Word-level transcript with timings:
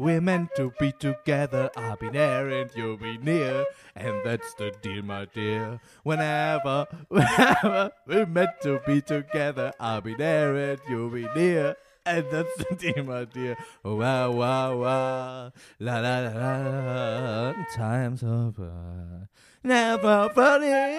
we're 0.00 0.20
meant 0.22 0.48
to 0.56 0.72
be 0.80 0.92
together, 0.92 1.70
I'll 1.76 1.94
be 1.94 2.08
there 2.08 2.48
and 2.48 2.70
you'll 2.74 2.96
be 2.96 3.18
near. 3.18 3.66
And 3.94 4.24
that's 4.24 4.54
the 4.54 4.72
deal, 4.80 5.02
my 5.02 5.26
dear. 5.26 5.78
Whenever, 6.04 6.86
whenever 7.08 7.92
we're 8.06 8.24
meant 8.24 8.62
to 8.62 8.80
be 8.86 9.02
together, 9.02 9.74
I'll 9.78 10.00
be 10.00 10.14
there 10.14 10.56
and 10.56 10.80
you'll 10.88 11.10
be 11.10 11.28
near. 11.36 11.76
And 12.06 12.24
that's 12.30 12.56
the 12.56 12.74
deal, 12.76 13.04
my 13.04 13.26
dear. 13.26 13.58
Wow, 13.84 14.30
wow, 14.30 14.76
wow. 14.78 15.52
La 15.78 15.98
la 15.98 16.20
la 16.20 16.32
la. 16.32 17.52
Time's 17.76 18.22
over. 18.22 19.28
Never 19.62 20.30
funny. 20.34 20.98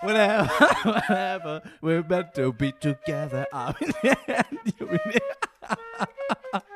Whenever, 0.00 0.48
whenever 0.84 1.62
we're 1.80 2.04
meant 2.04 2.34
to 2.36 2.52
be 2.52 2.70
together, 2.70 3.46
I'll 3.52 3.72
be 3.72 3.92
there 4.00 4.16
and 4.28 4.58
you'll 4.78 4.90
be 4.90 4.98
near. 5.06 6.62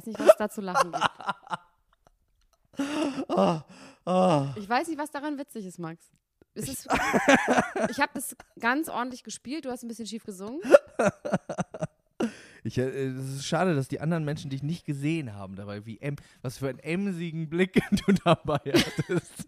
weiß 0.00 0.06
nicht, 0.06 0.18
was 0.20 0.36
da 0.38 0.48
zu 0.48 0.60
lachen 0.60 0.92
gibt. 0.92 1.10
Ich 4.56 4.68
weiß 4.68 4.88
nicht, 4.88 4.98
was 4.98 5.10
daran 5.10 5.38
witzig 5.38 5.66
ist, 5.66 5.78
Max. 5.78 6.10
Ist, 6.54 6.88
ich 7.90 8.00
habe 8.00 8.10
das 8.14 8.34
ganz 8.58 8.88
ordentlich 8.88 9.22
gespielt. 9.22 9.66
Du 9.66 9.70
hast 9.70 9.84
ein 9.84 9.88
bisschen 9.88 10.06
schief 10.06 10.24
gesungen. 10.24 10.60
Ich, 12.64 12.76
äh, 12.78 12.88
es 12.88 13.36
ist 13.36 13.46
schade, 13.46 13.74
dass 13.74 13.88
die 13.88 14.00
anderen 14.00 14.24
Menschen 14.24 14.50
dich 14.50 14.62
nicht 14.62 14.84
gesehen 14.84 15.34
haben 15.34 15.54
dabei, 15.54 15.86
wie 15.86 15.98
em, 15.98 16.16
was 16.42 16.58
für 16.58 16.68
einen 16.68 16.80
emsigen 16.80 17.48
Blick 17.48 17.80
du 18.06 18.12
dabei 18.24 18.58
hattest. 18.58 19.46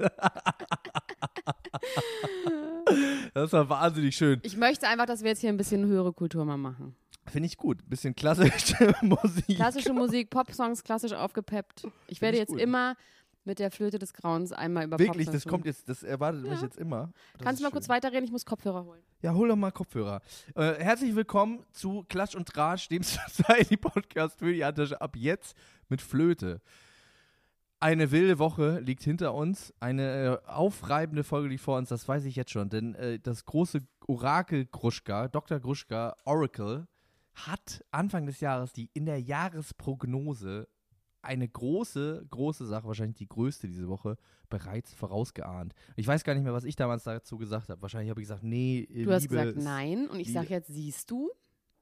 das 3.35 3.53
war 3.53 3.69
wahnsinnig 3.69 4.15
schön. 4.15 4.41
Ich 4.43 4.57
möchte 4.57 4.87
einfach, 4.87 5.07
dass 5.07 5.23
wir 5.23 5.31
jetzt 5.31 5.41
hier 5.41 5.51
ein 5.51 5.57
bisschen 5.57 5.87
höhere 5.87 6.13
Kultur 6.13 6.45
mal 6.45 6.57
machen. 6.57 6.95
Finde 7.27 7.47
ich 7.47 7.57
gut. 7.57 7.89
Bisschen 7.89 8.15
klassische 8.15 8.95
Musik. 9.03 9.57
Klassische 9.57 9.93
Musik, 9.93 10.31
Popsongs, 10.31 10.83
klassisch 10.83 11.13
aufgepeppt. 11.13 11.87
Ich 12.09 12.21
werde 12.21 12.37
ich 12.37 12.41
jetzt 12.43 12.51
gut. 12.51 12.61
immer 12.61 12.97
mit 13.45 13.59
der 13.59 13.71
Flöte 13.73 13.99
des 13.99 14.13
Grauens 14.13 14.53
einmal 14.53 14.85
über 14.85 14.99
Wirklich, 14.99 15.27
Popsongs 15.27 15.43
das 15.45 15.51
kommt 15.51 15.67
jetzt, 15.67 15.89
das 15.89 16.03
erwartet 16.03 16.43
mich 16.43 16.53
Ja. 16.53 16.63
jetzt 16.63 16.77
immer. 16.79 17.13
Das 17.35 17.43
Kannst 17.43 17.61
du 17.61 17.65
mal 17.65 17.71
kurz 17.73 17.87
schön. 17.87 17.95
weiterreden? 17.95 18.25
Ich 18.25 18.31
muss 18.33 18.45
Kopfhörer 18.45 18.85
holen. 18.85 19.03
Ja, 19.21 19.35
hol 19.35 19.49
doch 19.49 19.57
mal 19.57 19.73
Kopfhörer. 19.73 20.21
Äh, 20.55 20.75
herzlich 20.75 21.15
willkommen 21.15 21.65
zu 21.73 22.05
Klatsch 22.09 22.35
und 22.37 22.49
Tratsch, 22.49 22.89
dem 22.89 23.03
Society 23.29 23.77
Podcast 23.77 24.39
für 24.39 24.53
die 24.53 24.65
Handtasche 24.65 25.01
ab 25.01 25.17
jetzt 25.17 25.57
mit 25.89 26.01
Flöte. 26.03 26.61
Eine 27.81 28.13
wilde 28.13 28.39
Woche 28.39 28.79
liegt 28.79 29.03
hinter 29.03 29.35
uns, 29.35 29.75
eine 29.81 30.41
äh, 30.45 30.49
aufreibende 30.49 31.25
Folge 31.25 31.49
liegt 31.49 31.63
vor 31.63 31.79
uns, 31.79 31.89
das 31.89 32.07
weiß 32.07 32.25
ich 32.27 32.37
jetzt 32.37 32.53
schon, 32.53 32.69
denn 32.71 32.95
äh, 32.95 33.19
das 33.19 33.45
große 33.45 33.81
Orakel 34.07 34.67
Gruschka, 34.67 35.27
Dr. 35.27 35.59
Gruschka, 35.59 36.15
Oracle, 36.25 36.87
hat 37.35 37.85
Anfang 37.91 38.27
des 38.27 38.41
Jahres 38.41 38.73
die 38.73 38.91
in 38.95 39.07
der 39.07 39.21
Jahresprognose 39.21 40.69
eine 41.23 41.49
große, 41.49 42.27
große 42.31 42.67
Sache, 42.67 42.87
wahrscheinlich 42.89 43.17
die 43.17 43.29
größte 43.29 43.69
diese 43.69 43.87
Woche, 43.89 44.17
bereits 44.51 44.93
vorausgeahnt. 44.93 45.73
Ich 45.95 46.07
weiß 46.07 46.25
gar 46.25 46.35
nicht 46.35 46.43
mehr, 46.43 46.53
was 46.53 46.65
ich 46.65 46.75
damals 46.75 47.05
dazu 47.05 47.39
gesagt 47.39 47.69
habe. 47.69 47.81
Wahrscheinlich 47.81 48.11
habe 48.11 48.21
ich 48.21 48.25
gesagt, 48.25 48.43
nee, 48.43 48.87
Du 49.05 49.13
hast 49.13 49.23
Liebe 49.23 49.37
gesagt 49.37 49.57
ist- 49.59 49.65
nein 49.65 50.09
und 50.09 50.19
ich 50.19 50.33
sage 50.33 50.49
jetzt, 50.49 50.67
siehst 50.69 51.11
du? 51.11 51.31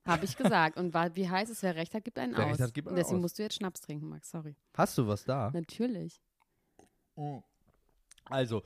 Habe 0.07 0.25
ich 0.27 0.37
gesagt. 0.37 0.77
Und 0.79 0.93
wa- 0.95 1.11
wie 1.15 1.29
heißt 1.29 1.51
es, 1.51 1.63
wer 1.63 1.75
recht 1.75 1.95
hat, 1.95 2.05
gibt 2.05 2.19
einen 2.19 2.37
Wer 2.37 2.47
aus. 2.47 2.61
hat, 2.61 2.75
gibt 2.75 2.87
und 2.87 2.93
einen 2.93 2.99
deswegen 2.99 3.17
aus. 3.17 3.23
musst 3.23 3.39
du 3.39 3.43
jetzt 3.43 3.55
Schnaps 3.57 3.81
trinken, 3.81 4.09
Max. 4.09 4.31
Sorry. 4.31 4.55
Hast 4.75 4.97
du 4.99 5.07
was 5.07 5.25
da? 5.25 5.51
Natürlich. 5.53 6.21
Also, 8.25 8.63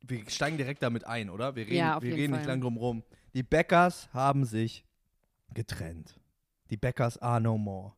wir 0.00 0.28
steigen 0.28 0.56
direkt 0.56 0.82
damit 0.82 1.04
ein, 1.04 1.30
oder? 1.30 1.54
Wir 1.56 1.64
reden, 1.66 1.76
Ja, 1.76 2.02
wir 2.02 2.14
reden 2.14 2.32
Fall. 2.32 2.40
nicht 2.40 2.48
lang 2.48 2.60
drum 2.60 2.76
rum. 2.76 3.02
Die 3.34 3.42
Beckers 3.42 4.12
haben 4.12 4.44
sich 4.44 4.84
getrennt. 5.54 6.18
Die 6.70 6.76
Beckers 6.76 7.18
are 7.18 7.40
no 7.40 7.58
more. 7.58 7.92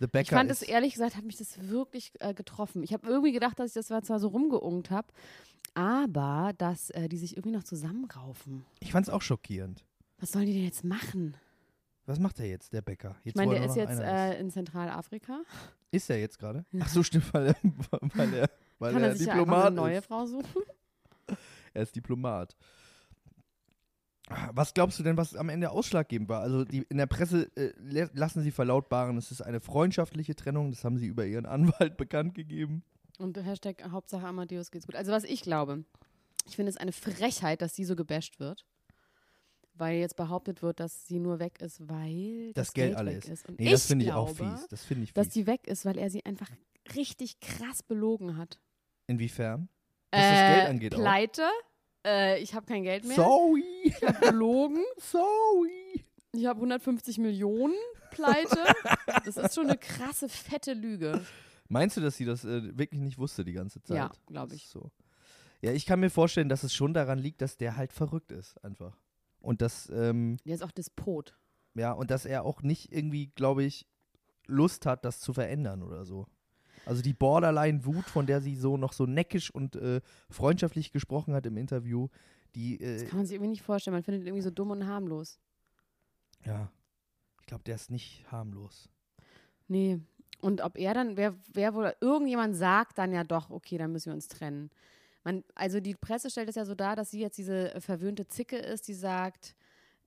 The 0.00 0.06
Becker 0.06 0.22
Ich 0.22 0.30
fand 0.30 0.50
es 0.50 0.62
ehrlich 0.62 0.94
gesagt, 0.94 1.16
hat 1.16 1.24
mich 1.24 1.36
das 1.36 1.68
wirklich 1.68 2.12
äh, 2.20 2.34
getroffen. 2.34 2.82
Ich 2.82 2.92
habe 2.92 3.06
irgendwie 3.08 3.32
gedacht, 3.32 3.58
dass 3.58 3.68
ich 3.76 3.86
das 3.86 4.04
zwar 4.06 4.18
so 4.18 4.28
rumgeungt 4.28 4.90
habe, 4.90 5.08
aber 5.74 6.52
dass 6.58 6.90
äh, 6.90 7.08
die 7.08 7.18
sich 7.18 7.36
irgendwie 7.36 7.56
noch 7.56 7.64
zusammenraufen. 7.64 8.64
ich 8.80 8.92
fand 8.92 9.06
es 9.06 9.12
auch 9.12 9.22
schockierend. 9.22 9.84
Was 10.18 10.32
sollen 10.32 10.46
die 10.46 10.54
denn 10.54 10.64
jetzt 10.64 10.84
machen? 10.84 11.36
Was 12.06 12.18
macht 12.18 12.38
er 12.38 12.46
jetzt, 12.46 12.72
der 12.72 12.82
Bäcker? 12.82 13.16
Jetzt, 13.24 13.26
Ich 13.26 13.34
meine, 13.34 13.52
der 13.52 13.62
er 13.62 13.68
ist 13.68 13.76
jetzt 13.76 13.98
äh, 13.98 14.38
in 14.38 14.50
Zentralafrika. 14.50 15.40
ist. 15.90 16.10
er 16.10 16.20
jetzt 16.20 16.38
gerade? 16.38 16.66
Ach 16.80 16.88
so, 16.88 17.02
stimmt, 17.02 17.32
weil 17.32 17.46
er, 17.48 17.56
weil 18.14 18.34
er, 18.34 18.50
weil 18.78 18.92
Kann 18.92 19.02
er 19.02 19.08
er 19.08 19.16
sich 19.16 19.26
ja 19.26 19.34
Diplomat 19.34 19.66
eine 19.68 19.76
neue. 19.76 20.02
Frau 20.02 20.26
suchen? 20.26 20.62
Er 21.72 21.82
ist 21.82 21.96
Diplomat. 21.96 22.54
Was 24.52 24.72
glaubst 24.72 24.98
du 24.98 25.02
denn, 25.02 25.16
was 25.18 25.36
am 25.36 25.50
Ende 25.50 25.70
ausschlaggebend 25.70 26.28
war? 26.30 26.40
Also 26.40 26.64
die, 26.64 26.78
in 26.88 26.96
der 26.96 27.06
Presse 27.06 27.50
äh, 27.56 27.72
lassen 28.14 28.42
sie 28.42 28.50
verlautbaren, 28.50 29.18
es 29.18 29.30
ist 29.30 29.42
eine 29.42 29.60
freundschaftliche 29.60 30.34
Trennung. 30.34 30.70
Das 30.70 30.82
haben 30.84 30.96
sie 30.96 31.06
über 31.06 31.26
ihren 31.26 31.44
Anwalt 31.46 31.96
bekannt 31.98 32.34
gegeben. 32.34 32.82
Und 33.18 33.36
Hashtag 33.44 33.84
Hauptsache 33.90 34.26
Amadeus 34.26 34.70
geht's 34.70 34.86
gut. 34.86 34.96
Also 34.96 35.12
was 35.12 35.24
ich 35.24 35.42
glaube, 35.42 35.84
ich 36.46 36.56
finde 36.56 36.70
es 36.70 36.76
eine 36.78 36.92
Frechheit, 36.92 37.60
dass 37.60 37.76
sie 37.76 37.84
so 37.84 37.96
gebasht 37.96 38.40
wird. 38.40 38.64
Weil 39.76 39.98
jetzt 39.98 40.16
behauptet 40.16 40.62
wird, 40.62 40.78
dass 40.78 41.06
sie 41.08 41.18
nur 41.18 41.40
weg 41.40 41.60
ist, 41.60 41.88
weil 41.88 42.52
Das 42.54 42.68
das, 42.68 42.74
Geld 42.74 42.96
alle 42.96 43.10
weg 43.16 43.24
ist. 43.24 43.28
ist. 43.28 43.58
Nee, 43.58 43.70
das 43.72 43.86
finde 43.86 44.04
ich 44.04 44.12
auch 44.12 44.28
fies. 44.30 44.68
Das 44.68 44.84
finde 44.84 45.04
ich 45.04 45.12
dass 45.12 45.26
fies. 45.26 45.34
die 45.34 45.46
weg 45.48 45.66
ist, 45.66 45.84
weil 45.84 45.98
er 45.98 46.10
sie 46.10 46.24
einfach 46.24 46.48
richtig 46.94 47.40
krass 47.40 47.82
belogen 47.82 48.36
hat. 48.36 48.60
Inwiefern? 49.08 49.68
Was 50.12 50.20
das 50.22 50.54
Geld 50.56 50.68
angeht 50.68 50.94
auch. 50.94 50.98
Pleite. 50.98 51.42
Äh, 52.04 52.40
ich 52.42 52.54
habe 52.54 52.66
kein 52.66 52.82
Geld 52.82 53.04
mehr. 53.04 53.16
Sorry. 53.16 53.64
Ich 53.84 54.02
habe 54.02 54.18
belogen. 54.30 54.84
Sorry. 54.98 56.04
Ich 56.32 56.46
habe 56.46 56.58
150 56.58 57.18
Millionen 57.18 57.74
Pleite. 58.10 58.58
Das 59.24 59.36
ist 59.36 59.54
schon 59.54 59.66
eine 59.68 59.78
krasse, 59.78 60.28
fette 60.28 60.72
Lüge. 60.74 61.24
Meinst 61.68 61.96
du, 61.96 62.00
dass 62.00 62.16
sie 62.16 62.24
das 62.24 62.44
äh, 62.44 62.76
wirklich 62.76 63.00
nicht 63.00 63.18
wusste 63.18 63.44
die 63.44 63.52
ganze 63.52 63.82
Zeit? 63.82 63.96
Ja, 63.96 64.10
glaub 64.26 64.48
Das 64.48 64.56
ich. 64.56 64.68
So. 64.68 64.90
Ja, 65.62 65.72
ich 65.72 65.86
kann 65.86 66.00
mir 66.00 66.10
vorstellen, 66.10 66.48
dass 66.48 66.62
es 66.62 66.74
schon 66.74 66.92
daran 66.92 67.18
liegt, 67.18 67.40
dass 67.40 67.56
der 67.56 67.76
halt 67.76 67.92
verrückt 67.92 68.32
ist, 68.32 68.62
einfach. 68.64 68.98
Und 69.40 69.62
dass, 69.62 69.88
ähm, 69.90 70.36
Der 70.44 70.54
ist 70.56 70.62
auch 70.62 70.72
Despot. 70.72 71.36
ja, 71.74 71.92
und 71.92 72.10
dass 72.10 72.26
er 72.26 72.44
auch 72.44 72.62
nicht 72.62 72.92
irgendwie, 72.92 73.28
glaube 73.28 73.64
ich, 73.64 73.86
Lust 74.46 74.84
hat, 74.86 75.04
das 75.04 75.20
zu 75.20 75.32
verändern 75.32 75.82
oder 75.82 76.04
so. 76.04 76.26
Also 76.86 77.02
die 77.02 77.14
Borderline-Wut, 77.14 78.04
von 78.04 78.26
der 78.26 78.40
sie 78.40 78.56
so 78.56 78.76
noch 78.76 78.92
so 78.92 79.06
neckisch 79.06 79.50
und 79.50 79.76
äh, 79.76 80.00
freundschaftlich 80.30 80.92
gesprochen 80.92 81.34
hat 81.34 81.46
im 81.46 81.56
Interview, 81.56 82.08
die, 82.54 82.78
Das 82.78 83.02
äh, 83.02 83.06
kann 83.06 83.18
man 83.18 83.26
sich 83.26 83.34
irgendwie 83.34 83.50
nicht 83.50 83.62
vorstellen. 83.62 83.94
Man 83.94 84.02
findet 84.04 84.22
ihn 84.22 84.28
irgendwie 84.28 84.42
so 84.42 84.50
dumm 84.50 84.70
und 84.70 84.86
harmlos. 84.86 85.38
ja, 86.44 86.70
ich 87.40 87.46
glaube, 87.46 87.64
der 87.64 87.74
ist 87.74 87.90
nicht 87.90 88.24
harmlos. 88.30 88.88
Nee. 89.68 90.00
Und 90.40 90.60
ob 90.60 90.78
er 90.78 90.94
dann, 90.94 91.16
wer, 91.16 91.34
wer 91.52 91.74
wohl, 91.74 91.94
irgendjemand 92.00 92.54
sagt 92.56 92.98
dann 92.98 93.12
ja 93.12 93.24
doch, 93.24 93.50
okay, 93.50 93.78
dann 93.78 93.92
müssen 93.92 94.06
wir 94.06 94.14
uns 94.14 94.28
trennen. 94.28 94.70
Man, 95.24 95.42
also 95.54 95.80
die 95.80 95.94
Presse 95.94 96.28
stellt 96.30 96.50
es 96.50 96.54
ja 96.54 96.66
so 96.66 96.74
dar, 96.74 96.96
dass 96.96 97.10
sie 97.10 97.20
jetzt 97.20 97.38
diese 97.38 97.80
verwöhnte 97.80 98.26
Zicke 98.28 98.56
ist, 98.56 98.88
die 98.88 98.94
sagt, 98.94 99.56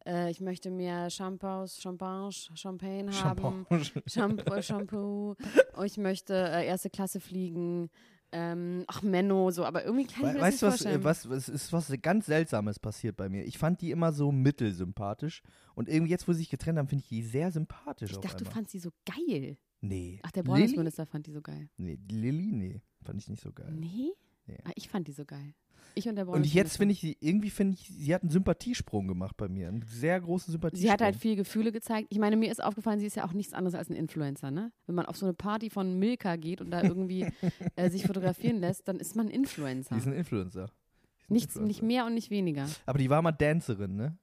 äh, 0.08 0.32
ich 0.32 0.40
möchte 0.40 0.72
mehr 0.72 1.10
Shampoos, 1.10 1.82
Champagne, 1.82 2.32
Champagne 2.32 3.12
haben. 3.24 3.66
Shampoo, 4.08 4.62
Shampoo. 4.62 5.36
Oh, 5.78 5.84
ich 5.84 5.98
möchte 5.98 6.34
äh, 6.34 6.66
erste 6.66 6.90
Klasse 6.90 7.20
fliegen. 7.20 7.90
Ähm, 8.32 8.84
ach, 8.88 9.02
Menno, 9.04 9.52
so, 9.52 9.64
aber 9.64 9.86
irgendwie 9.86 10.06
kann 10.06 10.28
ich 10.28 10.34
mir 10.34 10.42
We 10.42 10.52
das 10.52 10.62
weißt 10.62 10.86
du, 10.86 10.90
nicht 10.90 11.04
was, 11.04 11.26
äh, 11.26 11.30
was, 11.30 11.48
was 11.48 11.50
ist 11.50 11.74
was 11.74 11.92
ganz 12.02 12.26
Seltsames 12.26 12.80
passiert 12.80 13.16
bei 13.16 13.30
mir? 13.30 13.46
Ich 13.46 13.58
fand 13.58 13.82
die 13.82 13.92
immer 13.92 14.12
so 14.12 14.32
mittelsympathisch. 14.32 15.44
Und 15.76 15.88
irgendwie 15.88 16.12
jetzt, 16.12 16.28
wo 16.28 16.34
sie 16.34 16.40
sich 16.40 16.50
getrennt 16.50 16.78
haben, 16.78 16.88
finde 16.88 17.04
ich 17.04 17.10
die 17.10 17.24
sehr 17.24 17.52
sympathisch. 17.52 18.12
ich 18.12 18.18
dachte, 18.18 18.38
du 18.38 18.46
einmal. 18.46 18.54
fandst 18.54 18.72
sie 18.72 18.80
so 18.80 18.90
geil. 19.06 19.58
Nee. 19.82 20.20
Ach, 20.24 20.32
der? 20.32 20.44
Bundesminister 20.44 21.06
fand 21.06 21.28
die 21.28 21.32
so 21.32 21.42
geil. 21.42 21.70
Nee, 21.78 21.98
die 21.98 22.16
Lilly, 22.16 22.52
nee. 22.52 22.82
Fand 23.04 23.22
ich 23.22 23.30
nicht 23.30 23.42
so 23.42 23.54
geil. 23.54 23.72
Nee? 23.72 24.12
Nee. 24.46 24.58
Ah, 24.64 24.72
ich 24.76 24.90
fand 24.90 25.08
die 25.08 25.14
so 25.14 25.24
geil. 25.24 25.54
Ich 25.98 26.08
und 26.08 26.16
der 26.16 26.28
Und 26.28 26.46
jetzt 26.54 26.78
finde 26.78 26.94
ich 26.94 27.00
sie, 27.00 27.18
irgendwie 27.20 27.50
finde 27.50 27.74
ich, 27.74 27.88
sie 27.88 28.14
hat 28.14 28.22
einen 28.22 28.30
Sympathiesprung 28.32 29.08
gemacht 29.08 29.36
bei 29.38 29.48
mir. 29.48 29.68
Einen 29.68 29.84
sehr 29.84 30.20
großen 30.22 30.52
Sympathiesprung. 30.52 30.88
Sie 30.88 30.92
hat 30.92 31.02
halt 31.02 31.16
viel 31.16 31.36
Gefühle 31.36 31.72
gezeigt. 31.72 32.08
Ich 32.12 32.20
meine, 32.20 32.38
mir 32.38 32.52
ist 32.52 32.64
aufgefallen, 32.64 33.00
sie 33.00 33.08
ist 33.08 33.16
ja 33.16 33.26
auch 33.26 33.34
nichts 33.34 33.54
anderes 33.54 33.76
als 33.76 33.90
ein 33.90 33.96
Influencer, 33.96 34.52
ne? 34.52 34.72
Wenn 34.86 34.96
man 34.96 35.06
auf 35.06 35.18
so 35.18 35.26
eine 35.26 35.34
Party 35.34 35.70
von 35.70 35.98
Milka 35.98 36.36
geht 36.36 36.62
und 36.62 36.72
da 36.72 36.84
irgendwie 36.84 37.26
äh, 37.76 37.90
sich 37.90 38.06
fotografieren 38.06 38.58
lässt, 38.60 38.88
dann 38.88 39.00
ist 39.00 39.16
man 39.16 39.30
Influencer. 39.30 39.96
Die 39.96 40.00
ist 40.02 40.08
ein 40.08 40.14
Influencer. 40.14 40.66
Ist 40.66 41.30
ein 41.30 41.34
Nichts, 41.34 41.56
Influencer. 41.56 41.68
nicht 41.68 41.82
mehr 41.84 42.06
und 42.06 42.14
nicht 42.14 42.30
weniger. 42.30 42.68
Aber 42.86 43.00
die 43.00 43.10
war 43.10 43.22
mal 43.22 43.32
Dancerin, 43.32 43.96
ne? 43.96 44.18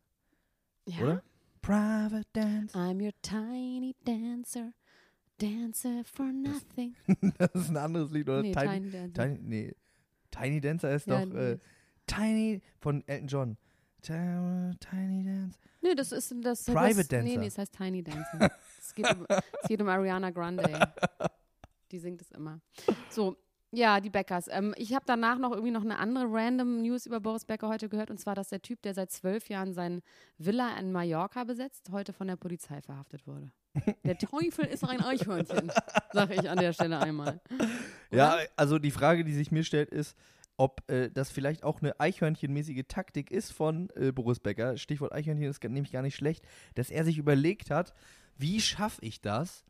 Ja? 0.87 1.03
Oder? 1.03 1.23
Private 1.61 2.27
Dance. 2.35 2.77
I'm 2.77 3.03
your 3.03 3.13
tiny 3.23 3.97
dancer, 4.05 4.73
dancer 5.39 6.03
for 6.05 6.27
nothing. 6.27 6.95
Das 7.39 7.55
ist 7.55 7.71
ein 7.71 7.77
anderes 7.79 8.11
Lied, 8.11 8.29
oder? 8.29 8.43
Nee, 8.43 8.53
Tiny 8.53 8.91
Dancer. 8.91 9.13
Tiny, 9.15 9.39
nee. 9.43 9.75
Tiny 10.35 10.61
Dancer 10.61 10.91
ist 10.95 11.07
Ja, 11.07 11.21
doch 11.21 11.33
nee. 11.33 11.53
äh, 11.53 11.59
Tiny 12.07 12.63
von 12.81 13.07
Elton 13.07 13.29
John. 13.29 13.57
Tiny 14.03 15.25
Dance. 15.25 15.59
Nee, 15.81 15.95
das 15.95 16.13
ist 16.13 16.35
das. 16.43 16.65
Private 16.65 16.97
das, 16.97 17.09
Dancer. 17.09 17.25
Nee, 17.25 17.37
nee, 17.39 17.47
es 17.47 17.57
heißt 17.57 17.75
Tiny 17.75 18.03
Dancer. 18.03 18.51
es, 18.79 18.95
geht 18.95 19.11
um, 19.11 19.27
es 19.29 19.69
geht 19.69 19.81
um 19.81 19.89
Ariana 19.89 20.31
Grande. 20.31 20.93
Die 21.91 21.99
singt 21.99 22.21
es 22.21 22.31
immer. 22.33 22.61
So, 23.09 23.37
ja, 23.75 24.01
die 24.01 24.11
Beckers. 24.11 24.49
Ähm, 24.51 24.75
ich 24.77 24.95
habe 24.95 25.05
danach 25.07 25.39
noch 25.39 25.53
irgendwie 25.53 25.71
noch 25.71 25.83
eine 25.83 25.99
andere 25.99 26.27
random 26.29 26.83
News 26.83 27.07
über 27.07 27.21
Boris 27.21 27.45
Becker 27.45 27.69
heute 27.69 27.89
gehört. 27.89 28.11
Und 28.11 28.19
zwar, 28.19 28.35
dass 28.35 28.49
der 28.49 28.63
Typ, 28.63 28.83
der 28.83 28.95
seit 28.95 29.11
zwölf 29.11 29.49
Jahren 29.49 29.73
sein 29.75 30.03
Villa 30.39 30.77
in 30.79 30.93
Mallorca 30.93 31.45
besetzt, 31.45 31.91
heute 31.93 32.13
von 32.13 32.27
der 32.27 32.37
Polizei 32.37 32.81
verhaftet 32.81 33.27
wurde. 33.27 33.51
Der 34.05 34.17
Teufel 34.17 34.67
ist 34.67 34.85
ein 34.85 35.01
Eichhörnchen, 35.01 35.73
sage 36.13 36.35
ich 36.35 36.49
an 36.49 36.59
der 36.59 36.73
Stelle 36.73 37.01
einmal. 37.01 37.41
Ja, 38.13 38.39
also 38.57 38.79
die 38.79 38.93
Frage, 38.93 39.25
die 39.25 39.33
sich 39.33 39.51
mir 39.51 39.65
stellt, 39.65 39.91
ist, 39.91 40.17
ob 40.57 40.89
äh, 40.89 41.11
das 41.11 41.31
vielleicht 41.31 41.65
auch 41.65 41.83
eine 41.83 41.99
Eichhörnchenmäßige 41.99 42.85
Taktik 42.87 43.31
ist 43.31 43.53
von 43.53 43.91
äh, 43.97 44.13
Boris 44.13 44.39
Becker. 44.39 44.77
Stichwort 44.77 45.13
Eichhörnchen 45.13 45.51
ist 45.51 45.63
nämlich 45.65 45.91
gar 45.91 46.03
nicht 46.03 46.15
schlecht, 46.15 46.45
dass 46.77 46.91
er 46.91 47.05
sich 47.05 47.19
überlegt 47.19 47.71
hat, 47.71 47.95
wie 48.37 48.61
schaffe 48.61 49.05
ich 49.05 49.21
das, 49.21 49.65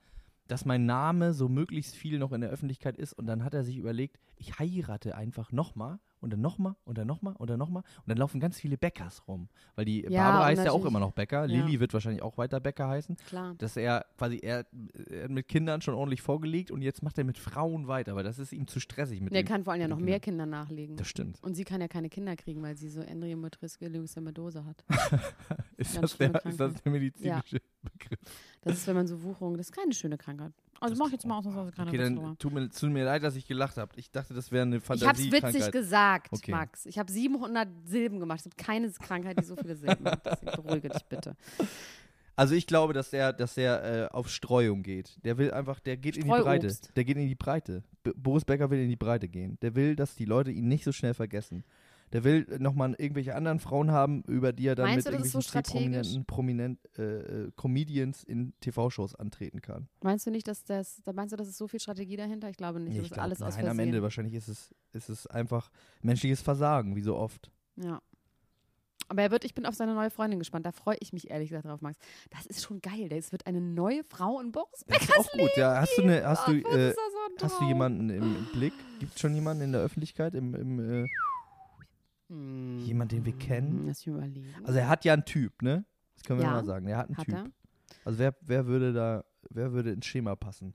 dass 0.49 0.65
mein 0.65 0.87
Name 0.87 1.33
so 1.33 1.49
möglichst 1.49 1.95
viel 1.95 2.19
noch 2.19 2.33
in 2.33 2.41
der 2.41 2.51
Öffentlichkeit 2.51 2.97
ist. 2.97 3.13
Und 3.13 3.27
dann 3.27 3.45
hat 3.45 3.55
er 3.55 3.65
sich 3.65 3.77
überlegt, 3.77 4.19
ich 4.37 4.59
heirate 4.59 5.15
einfach 5.15 5.53
nochmal 5.53 5.99
und 6.21 6.33
dann 6.33 6.41
nochmal 6.41 6.75
und 6.85 6.97
dann 6.97 7.07
nochmal 7.07 7.35
und 7.37 7.51
dann 7.51 7.59
nochmal 7.59 7.83
und 7.99 8.09
dann 8.09 8.17
laufen 8.17 8.41
ganz 8.41 8.59
viele 8.59 8.79
Beckers 8.79 9.29
rum, 9.29 9.49
weil 9.75 9.85
die 9.85 10.03
Ja, 10.09 10.25
Barbara 10.25 10.45
heißt 10.47 10.65
ja 10.65 10.73
auch 10.73 10.85
immer 10.87 10.99
noch 11.01 11.13
Becker, 11.13 11.41
ja. 11.41 11.45
Lilly 11.47 11.81
wird 11.81 11.93
wahrscheinlich 11.93 12.23
auch 12.23 12.39
weiter 12.39 12.61
Becker 12.61 12.89
heißen, 12.89 13.17
Klar. 13.29 13.55
dass 13.59 13.77
er 13.77 14.07
quasi 14.17 14.39
er, 14.39 14.65
er 15.11 15.25
hat 15.25 15.31
mit 15.31 15.49
Kindern 15.49 15.83
schon 15.83 15.95
ordentlich 15.95 16.23
vorgelegt 16.23 16.71
und 16.71 16.81
jetzt 16.81 17.03
macht 17.03 17.19
er 17.19 17.25
mit 17.25 17.37
Frauen 17.37 17.89
weiter, 17.89 18.17
weil 18.17 18.25
das 18.25 18.39
ist 18.39 18.53
ihm 18.53 18.67
zu 18.67 18.81
stressig 18.81 19.21
mit 19.21 19.35
Der 19.35 19.43
den- 19.43 19.49
kann 19.49 19.65
vor 19.65 19.75
allem 19.75 19.83
ja 19.83 19.89
noch 19.89 19.99
den 19.99 20.05
mehr 20.07 20.21
Kindern. 20.21 20.47
Kinder 20.47 20.47
nachlegen. 20.59 20.97
Das 20.97 21.09
stimmt. 21.09 21.43
Und 21.43 21.55
sie 21.55 21.65
kann 21.65 21.81
ja 21.83 21.89
keine 21.89 22.09
Kinder 22.09 22.35
kriegen, 22.37 22.63
weil 22.63 22.77
sie 22.77 22.89
so 22.89 23.01
Endometriske 23.03 23.87
Leukämidose 23.89 24.65
hat. 24.65 24.83
Ist 25.77 25.95
Ganz 26.01 26.17
das, 26.17 26.19
der, 26.19 26.45
ist 26.47 26.61
das 26.61 26.75
der 26.83 26.93
medizinische 26.93 27.61
Begriff? 27.83 28.19
Das 28.63 28.75
ist, 28.79 28.87
wenn 28.87 28.95
man 28.97 29.07
so 29.07 29.23
Wucherung, 29.23 29.57
das 29.59 29.67
ist 29.69 29.73
keine 29.73 29.93
schöne 29.93 30.17
Krankheit. 30.17 30.53
Also 30.85 30.97
mach 30.97 31.07
ich 31.07 31.13
jetzt 31.13 31.27
mal 31.27 31.39
ausnahmsweise 31.39 31.73
keine 31.73 31.89
Okay, 31.91 31.99
dann 31.99 32.39
tut 32.39 32.53
mir, 32.53 32.71
tut 32.71 32.91
mir 32.91 33.05
leid, 33.05 33.23
dass 33.23 33.37
ich 33.37 33.47
gelacht 33.47 33.77
habe. 33.77 33.93
Ich 33.97 34.11
dachte, 34.11 34.35
das 34.35 34.53
wäre 34.53 34.63
eine 34.63 34.77
Ich 34.77 35.07
hab's 35.07 35.31
witzig 35.31 35.71
gesagt, 35.73 36.33
Okay. 36.33 36.51
Max. 36.51 36.87
Ich 36.87 36.99
habe 36.99 37.11
700 37.11 37.69
Silben 37.85 38.21
gemacht. 38.21 38.39
Es 38.39 38.45
gibt 38.45 38.59
keine 38.59 38.91
Krankheit, 38.91 39.39
die 39.39 39.45
so 39.45 39.57
viele 39.57 39.77
Silben 39.77 40.05
hat. 40.07 40.25
Deswegen 40.25 40.63
beruhige 40.63 40.89
dich 40.89 41.05
bitte. 41.05 41.37
Also 42.37 42.55
ich 42.55 42.67
glaube, 42.67 42.93
dass 42.93 43.11
der, 43.11 43.33
dass 43.33 43.55
der 43.55 44.11
äh, 44.11 44.15
auf 44.15 44.29
Streuung 44.29 44.83
geht. 44.83 45.19
Der 45.25 45.39
will 45.39 45.53
einfach, 45.53 45.79
der 45.79 45.97
geht 45.97 46.17
in 46.17 46.25
die. 46.25 46.31
Breite. 46.31 46.77
Der 46.97 47.05
geht 47.05 47.17
in 47.17 47.29
die 47.29 47.35
Breite. 47.35 47.85
B 48.03 48.11
Boris 48.17 48.45
Becker 48.45 48.71
will 48.71 48.81
in 48.81 48.89
die 48.89 48.97
Breite 48.97 49.29
gehen. 49.29 49.57
Der 49.63 49.75
will, 49.77 49.95
dass 49.95 50.17
die 50.17 50.25
Leute 50.25 50.51
ihn 50.51 50.67
nicht 50.67 50.85
so 50.85 50.93
schnell 50.93 51.15
vergessen. 51.15 51.65
Der 52.13 52.23
will 52.23 52.47
nochmal 52.59 52.95
irgendwelche 52.99 53.35
anderen 53.35 53.59
Frauen 53.59 53.91
haben, 53.91 54.23
über 54.25 54.53
die 54.53 54.67
er 54.67 54.75
dann 54.75 54.87
Meinst 54.87 55.11
mit 55.11 55.19
du, 55.19 55.23
ist 55.23 55.33
so 55.33 55.39
irgendwelchen 55.41 56.25
prominenten 56.25 56.25
prominent, 56.27 56.79
äh, 56.99 57.47
äh, 57.47 57.53
Comedians 57.57 58.23
in 58.23 58.53
TV-Shows 58.61 59.15
antreten 59.17 59.61
kann. 59.61 59.89
Meinst 60.03 60.27
du 60.27 60.31
nicht, 60.31 60.47
dass 60.47 60.65
das, 60.65 61.03
da 61.03 61.13
meinst 61.13 61.33
du, 61.33 61.37
das 61.37 61.49
ist 61.49 61.59
so 61.59 61.67
viel 61.67 61.81
Strategie 61.81 62.17
dahinter? 62.17 62.49
Ich 62.49 62.57
glaube 62.57 62.81
nicht. 62.81 62.95
Nee, 62.95 63.01
Das 63.01 63.11
glaub, 63.11 63.25
alles 63.25 63.43
aus 63.43 63.57
nein, 63.57 63.67
am 63.67 63.77
Versehen. 63.77 63.89
Ende 63.89 64.03
wahrscheinlich 64.03 64.35
ist 64.35 64.49
es, 64.49 64.75
ist 64.93 65.09
es 65.09 65.27
einfach 65.27 65.71
menschliches 66.03 66.41
Versagen, 66.41 66.95
wie 66.95 67.03
so 67.03 67.17
oft. 67.17 67.51
Ja. 67.77 68.01
Aber 69.09 69.23
er 69.23 69.31
wird, 69.31 69.45
ich 69.45 69.55
bin 69.55 69.67
auf 69.67 69.75
seine 69.75 69.95
neue 69.95 70.11
Freundin 70.11 70.39
gespannt. 70.39 70.65
Da 70.65 70.73
freue 70.73 70.97
ich 71.01 71.13
mich 71.13 71.31
ehrlich 71.31 71.51
gesagt 71.51 71.67
drauf, 71.67 71.83
Max. 71.83 71.99
Das 72.31 72.47
ist 72.47 72.63
schon 72.63 72.81
geil. 72.81 73.09
Es 73.13 73.33
wird 73.33 73.47
eine 73.47 73.61
neue 73.61 74.03
Frau 74.03 74.41
in 74.41 74.51
Boris 74.51 74.85
Das 74.87 75.03
ist 75.03 75.19
auch 75.19 75.31
gut, 75.33 75.51
ja. 75.57 75.81
Hast 75.81 75.99
du 75.99 76.03
eine, 76.03 76.27
hast 76.27 76.49
du, 76.49 76.63
Ach, 76.65 76.73
was 76.73 76.77
äh, 76.77 76.93
so 76.93 77.45
hast 77.45 77.61
du 77.61 77.65
jemanden 77.67 78.11
im, 78.11 78.37
im 78.37 78.47
Blick? 78.53 78.73
Gibt 79.01 79.15
es 79.15 79.21
schon 79.21 79.35
jemanden 79.35 79.63
in 79.65 79.73
der 79.73 79.83
Öffentlichkeit, 79.83 80.35
im, 80.35 80.55
im 80.55 81.05
äh, 81.05 81.09
Hm. 82.29 82.79
jemand, 82.79 83.13
den 83.13 83.25
wir 83.25 83.37
kennen? 83.37 83.87
Lass 83.87 84.07
mich 84.07 84.15
überlegen. 84.15 84.65
Also 84.65 84.79
er 84.79 84.89
hat 84.89 85.05
ja 85.05 85.13
einen 85.13 85.25
Typ, 85.25 85.61
ne? 85.63 85.85
Das 86.15 86.25
können 86.25 86.39
wir 86.41 86.47
Ja, 86.47 86.53
mal 86.53 86.65
sagen. 86.65 86.87
Er 86.87 86.97
hat 86.99 87.09
einen 87.09 87.17
Hat 87.19 87.27
Typ. 87.27 87.35
er? 87.35 87.51
Also 88.05 88.19
wer, 88.19 88.35
wer 88.41 88.67
würde 88.67 88.93
da, 88.93 89.25
wer 89.51 89.73
würde 89.73 89.93
ins 89.93 90.07
Schema 90.07 90.35
passen? 90.37 90.75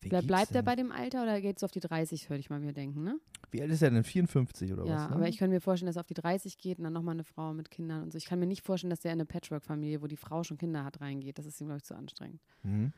Wer 0.00 0.20
bleibt 0.22 0.54
er 0.54 0.62
bei 0.62 0.76
dem 0.76 0.92
Alter 0.92 1.22
oder 1.22 1.40
geht 1.40 1.56
es 1.56 1.64
auf 1.64 1.70
die 1.70 1.80
30, 1.80 2.28
würde 2.28 2.40
ich 2.40 2.50
mal 2.50 2.60
mir 2.60 2.74
denken, 2.74 3.04
ne? 3.04 3.18
Wie 3.50 3.62
alt 3.62 3.70
ist 3.70 3.80
er 3.80 3.90
denn? 3.90 4.04
54 4.04 4.72
oder 4.72 4.84
ja, 4.84 4.94
was? 4.96 5.08
Ne? 5.10 5.16
aber 5.16 5.28
ich 5.28 5.38
könnte 5.38 5.54
mir 5.54 5.60
vorstellen, 5.60 5.86
dass 5.86 5.96
er 5.96 6.00
auf 6.00 6.06
die 6.06 6.14
30 6.14 6.58
geht 6.58 6.76
und 6.78 6.84
dann 6.84 6.92
nochmal 6.92 7.14
eine 7.14 7.24
Frau 7.24 7.54
mit 7.54 7.70
Kindern 7.70 8.02
und 8.02 8.12
so. 8.12 8.18
Ich 8.18 8.26
kann 8.26 8.38
mir 8.38 8.46
nicht 8.46 8.62
vorstellen, 8.62 8.90
dass 8.90 9.00
der 9.00 9.12
in 9.12 9.16
eine 9.20 9.24
Patchwork-Familie, 9.26 10.02
wo 10.02 10.06
die 10.06 10.16
Frau 10.18 10.42
schon 10.44 10.58
Kinder 10.58 10.84
hat, 10.84 11.00
reingeht. 11.00 11.38
Das 11.38 11.46
ist 11.46 11.58
ihm, 11.60 11.68
glaube 11.68 11.78
ich, 11.78 11.84
zu 11.84 11.94
anstrengend. 11.94 12.40
mhm. 12.62 12.92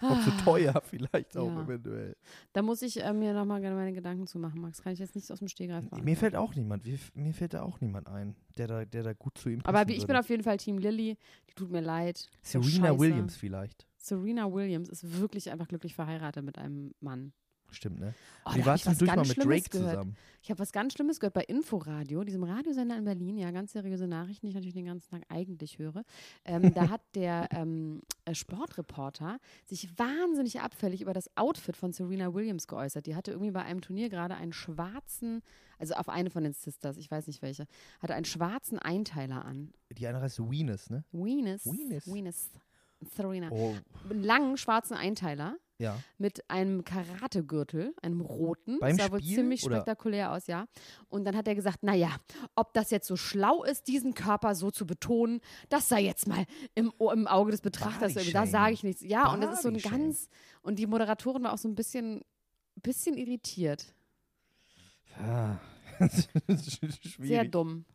Auch 0.00 0.22
zu 0.22 0.30
teuer 0.44 0.80
vielleicht 0.84 1.36
auch 1.36 1.48
Ah. 1.50 1.54
Ja. 1.56 1.62
eventuell. 1.64 2.16
Da 2.52 2.62
muss 2.62 2.82
ich 2.82 3.02
äh, 3.02 3.12
mir 3.12 3.32
nochmal 3.32 3.60
gerne 3.60 3.76
meine 3.76 3.92
Gedanken 3.92 4.26
zu 4.26 4.38
machen, 4.38 4.60
Max. 4.60 4.82
Kann 4.82 4.92
ich 4.92 4.98
jetzt 4.98 5.14
nicht 5.14 5.30
aus 5.32 5.38
dem 5.38 5.48
Stehgreif 5.48 5.90
machen. 5.90 6.04
Mir 6.04 6.16
fällt 6.16 6.36
auch 6.36 6.54
niemand, 6.54 6.84
mir, 6.84 6.98
mir 7.14 7.32
fällt 7.32 7.54
da 7.54 7.62
auch 7.62 7.80
niemand 7.80 8.08
ein, 8.08 8.36
der 8.58 8.66
da, 8.66 8.84
der 8.84 9.02
da 9.02 9.12
gut 9.14 9.38
zu 9.38 9.48
ihm 9.48 9.60
passen 9.62 9.74
Aber 9.76 9.88
ich 9.90 9.98
bin 10.00 10.08
würde. 10.08 10.20
auf 10.20 10.28
jeden 10.28 10.42
Fall 10.42 10.56
Team 10.58 10.78
Lilly. 10.78 11.16
Die 11.48 11.54
tut 11.54 11.70
mir 11.70 11.80
leid. 11.80 12.28
Serena. 12.42 12.98
Williams 12.98 13.36
vielleicht. 13.36 13.86
Serena 13.96 14.52
Williams 14.52 14.88
ist 14.88 15.18
wirklich 15.20 15.50
einfach 15.50 15.68
glücklich 15.68 15.94
verheiratet 15.94 16.44
mit 16.44 16.58
einem 16.58 16.94
Mann. 17.00 17.32
Stimmt, 17.70 18.00
ne? 18.00 18.14
Oh, 18.44 18.50
die 18.54 18.60
da 18.60 18.66
war 18.66 18.72
hab 18.72 18.80
ich 18.80 18.86
was 18.86 18.98
zwischendurch 18.98 19.16
mal 19.16 19.22
mit 19.26 19.32
Schlimmes 19.32 19.62
Drake 19.62 19.70
gehört. 19.70 19.90
zusammen. 19.90 20.16
Ich 20.42 20.50
habe 20.50 20.60
was 20.60 20.72
ganz 20.72 20.92
Schlimmes 20.92 21.18
gehört 21.18 21.34
bei 21.34 21.42
Inforadio, 21.42 22.22
diesem 22.22 22.44
Radiosender 22.44 22.96
in 22.96 23.04
Berlin, 23.04 23.36
ja, 23.36 23.50
ganz 23.50 23.72
seriöse 23.72 24.06
Nachrichten, 24.06 24.46
die 24.46 24.50
ich 24.50 24.54
natürlich 24.54 24.74
den 24.74 24.86
ganzen 24.86 25.10
Tag 25.10 25.22
eigentlich 25.28 25.78
höre. 25.78 26.04
Ähm, 26.44 26.72
da 26.72 26.88
hat 26.88 27.00
der 27.14 27.48
ähm, 27.50 28.02
äh, 28.24 28.34
Sportreporter 28.34 29.38
sich 29.64 29.98
wahnsinnig 29.98 30.60
abfällig 30.60 31.00
über 31.02 31.12
das 31.12 31.28
Outfit 31.36 31.76
von 31.76 31.92
Serena 31.92 32.32
Williams 32.32 32.68
geäußert. 32.68 33.06
Die 33.06 33.16
hatte 33.16 33.32
irgendwie 33.32 33.50
bei 33.50 33.62
einem 33.62 33.80
Turnier 33.80 34.08
gerade 34.08 34.36
einen 34.36 34.52
schwarzen, 34.52 35.42
also 35.78 35.94
auf 35.94 36.08
eine 36.08 36.30
von 36.30 36.44
den 36.44 36.52
Sisters, 36.52 36.96
ich 36.96 37.10
weiß 37.10 37.26
nicht 37.26 37.42
welche, 37.42 37.66
hatte 38.00 38.14
einen 38.14 38.24
schwarzen 38.24 38.78
Einteiler 38.78 39.44
an. 39.44 39.72
Die 39.90 40.06
eine 40.06 40.20
heißt 40.20 40.38
Venus, 40.38 40.90
ne? 40.90 41.04
Venus. 41.10 41.66
Venus. 41.66 42.06
Venus. 42.06 42.50
Serena. 43.14 43.50
Oh, 43.50 43.74
langen 44.08 44.56
schwarzen 44.56 44.94
Einteiler 44.94 45.56
ja. 45.78 45.98
mit 46.18 46.48
einem 46.50 46.84
Karategürtel, 46.84 47.94
einem 48.02 48.20
roten. 48.20 48.78
Beim 48.78 48.96
sah 48.96 49.10
wohl 49.10 49.20
Spiel, 49.20 49.36
ziemlich 49.36 49.64
oder? 49.64 49.76
spektakulär 49.76 50.32
aus, 50.32 50.46
ja. 50.46 50.66
Und 51.08 51.24
dann 51.24 51.36
hat 51.36 51.46
er 51.48 51.54
gesagt, 51.54 51.82
naja, 51.82 52.16
ob 52.54 52.72
das 52.74 52.90
jetzt 52.90 53.06
so 53.06 53.16
schlau 53.16 53.64
ist, 53.64 53.88
diesen 53.88 54.14
Körper 54.14 54.54
so 54.54 54.70
zu 54.70 54.86
betonen, 54.86 55.40
das 55.68 55.88
sei 55.88 56.02
jetzt 56.02 56.26
mal 56.26 56.44
im, 56.74 56.92
im 56.98 57.26
Auge 57.26 57.50
des 57.50 57.60
Betrachters. 57.60 58.14
Da 58.14 58.20
Bodyshaming. 58.20 58.50
sage 58.50 58.72
ich 58.74 58.82
nichts. 58.84 59.02
Ja, 59.02 59.32
und 59.32 59.40
das 59.42 59.54
ist 59.54 59.62
so 59.62 59.68
ein 59.68 59.78
ganz, 59.78 60.28
und 60.62 60.78
die 60.78 60.86
Moderatorin 60.86 61.42
war 61.44 61.52
auch 61.52 61.58
so 61.58 61.68
ein 61.68 61.74
bisschen, 61.74 62.22
bisschen 62.82 63.16
irritiert. 63.16 63.94
Schwierig. 65.98 67.28
Sehr 67.28 67.44
dumm. 67.44 67.86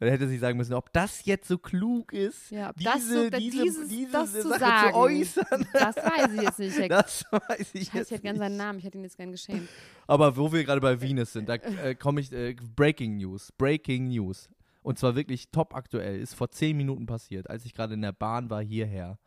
Dann 0.00 0.08
hätte 0.08 0.26
sie 0.28 0.38
sagen 0.38 0.56
müssen, 0.58 0.72
ob 0.74 0.92
das 0.92 1.24
jetzt 1.26 1.46
so 1.46 1.58
klug 1.58 2.12
ist, 2.12 2.50
Ja, 2.50 2.72
diese, 2.72 2.90
das 2.90 3.06
so- 3.08 3.30
diese, 3.30 3.62
dieses- 3.62 3.88
diese 3.88 4.12
das 4.12 4.32
zu 4.32 4.48
Sache 4.48 4.58
sagen. 4.60 4.90
zu 4.92 4.96
äußern. 4.98 5.66
Das 5.74 5.96
weiß 5.96 6.32
ich 6.34 6.42
jetzt 6.42 6.58
nicht. 6.58 6.90
Das 6.90 7.24
weiß 7.30 7.74
ich 7.74 7.84
Scheiße, 7.84 7.96
jetzt 7.98 8.06
ich 8.06 8.10
hätte 8.12 8.22
gern 8.22 8.32
nicht. 8.32 8.40
seinen 8.40 8.56
Namen, 8.56 8.78
ich 8.78 8.84
hätte 8.86 8.98
ihn 8.98 9.04
jetzt 9.04 9.16
gern 9.16 9.30
geschämt. 9.30 9.68
Aber 10.06 10.36
wo 10.36 10.52
wir 10.52 10.64
gerade 10.64 10.80
bei 10.80 11.00
Venus 11.00 11.32
sind, 11.34 11.48
da 11.48 11.54
äh, 11.54 11.94
komme 11.94 12.20
ich, 12.22 12.32
äh, 12.32 12.56
Breaking 12.74 13.18
News, 13.18 13.52
Breaking 13.52 14.08
News. 14.08 14.48
Und 14.82 14.98
zwar 14.98 15.14
wirklich 15.14 15.50
top 15.50 15.74
aktuell, 15.74 16.18
ist 16.18 16.34
vor 16.34 16.50
zehn 16.50 16.76
Minuten 16.78 17.04
passiert, 17.04 17.50
als 17.50 17.66
ich 17.66 17.74
gerade 17.74 17.92
in 17.94 18.00
der 18.00 18.12
Bahn 18.12 18.48
war 18.48 18.62
hierher. 18.62 19.18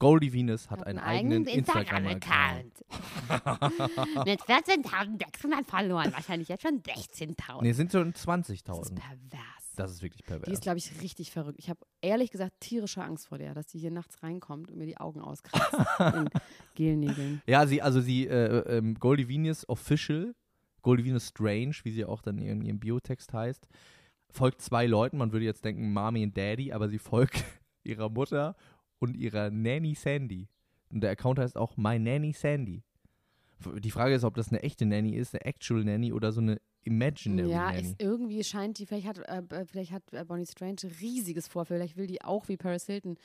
Goldie 0.00 0.32
Venus 0.32 0.70
hat 0.70 0.84
einen, 0.86 0.98
eigenen 0.98 1.44
Instagram-Account. 1.46 2.84
Mit 4.26 4.40
14.600 4.40 5.64
Followern, 5.66 6.12
wahrscheinlich 6.14 6.48
jetzt 6.48 6.62
schon 6.62 6.82
16.000. 6.82 7.62
Nee, 7.62 7.72
sind 7.72 7.92
schon 7.92 8.12
Das 8.12 8.22
ist 8.22 8.28
20.000. 8.66 8.94
pervers. 8.94 9.74
das 9.76 9.90
ist 9.92 10.02
wirklich 10.02 10.24
pervers. 10.24 10.46
Die 10.46 10.52
ist, 10.52 10.62
glaube 10.62 10.78
ich, 10.78 11.02
richtig 11.02 11.30
verrückt. 11.30 11.58
Ich 11.60 11.68
habe 11.68 11.80
ehrlich 12.00 12.30
gesagt 12.30 12.54
tierische 12.60 13.04
Angst 13.04 13.28
vor 13.28 13.36
der, 13.36 13.52
dass 13.52 13.66
die 13.66 13.78
hier 13.78 13.90
nachts 13.90 14.22
reinkommt 14.22 14.70
und 14.70 14.78
mir 14.78 14.86
die 14.86 14.96
Augen 14.96 15.20
auskratzt 15.20 15.76
in 16.14 16.30
Gelnägeln. 16.74 17.42
ja, 17.46 17.66
sie, 17.66 17.82
also 17.82 18.00
sie, 18.00 18.26
äh, 18.26 18.78
ähm, 18.78 18.94
Goldie 18.94 19.28
Venus 19.28 19.68
Official, 19.68 20.34
Goldie 20.80 21.04
Venus 21.04 21.28
Strange, 21.28 21.74
wie 21.82 21.90
sie 21.92 22.06
auch 22.06 22.22
dann 22.22 22.38
in 22.38 22.62
ihrem 22.62 22.80
Biotext 22.80 23.34
heißt, 23.34 23.68
folgt 24.32 24.62
zwei 24.62 24.86
Leuten. 24.86 25.18
Man 25.18 25.32
würde 25.32 25.44
jetzt 25.44 25.62
denken 25.62 25.92
Mami 25.92 26.24
und 26.24 26.34
Daddy, 26.34 26.72
aber 26.72 26.88
sie 26.88 26.98
folgt 26.98 27.44
ihrer 27.84 28.08
Mutter 28.08 28.56
und 29.00 29.16
ihrer 29.16 29.50
Nanny 29.50 29.94
Sandy. 29.94 30.48
Und 30.90 31.00
der 31.00 31.10
Account 31.10 31.38
heißt 31.38 31.56
auch 31.56 31.76
My 31.76 31.98
Nanny 31.98 32.32
Sandy. 32.32 32.82
Die 33.78 33.90
Frage 33.90 34.14
ist, 34.14 34.24
ob 34.24 34.34
das 34.34 34.48
eine 34.48 34.62
echte 34.62 34.86
Nanny 34.86 35.16
ist, 35.16 35.34
eine 35.34 35.44
Actual 35.44 35.84
Nanny 35.84 36.12
oder 36.12 36.32
so 36.32 36.40
eine 36.40 36.60
Imaginary 36.84 37.50
Ja, 37.50 37.72
Nanny. 37.72 37.88
es, 37.88 37.94
irgendwie 37.98 38.42
scheint 38.44 38.78
die, 38.78 38.86
vielleicht 38.86 39.06
hat, 39.06 39.18
äh, 39.18 39.66
vielleicht 39.66 39.92
hat 39.92 40.02
äh, 40.12 40.24
Bonnie 40.24 40.46
Strange 40.46 40.76
ein 40.84 40.92
riesiges 41.00 41.48
Vorfeld. 41.48 41.80
Vielleicht 41.80 41.96
will 41.96 42.06
die 42.06 42.22
auch 42.22 42.48
wie 42.48 42.56
Paris 42.56 42.86
Hilton 42.86 43.18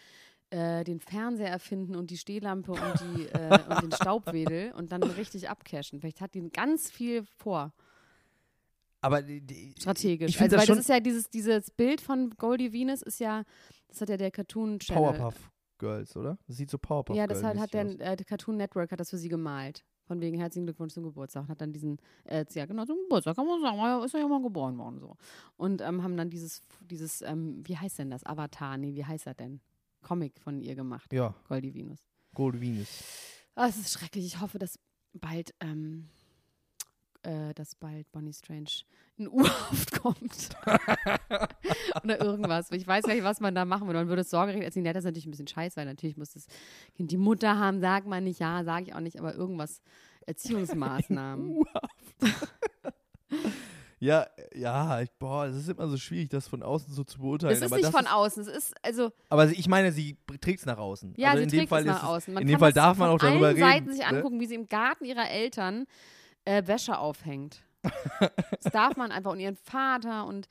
äh, 0.50 0.84
den 0.84 1.00
Fernseher 1.00 1.50
erfinden 1.50 1.96
und 1.96 2.12
die 2.12 2.18
Stehlampe 2.18 2.74
und, 2.74 3.00
die, 3.00 3.24
äh, 3.34 3.60
und 3.70 3.84
den 3.84 3.92
Staubwedel 3.94 4.74
und 4.74 4.92
dann 4.92 5.04
richtig 5.04 5.50
abcashen. 5.50 6.02
Vielleicht 6.02 6.22
hat 6.22 6.34
die 6.34 6.50
ganz 6.50 6.92
viel 6.92 7.24
vor, 7.38 7.74
aber 9.02 9.22
die, 9.22 9.74
strategisch. 9.78 10.32
Ich 10.32 10.42
also, 10.42 10.54
weil 10.54 10.58
das 10.58 10.66
schon 10.66 10.78
das 10.78 10.86
ist 10.86 10.90
ja 10.90 11.00
dieses, 11.00 11.30
dieses 11.30 11.70
Bild 11.72 12.02
von 12.02 12.32
Goldie 12.38 12.74
Venus 12.74 13.04
ist 13.04 13.20
ja, 13.20 13.44
das 13.88 14.02
hat 14.02 14.10
ja 14.10 14.18
der 14.18 14.32
Cartoon 14.32 14.80
Channel. 14.80 15.14
Powerpuff 15.14 15.52
Girls, 15.78 16.16
oder? 16.16 16.38
Das 16.48 16.58
sieht 16.58 16.70
so 16.70 16.78
Powerpuff 16.78 17.16
Ja, 17.16 17.28
das 17.28 17.42
Girl 17.42 17.60
hat, 17.60 17.74
der 17.74 18.00
äh, 18.00 18.16
Cartoon 18.18 18.58
Network 18.58 18.92
hat 18.92 19.00
das 19.00 19.10
für 19.10 19.18
sie 19.18 19.30
gemalt. 19.30 19.84
Von 20.08 20.22
wegen 20.22 20.38
herzlichen 20.38 20.66
Glückwunsch 20.68 20.94
zum 20.94 21.04
Geburtstag. 21.04 21.44
Und 21.44 21.50
hat 21.50 21.62
dann 21.62 21.74
diesen, 21.74 21.98
äh, 22.26 22.46
ja 22.54 22.66
genau, 22.68 22.86
zum 22.86 22.98
Geburtstag 22.98 23.36
kann 23.36 23.48
man 23.48 23.60
sagen, 23.62 24.06
ist 24.06 24.14
er 24.14 24.20
ja 24.20 24.28
mal 24.28 24.42
geboren 24.42 24.78
worden 24.78 25.00
so. 25.00 25.18
Und 25.58 25.82
ähm, 25.82 26.04
haben 26.04 26.16
dann 26.16 26.30
dieses, 26.30 26.62
dieses, 26.82 27.22
ähm, 27.22 27.64
wie 27.66 27.76
heißt 27.76 27.98
denn 27.98 28.12
das? 28.12 28.24
Avatar, 28.24 28.78
nee, 28.78 28.94
wie 28.94 29.04
heißt 29.06 29.26
er 29.26 29.34
denn? 29.34 29.62
Comic 30.04 30.40
von 30.40 30.62
ihr 30.62 30.76
gemacht, 30.76 31.12
Ja, 31.12 31.34
Goldie 31.48 31.74
Venus. 31.74 32.08
Gold 32.36 32.62
Venus. 32.62 33.04
Ah, 33.56 33.68
es 33.68 33.78
ist 33.78 33.94
schrecklich. 33.94 34.26
Ich 34.26 34.40
hoffe, 34.42 34.60
dass 34.60 34.78
bald, 35.14 35.56
ähm, 35.60 36.10
äh, 37.26 37.54
dass 37.54 37.76
bald 37.76 38.12
Bonnie 38.12 38.34
Strange 38.34 38.70
in 39.18 39.28
Urhaft 39.32 40.00
kommt. 40.02 40.50
Oder 42.04 42.22
irgendwas. 42.22 42.72
Ich 42.72 42.86
weiß 42.86 43.06
gar 43.06 43.14
nicht, 43.14 43.24
was 43.24 43.40
man 43.40 43.56
da 43.56 43.66
machen 43.66 43.88
würde. 43.88 44.00
Man 44.00 44.10
würde 44.10 44.22
es 44.22 44.30
sorgerecht 44.30 44.64
erzählen. 44.64 44.86
Ja, 44.86 44.94
das 44.94 45.02
ist 45.02 45.06
natürlich 45.06 45.28
ein 45.28 45.32
bisschen 45.32 45.48
scheiße, 45.48 45.76
weil 45.78 45.86
natürlich 45.86 46.18
muss 46.18 46.34
das 46.34 46.48
Kind 46.96 47.12
die 47.12 47.18
Mutter 47.18 47.58
haben, 47.58 47.80
sagt 47.80 48.08
man 48.08 48.24
nicht, 48.24 48.40
ja, 48.40 48.64
sage 48.64 48.86
ich 48.86 48.96
auch 48.96 49.00
nicht, 49.00 49.20
aber 49.20 49.36
irgendwas. 49.36 49.82
Erziehungsmaßnahmen. 50.28 51.64
Ja, 54.00 54.28
ja, 54.54 55.02
ich, 55.02 55.10
boah, 55.14 55.46
es 55.46 55.56
ist 55.56 55.70
immer 55.70 55.88
so 55.88 55.98
schwierig, 55.98 56.30
das 56.30 56.48
von 56.48 56.62
außen 56.62 56.94
so 56.94 57.04
zu 57.04 57.18
beurteilen. 57.18 57.54
Es 57.54 57.62
ist 57.62 57.74
nicht 57.74 57.90
von 57.90 58.06
außen. 58.06 58.44
Es 58.44 58.50
ist, 58.50 58.76
also, 58.84 59.12
Aber 59.30 59.50
ich 59.50 59.68
meine, 59.68 59.92
sie 59.94 60.18
trägt 60.42 60.60
es 60.60 60.66
nach 60.66 60.78
außen. 60.78 61.14
ja, 61.18 61.30
also 61.30 61.40
sie 61.40 61.44
in 61.44 61.50
trägt 61.50 61.62
dem 61.64 61.68
Fall 61.70 61.82
es 61.82 61.88
nach 61.88 62.04
ist 62.04 62.10
außen. 62.10 62.34
Man 62.34 62.42
in 62.42 62.50
dem 62.50 62.60
Fall 62.60 62.74
darf 62.74 62.98
man 62.98 63.10
auch 63.10 63.18
darüber 63.18 63.48
allen 63.48 63.56
reden. 63.56 63.68
Seiten 63.68 63.92
sich 63.94 64.02
ne? 64.02 64.18
angucken, 64.18 64.40
wie 64.40 64.48
sie 64.48 64.56
im 64.56 64.68
Garten 64.68 65.06
ihrer 65.06 65.30
Eltern 65.30 65.86
äh, 66.46 66.66
Wäsche 66.68 66.98
aufhängt. 66.98 67.64
das 68.62 68.72
darf 68.72 68.96
man 68.98 69.12
einfach 69.12 69.32
und 69.32 69.40
ihren 69.40 69.56
Vater 69.58 70.26
und 70.26 70.48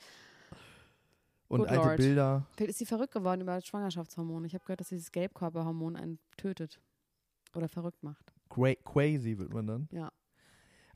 Und 1.48 1.60
Good 1.60 1.68
alte 1.68 1.84
Lord. 1.84 1.96
Bilder. 1.96 2.46
Vielleicht 2.56 2.70
ist 2.70 2.78
sie 2.78 2.86
verrückt 2.86 3.12
geworden 3.12 3.40
über 3.40 3.54
das 3.54 3.66
Schwangerschaftshormon. 3.66 4.44
Ich 4.44 4.54
habe 4.54 4.64
gehört, 4.64 4.80
dass 4.80 4.88
dieses 4.88 5.10
Gelbkörperhormon 5.12 5.96
einen 5.96 6.18
tötet 6.36 6.80
oder 7.54 7.68
verrückt 7.68 8.02
macht. 8.02 8.32
Cra 8.50 8.74
crazy 8.84 9.38
wird 9.38 9.52
man 9.52 9.66
dann. 9.66 9.88
Ja. 9.92 10.10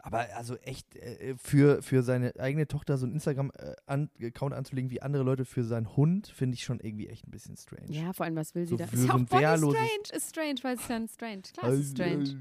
Aber 0.00 0.26
also 0.36 0.56
echt, 0.58 0.94
äh, 0.96 1.34
für, 1.36 1.82
für 1.82 2.02
seine 2.02 2.32
eigene 2.38 2.66
Tochter 2.68 2.96
so 2.98 3.04
einen 3.04 3.14
Instagram-Account 3.14 4.54
anzulegen 4.54 4.90
wie 4.90 5.02
andere 5.02 5.24
Leute 5.24 5.44
für 5.44 5.64
seinen 5.64 5.96
Hund, 5.96 6.28
finde 6.28 6.54
ich 6.54 6.62
schon 6.62 6.78
irgendwie 6.80 7.08
echt 7.08 7.26
ein 7.26 7.30
bisschen 7.32 7.56
strange. 7.56 7.90
Ja, 7.90 8.12
vor 8.12 8.24
allem, 8.24 8.36
was 8.36 8.54
will 8.54 8.64
sie 8.64 8.70
So 8.70 8.76
da? 8.76 8.84
Ist 8.84 9.04
ja 9.04 9.10
auch 9.12 9.18
ein 9.18 9.26
strange. 9.26 9.76
Ist 10.12 10.30
strange, 10.30 10.54
weil 10.62 10.76
es 10.76 10.82
ist 10.82 10.88
ja 10.88 11.08
strange. 11.08 11.42
Klar, 11.52 11.70
es 11.72 11.80
ist 11.80 12.00
Also, 12.00 12.24
strange. 12.24 12.40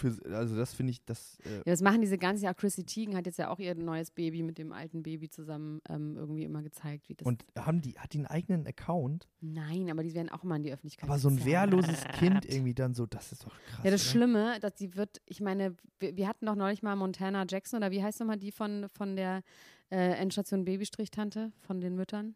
Für, 0.00 0.16
also 0.34 0.56
das 0.56 0.72
finde 0.72 0.92
ich, 0.92 1.04
das, 1.04 1.38
äh, 1.44 1.56
Ja, 1.58 1.62
das 1.66 1.82
machen 1.82 2.00
diese 2.00 2.16
ganzen, 2.16 2.44
ja, 2.44 2.54
Chrissy 2.54 2.84
Teigen 2.84 3.14
hat 3.16 3.26
jetzt 3.26 3.38
ja 3.38 3.50
auch 3.50 3.58
ihr 3.58 3.74
neues 3.74 4.10
Baby 4.10 4.42
mit 4.42 4.56
dem 4.56 4.72
alten 4.72 5.02
Baby 5.02 5.28
zusammen 5.28 5.80
ähm, 5.88 6.16
irgendwie 6.16 6.44
immer 6.44 6.62
gezeigt, 6.62 7.08
wie 7.08 7.14
das. 7.14 7.26
und 7.26 7.44
haben 7.58 7.82
die, 7.82 7.98
hat 7.98 8.12
die 8.14 8.18
einen 8.18 8.26
eigenen 8.26 8.66
Account, 8.66 9.28
Nein, 9.40 9.90
aber 9.90 10.02
die 10.02 10.14
werden 10.14 10.30
auch 10.30 10.42
immer 10.42 10.56
in 10.56 10.62
die 10.62 10.72
Öffentlichkeit. 10.72 11.08
aber 11.08 11.18
so 11.18 11.28
ein 11.28 11.44
wehrloses 11.44 12.02
Kind 12.18 12.46
irgendwie 12.46 12.74
dann 12.74 12.94
so, 12.94 13.04
das 13.06 13.32
ist 13.32 13.44
doch 13.44 13.54
krass. 13.66 13.84
Ja, 13.84 13.90
das 13.90 14.02
oder? 14.02 14.10
Schlimme, 14.10 14.58
dass 14.60 14.74
die 14.74 14.96
wird, 14.96 15.20
ich 15.26 15.40
meine, 15.40 15.76
wir, 15.98 16.16
wir 16.16 16.26
hatten 16.28 16.46
doch 16.46 16.56
neulich 16.56 16.82
mal 16.82 16.96
Montana 16.96 17.44
Jackson 17.48 17.78
oder 17.78 17.90
wie 17.90 18.02
heißt 18.02 18.20
nochmal 18.20 18.38
die 18.38 18.52
von, 18.52 18.88
von 18.88 19.16
der 19.16 19.42
äh, 19.90 20.12
Endstation 20.14 20.64
Babystrichtante 20.64 21.52
von 21.60 21.80
den 21.80 21.94
Müttern? 21.94 22.34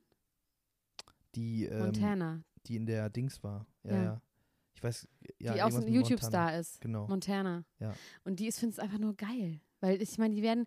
Die, 1.35 1.65
ähm, 1.65 1.79
Montana, 1.81 2.43
die 2.67 2.77
in 2.77 2.87
der 2.87 3.11
Dings 3.11 3.43
war. 3.43 3.67
Ja, 3.85 3.91
Ja. 3.93 4.03
ja. 4.03 4.21
Weiß, 4.85 5.09
ja, 5.39 5.55
die 5.55 5.63
auch 5.63 5.71
so 5.71 5.79
ein 5.79 5.89
YouTube-Star 5.89 6.59
ist. 6.59 6.81
Genau. 6.81 7.07
Montana. 7.09 7.65
Ja. 7.81 7.95
Und 8.25 8.39
die 8.39 8.47
ist, 8.47 8.59
finde 8.59 8.75
es 8.75 8.79
einfach 8.79 8.99
nur 8.99 9.15
geil. 9.15 9.61
Weil 9.81 10.01
ich 10.01 10.19
meine, 10.19 10.35
die 10.35 10.43
werden, 10.43 10.67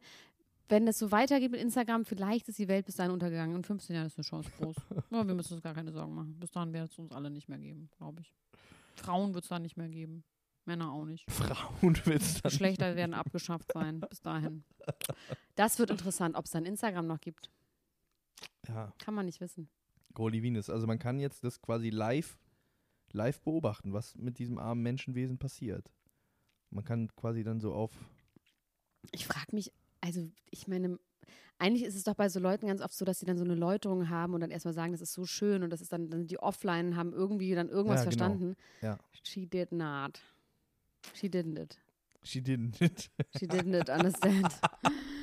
wenn 0.69 0.85
das 0.85 0.99
so 0.99 1.11
weitergeht 1.11 1.51
mit 1.51 1.61
Instagram, 1.61 2.03
vielleicht 2.03 2.49
ist 2.49 2.57
die 2.59 2.67
Welt 2.67 2.85
bis 2.85 2.95
dahin 2.95 3.11
untergegangen. 3.11 3.55
In 3.55 3.63
15 3.63 3.95
Jahren 3.95 4.07
ist 4.07 4.17
eine 4.17 4.25
Chance 4.25 4.49
groß. 4.57 4.75
Aber 5.11 5.27
wir 5.27 5.35
müssen 5.35 5.53
uns 5.53 5.63
gar 5.63 5.73
keine 5.73 5.91
Sorgen 5.91 6.15
machen. 6.15 6.39
Bis 6.39 6.51
dahin 6.51 6.73
wird 6.73 6.91
es 6.91 6.97
uns 6.97 7.11
alle 7.11 7.29
nicht 7.29 7.47
mehr 7.47 7.59
geben, 7.59 7.89
glaube 7.97 8.21
ich. 8.21 8.33
Frauen 8.95 9.33
wird 9.33 9.43
es 9.43 9.49
da 9.49 9.59
nicht 9.59 9.77
mehr 9.77 9.89
geben. 9.89 10.23
Männer 10.65 10.91
auch 10.91 11.05
nicht. 11.05 11.29
Frauen 11.31 11.97
willst 12.05 12.43
dann. 12.43 12.49
Geschlechter 12.49 12.95
werden 12.95 13.13
abgeschafft 13.13 13.71
sein. 13.71 14.01
Bis 14.01 14.21
dahin. 14.21 14.63
Das 15.55 15.79
wird 15.79 15.91
interessant, 15.91 16.35
ob 16.35 16.45
es 16.45 16.51
dann 16.51 16.65
Instagram 16.65 17.07
noch 17.07 17.21
gibt. 17.21 17.49
Ja, 18.67 18.91
Kann 18.99 19.13
man 19.13 19.25
nicht 19.25 19.39
wissen. 19.39 19.69
Goldie 20.13 20.43
Venus. 20.43 20.69
Also 20.69 20.87
man 20.87 20.99
kann 20.99 21.19
jetzt 21.19 21.43
das 21.43 21.61
quasi 21.61 21.89
live, 21.89 22.37
live 23.13 23.41
beobachten, 23.41 23.93
was 23.93 24.15
mit 24.15 24.39
diesem 24.39 24.57
armen 24.57 24.81
Menschenwesen 24.83 25.37
passiert. 25.37 25.91
Man 26.69 26.83
kann 26.83 27.09
quasi 27.15 27.43
dann 27.43 27.59
so 27.59 27.73
auf. 27.73 27.91
Ich 29.11 29.25
frage 29.25 29.55
mich, 29.55 29.71
also 30.01 30.29
ich 30.49 30.67
meine, 30.67 30.99
eigentlich 31.59 31.83
ist 31.83 31.95
es 31.95 32.03
doch 32.03 32.15
bei 32.15 32.29
so 32.29 32.39
Leuten 32.39 32.67
ganz 32.67 32.81
oft 32.81 32.93
so, 32.93 33.05
dass 33.05 33.19
sie 33.19 33.25
dann 33.25 33.37
so 33.37 33.43
eine 33.43 33.55
Läuterung 33.55 34.09
haben 34.09 34.33
und 34.33 34.41
dann 34.41 34.51
erstmal 34.51 34.73
sagen, 34.73 34.91
das 34.91 35.01
ist 35.01 35.13
so 35.13 35.25
schön 35.25 35.63
und 35.63 35.69
das 35.71 35.81
ist 35.81 35.91
dann, 35.91 36.09
dann 36.09 36.27
die 36.27 36.39
offline, 36.39 36.95
haben 36.95 37.13
irgendwie 37.13 37.55
dann 37.55 37.69
irgendwas 37.69 38.03
Ja, 38.03 38.09
genau. 38.09 38.17
verstanden. 38.25 38.55
Ja. 38.81 38.97
She 39.23 39.47
did 39.47 39.71
not. 39.71 40.21
She 41.13 41.27
didn't 41.27 41.59
it. 41.59 41.79
She 42.23 42.39
didn't 42.39 42.83
it. 42.83 43.09
She 43.39 43.47
didn't 43.47 43.79
it 43.79 43.89
understand. 43.89 44.53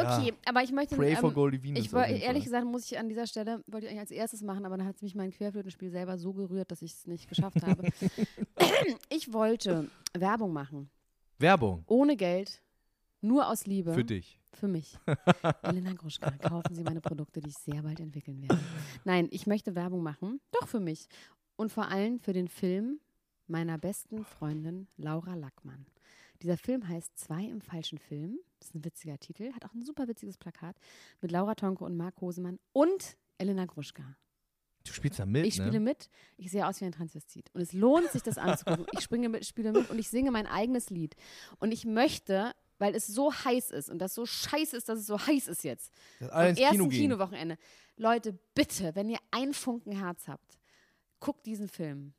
Okay, 0.00 0.34
aber 0.44 0.62
ich 0.62 0.72
möchte. 0.72 0.96
Pray 0.96 1.16
for 1.16 1.30
ähm, 1.30 1.34
Goldie 1.34 1.62
Venus. 1.62 1.84
ich 1.84 1.92
wollte, 1.92 2.12
ehrlich 2.12 2.44
gesagt, 2.44 2.66
muss 2.66 2.90
ich 2.90 2.98
an 2.98 3.08
dieser 3.08 3.26
Stelle, 3.26 3.62
wollte 3.66 3.86
ich 3.86 3.90
eigentlich 3.90 4.00
als 4.00 4.10
erstes 4.10 4.42
machen, 4.42 4.64
aber 4.64 4.76
dann 4.76 4.86
hat 4.86 4.96
es 4.96 5.02
mich 5.02 5.14
mein 5.14 5.30
Querflötenspiel 5.30 5.90
selber 5.90 6.18
so 6.18 6.32
gerührt, 6.32 6.70
dass 6.70 6.82
ich 6.82 6.92
es 6.92 7.06
nicht 7.06 7.28
geschafft 7.28 7.62
habe. 7.62 7.88
ich 9.08 9.32
wollte 9.32 9.88
Werbung 10.12 10.52
machen. 10.52 10.90
Werbung 11.38 11.84
Ohne 11.86 12.16
Geld. 12.16 12.62
Nur 13.20 13.48
aus 13.48 13.66
Liebe. 13.66 13.94
für 13.94 14.04
dich. 14.04 14.40
Für 14.52 14.68
mich. 14.68 14.96
Elena 15.62 15.92
Gruschka, 15.92 16.30
kaufen 16.30 16.74
Sie 16.74 16.82
meine 16.82 17.00
Produkte, 17.00 17.40
die 17.40 17.48
ich 17.48 17.58
sehr 17.58 17.82
bald 17.82 18.00
entwickeln 18.00 18.40
werde. 18.42 18.58
Nein, 19.04 19.28
ich 19.30 19.46
möchte 19.46 19.74
Werbung 19.74 20.02
machen. 20.02 20.40
Doch 20.52 20.68
für 20.68 20.80
mich. 20.80 21.08
Und 21.56 21.72
vor 21.72 21.88
allem 21.88 22.20
für 22.20 22.32
den 22.32 22.48
Film 22.48 23.00
meiner 23.48 23.78
besten 23.78 24.24
Freundin 24.24 24.86
Laura 24.96 25.34
Lackmann. 25.34 25.86
Dieser 26.42 26.56
Film 26.56 26.86
heißt 26.86 27.18
Zwei 27.18 27.44
im 27.44 27.60
falschen 27.60 27.98
Film. 27.98 28.38
Das 28.58 28.68
ist 28.68 28.74
ein 28.74 28.84
witziger 28.84 29.18
Titel. 29.18 29.52
Hat 29.52 29.64
auch 29.64 29.74
ein 29.74 29.82
super 29.82 30.08
witziges 30.08 30.36
Plakat 30.36 30.76
mit 31.20 31.30
Laura 31.30 31.54
Tonke 31.54 31.84
und 31.84 31.96
Marc 31.96 32.20
Hosemann 32.20 32.58
und 32.72 33.16
Elena 33.38 33.66
Gruschka. 33.66 34.16
Du 34.84 34.92
spielst 34.92 35.18
da 35.18 35.26
mit, 35.26 35.44
Ich 35.44 35.54
spiele 35.54 35.72
ne? 35.72 35.80
mit, 35.80 36.08
ich 36.36 36.50
sehe 36.50 36.66
aus 36.66 36.80
wie 36.80 36.86
ein 36.86 36.92
Transvestit. 36.92 37.50
Und 37.52 37.60
es 37.60 37.72
lohnt 37.72 38.10
sich, 38.10 38.22
das 38.22 38.38
anzugucken. 38.38 38.86
Ich 38.92 39.00
springe 39.00 39.28
mit, 39.28 39.44
spiele 39.44 39.72
mit 39.72 39.90
und 39.90 39.98
ich 39.98 40.08
singe 40.08 40.30
mein 40.30 40.46
eigenes 40.46 40.88
Lied. 40.90 41.14
Und 41.58 41.72
ich 41.72 41.84
möchte, 41.84 42.52
weil 42.78 42.94
es 42.94 43.06
so 43.06 43.32
heiß 43.32 43.70
ist 43.70 43.90
und 43.90 43.98
das 43.98 44.14
so 44.14 44.24
scheiße 44.24 44.76
ist, 44.76 44.88
dass 44.88 45.00
es 45.00 45.06
so 45.06 45.18
heiß 45.18 45.48
ist 45.48 45.62
jetzt. 45.64 45.92
Dass 46.20 46.30
Am 46.30 46.46
ersten 46.46 46.70
Kino. 46.70 46.88
Kinowochenende. 46.88 47.58
Leute, 47.96 48.38
bitte, 48.54 48.94
wenn 48.94 49.10
ihr 49.10 49.18
ein 49.30 49.52
Funken 49.52 49.92
Herz 49.92 50.28
habt, 50.28 50.58
guckt 51.20 51.44
diesen 51.46 51.68
Film. 51.68 52.14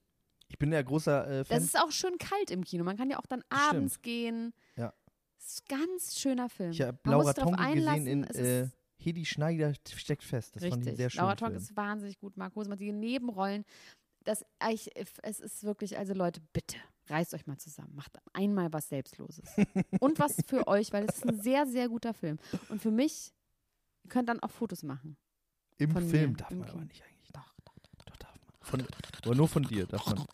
Ich 0.50 0.58
bin 0.58 0.72
ja 0.74 0.82
großer 0.82 1.28
äh, 1.28 1.46
Fan. 1.46 1.58
Das 1.58 1.64
ist 1.64 1.80
auch 1.80 1.92
schön 1.92 2.18
kalt 2.18 2.52
im 2.52 2.64
Kino. 2.64 2.84
Man 2.84 2.98
kann 2.98 3.10
ja 3.10 3.20
auch 3.20 3.28
dann 3.28 3.44
abends 3.50 4.02
gehen. 4.02 4.54
Ja. 4.76 4.94
Das 5.40 5.54
ist 5.54 5.72
ein 5.72 5.80
ganz 5.80 6.20
schöner 6.20 6.50
Film. 6.50 6.72
Ich 6.72 6.82
habe 6.82 6.98
Laura 7.06 7.34
Tonke 7.34 7.74
gesehen 7.74 8.08
in 8.08 8.24
äh, 8.26 8.68
Hedi 8.98 9.26
Schneider 9.26 9.74
steckt 9.96 10.24
fest. 10.24 10.56
Das 10.56 10.64
fand 10.64 10.74
ich 10.74 10.80
Richtig. 10.80 10.98
sehr 10.98 11.10
schön. 11.10 11.22
Laura 11.22 11.36
Tonk 11.36 11.56
ist 11.56 11.76
wahnsinnig 11.76 12.20
gut. 12.20 12.36
Marc 12.36 12.56
Hosemann, 12.56 12.78
die 12.78 12.92
Nebenrollen. 12.92 13.64
Das, 14.26 14.44
ich, 14.70 14.92
es 15.24 15.40
ist 15.40 15.64
wirklich, 15.64 15.98
also 15.98 16.14
Leute, 16.14 16.42
bitte, 16.52 16.76
reißt 17.08 17.34
euch 17.34 17.48
mal 17.48 17.58
zusammen. 17.58 17.96
Macht 17.96 18.12
einmal 18.34 18.72
was 18.74 18.90
Selbstloses. 18.90 19.46
Und 20.00 20.20
was 20.20 20.36
für 20.46 20.68
euch, 20.68 20.92
weil 20.92 21.06
es 21.06 21.16
ist 21.16 21.28
ein 21.28 21.42
sehr, 21.42 21.66
sehr 21.66 21.88
guter 21.88 22.14
Film. 22.14 22.38
Und 22.68 22.82
für 22.82 22.92
mich, 22.92 23.34
ihr 24.04 24.10
könnt 24.10 24.28
dann 24.28 24.42
auch 24.42 24.52
Fotos 24.52 24.84
machen. 24.84 25.16
Im 25.78 25.92
von 25.92 26.08
Film 26.08 26.32
mir, 26.32 26.38
darf 26.38 26.52
im 26.52 26.60
man 26.60 26.68
aber 26.68 26.80
Kino. 26.80 26.88
nicht 26.90 27.02
eigentlich. 27.04 27.32
Doch, 27.32 27.54
doch, 27.64 27.74
doch, 28.06 28.16
darf 28.18 28.34
man. 28.36 28.54
Von, 28.60 28.88
aber 29.24 29.36
nur 29.36 29.48
von 29.48 29.64
dir 29.64 29.88
darf 29.88 30.06
man. 30.06 30.26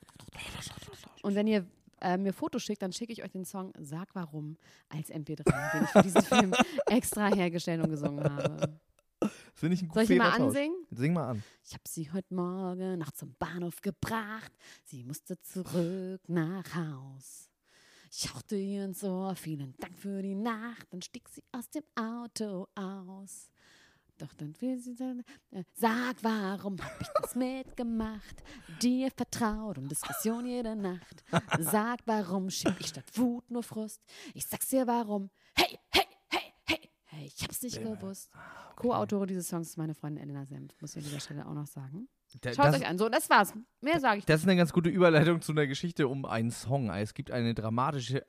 Und 1.21 1.35
wenn 1.35 1.45
ihr 1.45 1.67
äh, 2.01 2.17
mir 2.17 2.33
Fotos 2.33 2.63
schickt, 2.63 2.81
dann 2.81 2.91
schicke 2.91 3.13
ich 3.13 3.23
euch 3.23 3.31
den 3.31 3.45
Song 3.45 3.71
Sag 3.79 4.13
Warum 4.13 4.57
als 4.89 5.09
MP3, 5.09 5.43
den 5.73 5.83
ich 5.83 5.89
für 5.89 6.01
diesen 6.01 6.21
Film 6.23 6.53
extra 6.87 7.33
hergestellt 7.33 7.83
und 7.83 7.89
gesungen 7.89 8.23
habe. 8.23 8.79
Soll 9.55 9.71
ich 9.71 10.07
die 10.07 10.15
mal 10.15 10.31
ansingen? 10.31 10.85
Sing 10.91 11.13
mal 11.13 11.29
an. 11.29 11.43
Ich 11.63 11.73
hab 11.73 11.87
sie 11.87 12.11
heute 12.11 12.33
Morgen 12.33 12.99
noch 12.99 13.11
zum 13.11 13.33
Bahnhof 13.39 13.81
gebracht. 13.81 14.51
Sie 14.83 15.03
musste 15.03 15.39
zurück 15.41 16.21
nach 16.27 16.75
Haus. 16.75 17.49
Ich 18.11 18.33
hauchte 18.33 18.55
ihr 18.55 18.85
ins 18.85 19.03
Ohr, 19.03 19.35
vielen 19.35 19.75
Dank 19.77 19.97
für 19.97 20.21
die 20.21 20.35
Nacht. 20.35 20.87
Dann 20.91 21.01
stieg 21.01 21.27
sie 21.29 21.43
aus 21.51 21.69
dem 21.69 21.83
Auto 21.95 22.67
aus. 22.75 23.49
Doch 24.17 24.33
dann 24.33 24.55
will 24.61 24.77
sie 24.79 24.93
sagen, 24.93 25.23
äh, 25.51 25.63
sag, 25.73 26.15
warum 26.21 26.77
hab 26.81 27.01
ich 27.01 27.07
das 27.21 27.35
mitgemacht? 27.35 28.43
Dir 28.81 29.11
vertraut 29.11 29.77
und 29.77 29.89
Diskussion 29.89 30.45
jede 30.45 30.75
Nacht. 30.75 31.23
Sag, 31.59 31.99
warum 32.05 32.49
schieb 32.49 32.75
ich 32.79 32.87
statt 32.87 33.05
Wut 33.15 33.49
nur 33.51 33.63
Frust? 33.63 34.01
Ich 34.33 34.45
sag's 34.45 34.69
dir, 34.69 34.87
warum. 34.87 35.29
Hey, 35.55 35.77
hey, 35.91 36.05
hey, 36.29 36.53
hey, 36.65 36.89
hey, 37.03 37.25
ich 37.25 37.43
hab's 37.43 37.61
nicht 37.61 37.81
gewusst. 37.81 38.31
Co-Autorin 38.77 39.27
dieses 39.27 39.49
Songs 39.49 39.69
ist 39.69 39.77
meine 39.77 39.95
Freundin 39.95 40.23
Elena 40.23 40.45
Senf, 40.45 40.73
muss 40.79 40.91
ich 40.91 41.03
an 41.03 41.09
dieser 41.09 41.19
Stelle 41.19 41.45
auch 41.45 41.53
noch 41.53 41.67
sagen. 41.67 42.07
Schaut 42.43 42.57
das, 42.57 42.75
euch 42.75 42.87
an. 42.87 42.97
So, 42.97 43.09
das 43.09 43.29
war's. 43.29 43.53
Mehr 43.81 43.99
sage 43.99 44.19
ich 44.19 44.25
das 44.25 44.41
ist 44.41 44.47
eine 44.47 44.57
ganz 44.57 44.73
gute 44.73 44.89
Überleitung 44.89 45.41
zu 45.41 45.51
einer 45.51 45.67
Geschichte 45.67 46.07
um 46.07 46.25
einen 46.25 46.51
Song. 46.51 46.89
Es 46.89 47.13
gibt 47.13 47.31
eine 47.31 47.53
dramatische, 47.53 48.25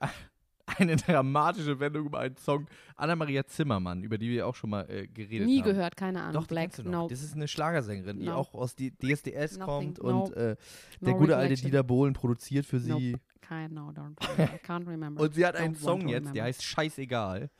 eine 0.78 0.96
dramatische 0.96 1.78
Wendung 1.80 2.06
über 2.06 2.20
einen 2.20 2.36
Song. 2.36 2.66
Anna-Maria 2.96 3.44
Zimmermann, 3.46 4.02
über 4.02 4.18
die 4.18 4.30
wir 4.30 4.46
auch 4.46 4.54
schon 4.54 4.70
mal 4.70 4.88
äh, 4.90 5.06
geredet 5.06 5.46
nie 5.46 5.60
haben. 5.60 5.70
gehört, 5.70 5.96
keine 5.96 6.22
Ahnung. 6.22 6.42
Doch, 6.42 6.46
Black, 6.46 6.82
no, 6.84 7.08
Das 7.08 7.22
ist 7.22 7.34
eine 7.34 7.48
Schlagersängerin, 7.48 8.18
die 8.18 8.26
No. 8.26 8.34
auch 8.36 8.54
aus 8.54 8.74
die 8.74 8.90
DSDS 8.90 9.58
Nothing, 9.58 9.64
kommt 9.66 10.02
no. 10.02 10.24
und 10.24 10.36
äh, 10.36 10.56
no 11.00 11.06
der 11.06 11.14
gute 11.14 11.36
alte. 11.36 11.54
Dieter 11.54 11.82
Bohlen 11.82 12.14
produziert 12.14 12.64
für 12.66 12.78
sie. 12.80 13.12
Nope. 13.12 13.20
Kein, 13.40 13.74
no, 13.74 13.90
don't, 13.90 14.16
I 14.38 14.58
can't 14.66 14.86
remember. 14.88 15.22
Und 15.22 15.34
sie 15.34 15.46
hat 15.46 15.54
einen 15.56 15.74
Don't 15.74 15.84
want 15.84 16.00
Song 16.02 16.08
jetzt, 16.08 16.34
der 16.34 16.44
heißt 16.44 16.64
Scheißegal. 16.64 17.50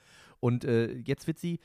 Und 0.40 0.64
äh, 0.64 0.92
jetzt 1.04 1.26
wird 1.26 1.38
sie, 1.38 1.61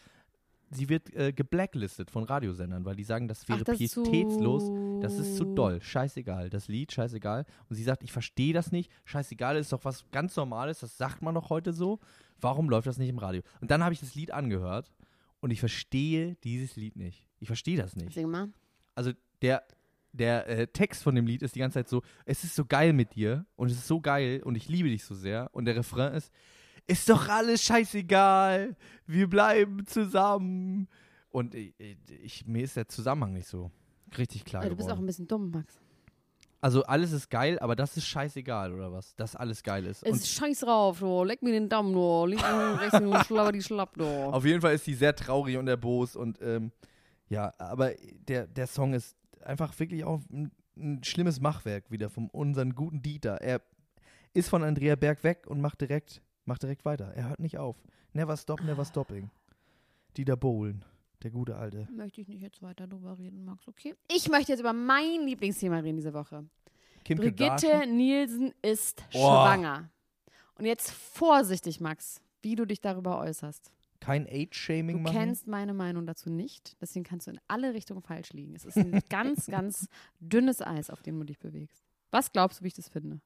sie 0.74 0.90
wird 0.90 1.14
äh, 1.14 1.34
geblacklistet 1.34 2.10
von 2.10 2.24
Radiosendern, 2.24 2.86
weil 2.86 2.96
die 2.96 3.04
sagen, 3.04 3.28
das 3.28 3.48
wäre 3.50 3.60
Ach, 3.60 3.64
das 3.66 3.80
ist 3.82 3.96
pietätslos. 3.96 4.66
zu- 4.66 5.00
Das 5.02 5.18
ist 5.20 5.36
zu 5.38 5.46
doll. 5.46 5.82
Scheißegal. 5.82 6.50
Das 6.50 6.68
Lied, 6.68 6.92
scheißegal. 6.92 7.46
Und 7.70 7.76
sie 7.76 7.84
sagt, 7.84 8.04
ich 8.04 8.12
verstehe 8.12 8.54
das 8.54 8.72
nicht. 8.72 8.90
Scheißegal 9.06 9.58
ist 9.58 9.72
doch 9.74 9.84
was 9.86 10.06
ganz 10.12 10.36
Normales. 10.36 10.80
Das 10.80 10.98
sagt 10.98 11.22
man 11.22 11.36
doch 11.36 11.50
heute 11.50 11.74
so. 11.74 12.00
Warum 12.40 12.70
läuft 12.70 12.88
das 12.88 12.98
nicht 12.98 13.10
im 13.10 13.18
Radio? 13.20 13.42
Und 13.60 13.70
dann 13.70 13.84
habe 13.84 13.94
ich 13.94 14.00
das 14.00 14.16
Lied 14.16 14.32
angehört 14.32 14.92
und 15.42 15.52
ich 15.52 15.60
verstehe 15.60 16.36
dieses 16.44 16.76
Lied 16.76 16.96
nicht. 16.96 17.28
Ich 17.40 17.48
verstehe 17.48 17.78
das 17.78 17.96
nicht. 17.96 18.14
Sing 18.14 18.30
mal. 18.30 18.50
Also 18.96 19.12
der, 19.42 19.64
der 20.14 20.48
äh, 20.48 20.68
Text 20.68 21.04
von 21.04 21.16
dem 21.16 21.26
Lied 21.26 21.42
ist 21.42 21.56
die 21.56 21.60
ganze 21.60 21.76
Zeit 21.80 21.90
so, 21.90 22.02
es 22.26 22.44
ist 22.44 22.56
so 22.56 22.66
geil 22.66 22.94
mit 22.94 23.16
dir 23.16 23.46
und 23.56 23.70
es 23.72 23.78
ist 23.78 23.88
so 23.88 24.00
geil 24.02 24.42
und 24.44 24.56
ich 24.56 24.70
liebe 24.70 24.90
dich 24.90 25.04
so 25.04 25.16
sehr. 25.16 25.50
Und 25.54 25.66
der 25.66 25.76
Refrain 25.76 26.14
ist, 26.14 26.32
ist 26.92 27.10
doch 27.10 27.30
alles 27.30 27.64
scheißegal, 27.64 28.76
wir 29.08 29.30
bleiben 29.30 29.86
zusammen. 29.88 30.88
Und 31.30 31.56
ich, 31.56 31.74
ich, 32.22 32.46
mir 32.46 32.64
ist 32.64 32.76
der 32.76 32.88
Zusammenhang 32.88 33.34
nicht 33.34 33.48
so 33.48 33.72
richtig 34.18 34.44
klar 34.44 34.64
Ja, 34.64 34.70
du 34.70 34.76
bist 34.76 34.92
auch 34.92 35.00
ein 35.00 35.06
bisschen 35.06 35.28
dumm, 35.28 35.52
Max. 35.52 35.80
Also 36.60 36.84
alles 36.84 37.12
ist 37.12 37.30
geil, 37.30 37.58
aber 37.60 37.76
das 37.76 37.98
ist 37.98 38.06
scheißegal, 38.06 38.72
oder 38.74 38.92
was? 38.92 39.16
Dass 39.16 39.36
alles 39.36 39.64
geil 39.64 39.86
ist. 39.86 40.04
Es 40.04 40.18
ist 40.18 40.30
scheiß 40.30 40.60
drauf, 40.60 41.00
du. 41.00 41.24
Leck 41.24 41.42
mir 41.42 41.54
den 41.54 41.70
Daumen, 41.70 41.94
du. 41.94 42.26
Links 42.26 42.44
und 42.44 42.80
rechts 42.80 43.00
und 43.00 43.18
schlapper 43.26 43.52
die 43.52 43.64
schlapp, 43.64 43.96
du. 43.96 44.06
Auf 44.06 44.46
jeden 44.46 44.62
Fall 44.62 44.76
ist 44.76 44.86
die 44.86 44.94
sehr 44.94 45.16
traurig 45.16 45.58
und 45.58 45.68
erbost 45.68 46.16
und 46.16 46.40
ähm, 46.42 46.72
ja, 47.30 47.54
aber 47.58 47.92
der, 48.28 48.46
der 48.46 48.68
Song 48.68 48.94
ist 48.94 49.16
einfach 49.44 49.78
wirklich 49.80 50.04
auch 50.04 50.20
ein, 50.30 50.52
ein 50.78 51.04
schlimmes 51.04 51.40
Machwerk 51.40 51.90
wieder 51.90 52.10
von 52.10 52.30
unseren 52.30 52.76
guten 52.76 53.02
Dieter. 53.02 53.42
Er 53.42 53.62
ist 54.34 54.50
von 54.50 54.64
Andrea 54.64 54.96
Berg 54.96 55.24
weg 55.24 55.48
und 55.48 55.62
macht 55.62 55.82
direkt, 55.82 56.22
macht 56.52 56.64
direkt 56.64 56.84
weiter. 56.86 57.14
Er 57.16 57.30
hört 57.30 57.40
nicht 57.40 57.58
auf. 57.58 57.78
Never 58.14 58.36
stop, 58.36 58.62
never 58.62 58.84
stopping. 58.86 59.30
Dieter 60.18 60.36
Bohlen, 60.36 60.84
der 61.24 61.32
gute 61.32 61.56
Alte. 61.56 61.88
Möchte 61.92 62.20
ich 62.20 62.28
nicht 62.28 62.42
jetzt 62.42 62.62
weiter 62.62 62.88
drüber 62.88 63.18
reden, 63.18 63.46
Max, 63.46 63.68
okay? 63.70 63.96
Ich 64.14 64.30
möchte 64.30 64.52
jetzt 64.52 64.60
über 64.60 64.74
mein 64.74 65.22
Lieblingsthema 65.26 65.80
reden 65.80 65.96
diese 65.96 66.14
Woche. 66.14 66.46
Kim 67.06 67.18
Brigitte 67.18 67.48
Kardashian. 67.68 67.96
Nielsen 67.96 68.54
ist 68.62 69.02
Oh. 69.14 69.20
schwanger. 69.20 69.90
Und 70.56 70.66
jetzt 70.66 70.92
vorsichtig, 70.92 71.80
Max, 71.80 72.22
wie 72.42 72.56
du 72.56 72.66
dich 72.66 72.82
darüber 72.82 73.20
äußerst. 73.20 73.72
Kein 74.02 74.28
Age-Shaming 74.28 74.98
Du 74.98 75.04
machen. 75.04 75.16
kennst 75.16 75.48
meine 75.48 75.74
Meinung 75.74 76.06
dazu 76.06 76.30
nicht, 76.30 76.76
deswegen 76.82 77.06
kannst 77.06 77.28
du 77.28 77.32
in 77.32 77.40
alle 77.48 77.74
Richtungen 77.74 78.02
falsch 78.02 78.34
liegen. 78.34 78.54
Es 78.56 78.66
ist 78.66 78.76
ein 78.78 78.92
ganz, 79.10 79.46
ganz 79.48 79.88
dünnes 80.20 80.62
Eis, 80.62 80.90
auf 80.90 81.02
dem 81.02 81.18
du 81.20 81.24
dich 81.26 81.40
bewegst. 81.40 81.84
Was 82.12 82.32
glaubst 82.32 82.60
du, 82.60 82.64
wie 82.64 82.68
ich 82.68 82.74
das 82.74 82.90
finde? 82.90 83.22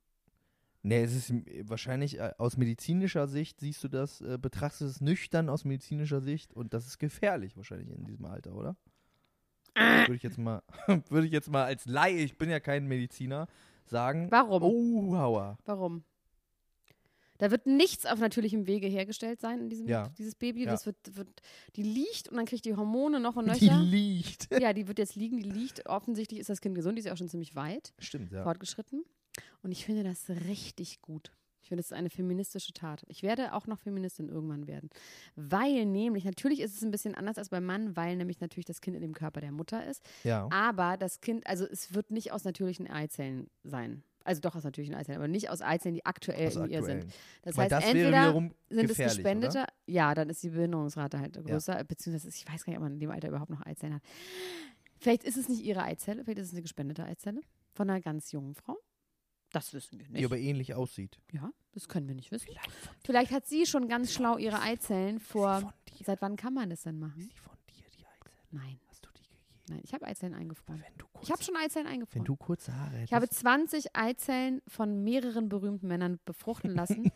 Nee, 0.87 1.01
es 1.01 1.15
ist 1.15 1.33
wahrscheinlich 1.67 2.19
äh, 2.19 2.31
aus 2.37 2.57
medizinischer 2.57 3.27
Sicht, 3.27 3.59
siehst 3.59 3.83
du 3.83 3.87
das, 3.87 4.21
äh, 4.21 4.37
betrachtest 4.39 4.81
du 4.81 4.85
es 4.85 5.01
nüchtern 5.01 5.49
aus 5.49 5.65
medizinischer 5.65 6.21
Sicht 6.21 6.53
und 6.53 6.75
das 6.75 6.85
ist 6.85 6.99
gefährlich 6.99 7.57
wahrscheinlich 7.57 7.89
in 7.89 8.05
diesem 8.05 8.25
Alter, 8.25 8.53
oder? 8.53 8.77
Würde 9.75 10.13
ich 10.15 10.21
jetzt 10.23 10.37
mal, 10.37 10.61
würde 11.09 11.25
ich 11.25 11.33
jetzt 11.33 11.49
mal 11.49 11.63
als 11.65 11.85
Laie, 11.85 12.17
ich 12.19 12.37
bin 12.37 12.49
ja 12.51 12.59
kein 12.59 12.85
Mediziner, 12.87 13.47
sagen. 13.87 14.27
Warum? 14.29 14.61
Oh, 14.63 15.17
Hauer. 15.17 15.57
Warum? 15.65 16.03
Da 17.39 17.51
wird 17.51 17.65
nichts 17.65 18.05
auf 18.05 18.19
natürlichem 18.19 18.65
Wege 18.67 18.87
hergestellt 18.87 19.41
sein 19.41 19.59
in 19.61 19.69
diesem 19.69 19.87
Ja. 19.89 20.07
dieses 20.17 20.35
Baby. 20.35 20.65
Ja. 20.65 20.71
Das 20.71 20.85
wird, 20.85 20.97
wird, 21.17 21.41
die 21.75 21.83
liegt 21.83 22.29
und 22.29 22.37
dann 22.37 22.45
kriegt 22.45 22.63
die 22.63 22.75
Hormone 22.75 23.19
noch 23.19 23.35
und 23.35 23.45
Die 23.45 23.65
nöcher. 23.65 23.79
liegt. 23.81 24.47
Ja, 24.57 24.71
die 24.71 24.87
wird 24.87 24.99
jetzt 24.99 25.15
liegen, 25.15 25.37
die 25.37 25.49
liegt. 25.49 25.85
Offensichtlich 25.87 26.39
ist 26.39 26.49
das 26.49 26.61
Kind 26.61 26.75
gesund, 26.75 26.95
die 26.95 26.99
ist 26.99 27.07
ja 27.07 27.13
auch 27.13 27.17
schon 27.17 27.27
ziemlich 27.27 27.55
weit 27.55 27.93
Stimmt, 27.99 28.31
ja. 28.31 28.43
fortgeschritten. 28.43 29.03
Und 29.65 29.71
ich 29.71 29.83
finde 29.83 30.03
das 30.03 30.29
richtig 30.47 31.01
gut. 31.01 31.31
Ich 31.63 31.69
finde, 31.69 31.79
es 31.79 31.87
ist 31.87 31.97
eine 31.97 32.11
feministische 32.11 32.71
Tat. 32.71 33.01
Ich 33.07 33.23
werde 33.23 33.55
auch 33.55 33.65
noch 33.65 33.79
Feministin 33.79 34.29
irgendwann 34.29 34.67
werden. 34.67 34.91
Weil 35.35 35.87
nämlich, 35.87 36.23
natürlich 36.23 36.59
ist 36.59 36.75
es 36.75 36.83
ein 36.83 36.91
bisschen 36.91 37.15
anders 37.15 37.39
als 37.39 37.49
beim 37.49 37.65
Mann, 37.65 37.95
weil 37.95 38.15
nämlich 38.15 38.39
natürlich 38.41 38.65
das 38.65 38.79
Kind 38.79 38.95
in 38.95 39.01
dem 39.01 39.15
Körper 39.15 39.41
der 39.41 39.51
Mutter 39.51 39.83
ist. 39.83 40.07
Ja. 40.23 40.47
Aber 40.51 40.97
das 40.97 41.19
Kind, 41.19 41.47
also 41.47 41.65
es 41.65 41.95
wird 41.95 42.11
nicht 42.11 42.31
aus 42.31 42.43
natürlichen 42.43 42.87
Eizellen 42.87 43.49
sein. 43.63 44.03
Also 44.23 44.39
doch 44.39 44.53
aus 44.53 44.63
natürlichen 44.63 44.93
Eizellen, 44.93 45.17
aber 45.17 45.27
nicht 45.27 45.49
aus 45.49 45.63
Eizellen, 45.63 45.95
die 45.95 46.05
aktuell 46.05 46.49
Aus 46.49 46.57
in 46.57 46.69
ihr 46.69 46.77
aktuellen. 46.77 47.01
sind. 47.01 47.13
Das 47.41 47.57
Weil 47.57 47.63
heißt, 47.63 47.71
das 47.71 47.85
entweder 47.85 48.33
sind 48.69 48.91
es 48.91 48.97
gespendete, 48.97 49.57
oder? 49.61 49.67
ja, 49.87 50.13
dann 50.13 50.29
ist 50.29 50.43
die 50.43 50.49
Behinderungsrate 50.49 51.19
halt 51.19 51.43
größer, 51.43 51.83
beziehungsweise 51.85 52.29
ich 52.29 52.47
weiß 52.47 52.65
gar 52.65 52.71
nicht, 52.73 52.77
ob 52.77 52.83
man 52.83 52.93
in 52.93 52.99
dem 52.99 53.09
Alter 53.09 53.29
überhaupt 53.29 53.49
noch 53.49 53.65
Eizellen 53.65 53.95
hat. 53.95 54.03
Vielleicht 54.99 55.23
ist 55.23 55.37
es 55.37 55.49
nicht 55.49 55.63
ihre 55.63 55.81
Eizelle, 55.81 56.23
vielleicht 56.23 56.37
ist 56.37 56.49
es 56.49 56.53
eine 56.53 56.61
gespendete 56.61 57.03
Eizelle 57.03 57.41
von 57.73 57.89
einer 57.89 58.01
ganz 58.01 58.31
jungen 58.31 58.53
Frau. 58.53 58.77
Das 59.55 59.73
wissen 59.73 59.99
wir 59.99 60.07
nicht. 60.09 60.19
Die 60.19 60.25
aber 60.25 60.37
ähnlich 60.37 60.73
aussieht. 60.73 61.17
ja, 61.31 61.49
das 61.73 61.87
können 61.87 62.07
wir 62.07 62.15
nicht 62.15 62.31
wissen. 62.31 62.49
Vielleicht 63.05 63.31
hat 63.31 63.47
sie 63.47 63.65
schon 63.65 63.87
ganz 63.87 64.13
schlau 64.13 64.37
ihre 64.37 64.61
Eizellen 64.61 65.19
vor. 65.19 65.73
Seit 66.03 66.21
wann 66.21 66.35
kann 66.35 66.53
man 66.53 66.69
das 66.69 66.81
denn 66.83 66.99
machen? 66.99 67.19
Ist 67.21 67.31
die 67.31 67.37
von 67.37 67.55
dir, 67.69 67.83
die 67.97 68.05
Eizelle? 68.05 68.35
Nein, 68.51 68.79
Hast 68.89 69.05
du 69.05 69.09
die 69.17 69.23
gegeben? 69.23 69.43
nein, 69.69 69.81
ich 69.83 69.93
habe 69.93 70.05
Eizellen 70.05 70.33
eingefroren. 70.33 70.83
Ich 71.21 71.31
habe 71.31 71.41
schon 71.41 71.55
Eizellen 71.55 71.87
eingefroren. 71.87 72.19
wenn 72.21 72.25
du 72.25 72.35
kurze 72.35 72.75
Haare 72.75 72.91
hättest. 72.97 73.05
Ich 73.11 73.13
habe 73.13 73.29
20 73.29 73.95
Eizellen 73.95 74.61
von 74.67 75.03
mehreren 75.03 75.47
berühmten 75.49 75.87
Männern 75.87 76.19
befruchten 76.25 76.71
lassen 76.71 77.11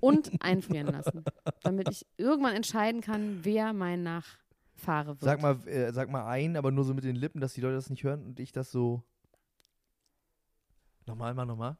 und 0.00 0.30
einfrieren 0.42 0.88
lassen, 0.88 1.24
damit 1.62 1.88
ich 1.90 2.04
irgendwann 2.16 2.54
entscheiden 2.54 3.00
kann, 3.00 3.44
wer 3.44 3.72
mein 3.72 4.02
Nachfahre 4.02 5.20
wird. 5.20 5.22
Sag 5.22 5.40
mal, 5.40 5.66
äh, 5.68 5.92
sag 5.92 6.10
mal 6.10 6.26
ein, 6.26 6.56
aber 6.56 6.70
nur 6.72 6.84
so 6.84 6.94
mit 6.94 7.04
den 7.04 7.16
Lippen, 7.16 7.40
dass 7.40 7.54
die 7.54 7.60
Leute 7.60 7.76
das 7.76 7.90
nicht 7.90 8.02
hören 8.04 8.24
und 8.26 8.40
ich 8.40 8.50
das 8.52 8.70
so. 8.72 9.02
Nochmal, 11.06 11.34
mal, 11.34 11.46
nochmal. 11.46 11.76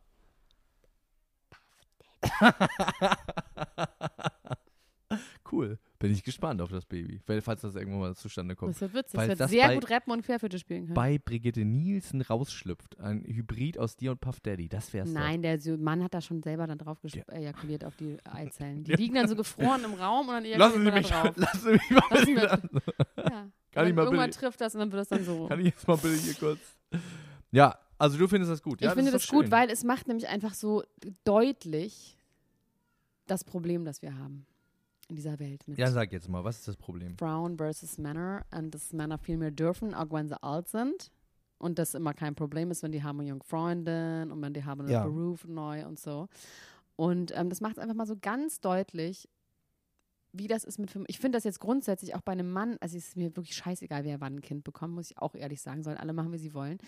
cool. 5.52 5.78
Bin 5.98 6.12
ich 6.12 6.22
gespannt 6.24 6.60
auf 6.60 6.70
das 6.70 6.84
Baby, 6.84 7.22
weil, 7.26 7.40
falls 7.40 7.62
das 7.62 7.74
irgendwann 7.74 8.00
mal 8.00 8.14
zustande 8.14 8.54
kommt. 8.54 8.72
Das 8.74 8.80
wird 8.82 8.92
witzig. 8.92 9.14
Falls 9.18 9.30
Das 9.30 9.38
wird 9.38 9.48
sehr 9.50 9.68
bei- 9.68 9.74
gut 9.76 9.88
rappen 9.90 10.12
und 10.12 10.22
Querflöte 10.24 10.58
spielen 10.58 10.82
können. 10.84 10.94
Bei 10.94 11.16
Brigitte 11.18 11.64
Nielsen 11.64 12.20
rausschlüpft, 12.20 12.98
ein 13.00 13.24
Hybrid 13.24 13.78
aus 13.78 13.96
dir 13.96 14.10
und 14.10 14.20
Puff 14.20 14.40
Daddy, 14.40 14.68
das 14.68 14.92
wär's 14.92 15.08
Nein, 15.10 15.40
der 15.42 15.58
so- 15.58 15.76
Mann 15.78 16.02
hat 16.02 16.12
da 16.12 16.20
schon 16.20 16.42
selber 16.42 16.66
dann 16.66 16.76
drauf 16.78 16.98
gesp- 17.02 17.26
ejakuliert 17.30 17.82
auf 17.84 17.96
die 17.96 18.18
Eizellen. 18.24 18.84
Die 18.84 18.90
Ja. 18.92 18.96
liegen 18.98 19.14
dann 19.14 19.28
so 19.28 19.36
gefroren 19.36 19.84
im 19.84 19.94
Raum 19.94 20.28
und 20.28 20.34
dann 20.34 20.44
doch. 20.44 20.58
Lassen 20.58 20.82
ejakuliert 20.82 20.84
Sie 20.84 20.90
man 20.90 20.94
mich, 20.94 21.08
da 21.08 21.22
drauf. 21.22 21.36
lassen 21.36 21.60
Sie 21.64 21.70
mich 21.72 21.90
mal 21.90 22.02
Lassen 22.10 22.36
wir- 22.36 22.42
Ja. 23.24 23.48
Kann 23.72 23.84
Und 23.84 23.90
ich 23.90 23.94
mal 23.96 24.04
irgendwann 24.04 24.26
bitte- 24.30 24.40
trifft 24.40 24.60
das 24.60 24.74
und 24.74 24.80
dann 24.80 24.92
wird 24.92 25.00
das 25.00 25.08
dann 25.08 25.24
so. 25.24 25.46
Kann 25.48 25.60
ich 25.60 25.66
jetzt 25.66 25.88
mal 25.88 25.96
bitte 25.96 26.14
hier 26.16 26.34
kurz. 26.34 26.60
Ja, 27.52 27.78
also 27.98 28.18
du 28.18 28.28
findest 28.28 28.50
das 28.52 28.62
gut. 28.62 28.80
Ja, 28.80 28.88
ich 28.88 28.94
finde 28.94 29.12
das, 29.12 29.26
gut, 29.28 29.50
weil 29.50 29.70
es 29.70 29.84
macht 29.84 30.08
nämlich 30.08 30.28
einfach 30.28 30.54
so 30.54 30.82
deutlich 31.24 32.16
das 33.26 33.44
Problem, 33.44 33.84
das 33.84 34.02
wir 34.02 34.16
haben 34.16 34.46
in 35.08 35.16
dieser 35.16 35.38
Welt 35.38 35.66
mit 35.66 35.78
Ja, 35.78 35.90
sag 35.90 36.12
jetzt 36.12 36.28
mal, 36.28 36.44
was 36.44 36.58
ist 36.58 36.68
das 36.68 36.76
Problem? 36.76 37.16
Frauen 37.16 37.56
versus 37.56 37.98
Männer 37.98 38.44
und 38.50 38.74
dass 38.74 38.92
Männer 38.92 39.18
viel 39.18 39.36
mehr 39.36 39.50
dürfen, 39.50 39.94
auch 39.94 40.10
wenn 40.10 40.28
sie 40.28 40.42
alt 40.42 40.68
sind. 40.68 41.10
Und 41.58 41.78
das 41.78 41.94
immer 41.94 42.12
kein 42.12 42.34
Problem 42.34 42.70
ist, 42.70 42.82
wenn 42.82 42.92
die 42.92 43.02
haben 43.02 43.20
eine 43.20 43.30
junge 43.30 43.44
Freundin 43.44 44.30
und 44.30 44.42
wenn 44.42 44.52
die 44.52 44.64
haben 44.64 44.80
einen 44.82 44.90
Ja. 44.90 45.04
Beruf 45.04 45.46
neu 45.46 45.86
und 45.86 45.98
so. 45.98 46.28
Und 46.96 47.32
ähm, 47.34 47.48
das 47.48 47.60
macht 47.60 47.76
es 47.76 47.78
einfach 47.78 47.94
mal 47.94 48.06
so 48.06 48.16
ganz 48.20 48.60
deutlich, 48.60 49.28
wie 50.32 50.48
das 50.48 50.64
ist 50.64 50.78
mit 50.78 50.90
Film. 50.90 51.04
Ich 51.08 51.18
finde 51.18 51.36
das 51.36 51.44
jetzt 51.44 51.60
grundsätzlich 51.60 52.14
auch 52.14 52.20
bei 52.20 52.32
einem 52.32 52.50
Mann, 52.50 52.76
also 52.80 52.96
es 52.98 53.08
ist 53.08 53.16
mir 53.16 53.34
wirklich 53.36 53.56
scheißegal, 53.56 54.04
wer 54.04 54.20
wann 54.20 54.36
ein 54.36 54.40
Kind 54.42 54.64
bekommt, 54.64 54.94
muss 54.94 55.10
ich 55.10 55.18
auch 55.18 55.34
ehrlich 55.34 55.62
sagen, 55.62 55.82
sollen 55.82 55.96
alle 55.96 56.12
machen, 56.12 56.32
wie 56.32 56.38
sie 56.38 56.52
wollen. 56.52 56.78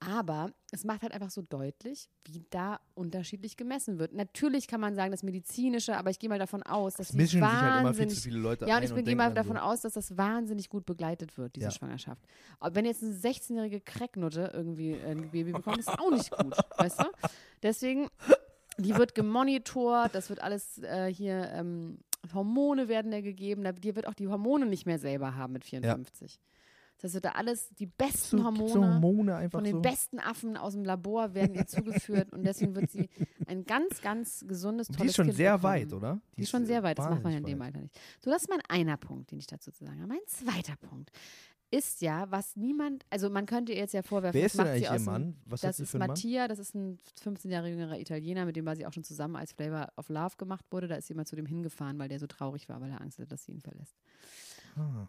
Aber 0.00 0.52
es 0.70 0.84
macht 0.84 1.02
halt 1.02 1.12
einfach 1.12 1.30
so 1.30 1.42
deutlich, 1.42 2.08
wie 2.24 2.44
da 2.50 2.78
unterschiedlich 2.94 3.56
gemessen 3.56 3.98
wird. 3.98 4.12
Natürlich 4.12 4.68
kann 4.68 4.80
man 4.80 4.94
sagen, 4.94 5.10
das 5.10 5.24
Medizinische, 5.24 5.96
aber 5.96 6.10
ich 6.10 6.20
gehe 6.20 6.28
mal 6.28 6.38
davon 6.38 6.62
aus, 6.62 6.94
dass 6.94 7.06
Es 7.08 7.12
die 7.12 7.16
mischen 7.16 7.40
sich 7.40 7.48
halt 7.50 7.80
immer 7.80 7.94
viel 7.94 8.06
zu 8.08 8.20
viele 8.20 8.38
Leute 8.38 8.66
ja, 8.66 8.76
und 8.76 8.84
ich 8.84 8.94
bin- 8.94 9.04
gehe 9.04 9.16
mal 9.16 9.34
davon 9.34 9.56
so. 9.56 9.62
aus, 9.62 9.80
dass 9.80 9.94
das 9.94 10.16
wahnsinnig 10.16 10.68
gut 10.68 10.86
begleitet 10.86 11.36
wird, 11.36 11.56
diese 11.56 11.64
Ja. 11.66 11.70
Schwangerschaft. 11.72 12.22
Aber 12.60 12.76
wenn 12.76 12.84
jetzt 12.84 13.02
eine 13.02 13.12
16-jährige 13.14 13.80
Cracknutte 13.80 14.52
irgendwie 14.54 14.94
ein 14.94 15.30
Baby 15.30 15.52
bekommt, 15.52 15.78
ist 15.78 15.88
auch 15.88 16.10
nicht 16.12 16.30
gut, 16.30 16.54
weißt 16.78 17.00
du? 17.00 17.06
Deswegen, 17.64 18.08
die 18.78 18.94
wird 18.96 19.16
gemonitort, 19.16 20.14
das 20.14 20.28
wird 20.28 20.40
alles 20.40 20.78
äh, 20.78 21.12
hier, 21.12 21.50
ähm, 21.52 21.98
Hormone 22.32 22.86
werden 22.88 23.10
da 23.10 23.20
gegeben, 23.20 23.64
da, 23.64 23.72
die 23.72 23.96
wird 23.96 24.06
auch 24.06 24.14
die 24.14 24.28
Hormone 24.28 24.66
nicht 24.66 24.86
mehr 24.86 24.98
selber 25.00 25.34
haben 25.34 25.54
mit 25.54 25.64
54. 25.64 26.38
Das 27.00 27.14
wird 27.14 27.24
da 27.24 27.30
alles, 27.30 27.70
die 27.78 27.86
besten 27.86 28.38
So, 28.38 28.44
Hormone, 28.44 28.68
so 28.72 28.82
Hormone 28.84 29.50
von 29.50 29.64
den 29.64 29.76
so. 29.76 29.80
besten 29.82 30.18
Affen 30.18 30.56
aus 30.56 30.72
dem 30.72 30.84
Labor 30.84 31.32
werden 31.34 31.54
ihr 31.54 31.66
zugeführt 31.66 32.32
und 32.32 32.42
deswegen 32.44 32.74
wird 32.74 32.90
sie 32.90 33.08
ein 33.46 33.64
ganz, 33.64 34.00
ganz 34.00 34.44
gesundes, 34.46 34.88
tolles 34.88 35.00
Die 35.02 35.06
ist 35.08 35.16
schon 35.16 35.26
kind 35.26 35.36
sehr 35.36 35.56
bekommen. 35.58 35.72
weit, 35.74 35.92
oder? 35.92 36.20
Die 36.36 36.42
ist 36.42 36.50
schon 36.50 36.66
sehr 36.66 36.82
weit, 36.82 36.98
das 36.98 37.08
macht 37.08 37.22
man 37.22 37.32
ja 37.32 37.38
in 37.38 37.44
dem 37.44 37.58
weit. 37.60 37.66
Alter 37.68 37.80
nicht. 37.80 37.98
So, 38.24 38.30
das 38.30 38.42
ist 38.42 38.48
mein 38.48 38.60
einer 38.68 38.96
Punkt, 38.96 39.30
den 39.30 39.38
ich 39.38 39.46
dazu 39.46 39.70
zu 39.70 39.84
sagen 39.84 39.98
habe. 40.00 40.08
Mein 40.08 40.26
zweiter 40.26 40.74
Punkt 40.76 41.12
ist 41.70 42.00
ja, 42.00 42.30
was 42.30 42.56
niemand, 42.56 43.04
also 43.10 43.28
man 43.28 43.44
könnte 43.46 43.72
ihr 43.72 43.78
jetzt 43.78 43.92
ja 43.92 44.02
vorwerfen, 44.02 44.40
Wer 44.40 44.46
ist 44.46 44.54
denn 44.54 44.64
macht 44.64 44.70
eigentlich 44.72 44.82
ihr 44.84 44.92
aus 44.94 45.04
Mann? 45.04 45.36
Was 45.44 45.60
das 45.60 45.78
ist? 45.80 45.94
Mattia, 45.94 46.48
das 46.48 46.58
ist 46.58 46.74
ein 46.74 46.98
15 47.20 47.50
Jahre 47.50 47.68
jüngerer 47.68 47.98
Italiener, 48.00 48.46
mit 48.46 48.56
dem 48.56 48.64
war 48.64 48.74
sie 48.74 48.86
auch 48.86 48.92
schon 48.92 49.04
zusammen, 49.04 49.36
als 49.36 49.52
Flavor 49.52 49.92
of 49.96 50.08
Love 50.08 50.36
gemacht 50.38 50.64
wurde. 50.70 50.88
Da 50.88 50.96
ist 50.96 51.08
sie 51.08 51.14
mal 51.14 51.26
zu 51.26 51.36
dem 51.36 51.44
hingefahren, 51.46 51.98
weil 51.98 52.08
der 52.08 52.18
so 52.20 52.26
traurig 52.26 52.68
war, 52.70 52.80
weil 52.80 52.90
er 52.90 53.00
Angst 53.02 53.18
hatte, 53.18 53.28
dass 53.28 53.44
sie 53.44 53.52
ihn 53.52 53.60
verlässt. 53.60 53.94
Ah. 54.76 55.06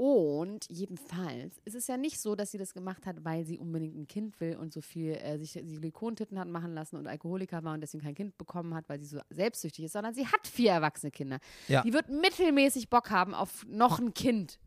Und 0.00 0.64
jedenfalls 0.70 1.60
ist 1.66 1.74
es 1.74 1.86
ja 1.86 1.98
nicht 1.98 2.18
so, 2.22 2.34
dass 2.34 2.50
sie 2.50 2.56
das 2.56 2.72
gemacht 2.72 3.04
hat, 3.04 3.22
weil 3.22 3.44
sie 3.44 3.58
unbedingt 3.58 3.94
ein 3.98 4.06
Kind 4.06 4.40
will 4.40 4.56
und 4.56 4.72
so 4.72 4.80
viel 4.80 5.12
äh, 5.12 5.36
sich 5.36 5.52
Silikontitten 5.52 6.38
hat 6.38 6.48
machen 6.48 6.72
lassen 6.72 6.96
und 6.96 7.06
Alkoholiker 7.06 7.62
war 7.64 7.74
und 7.74 7.82
deswegen 7.82 8.02
kein 8.02 8.14
Kind 8.14 8.38
bekommen 8.38 8.72
hat, 8.72 8.88
weil 8.88 8.98
sie 8.98 9.04
so 9.04 9.20
selbstsüchtig 9.28 9.84
ist, 9.84 9.92
sondern 9.92 10.14
sie 10.14 10.26
hat 10.26 10.46
vier 10.46 10.70
erwachsene 10.70 11.10
Kinder. 11.10 11.38
Ja. 11.68 11.82
Die 11.82 11.92
wird 11.92 12.08
mittelmäßig 12.08 12.88
Bock 12.88 13.10
haben 13.10 13.34
auf 13.34 13.66
noch 13.68 13.98
ein 13.98 14.14
Kind. 14.14 14.58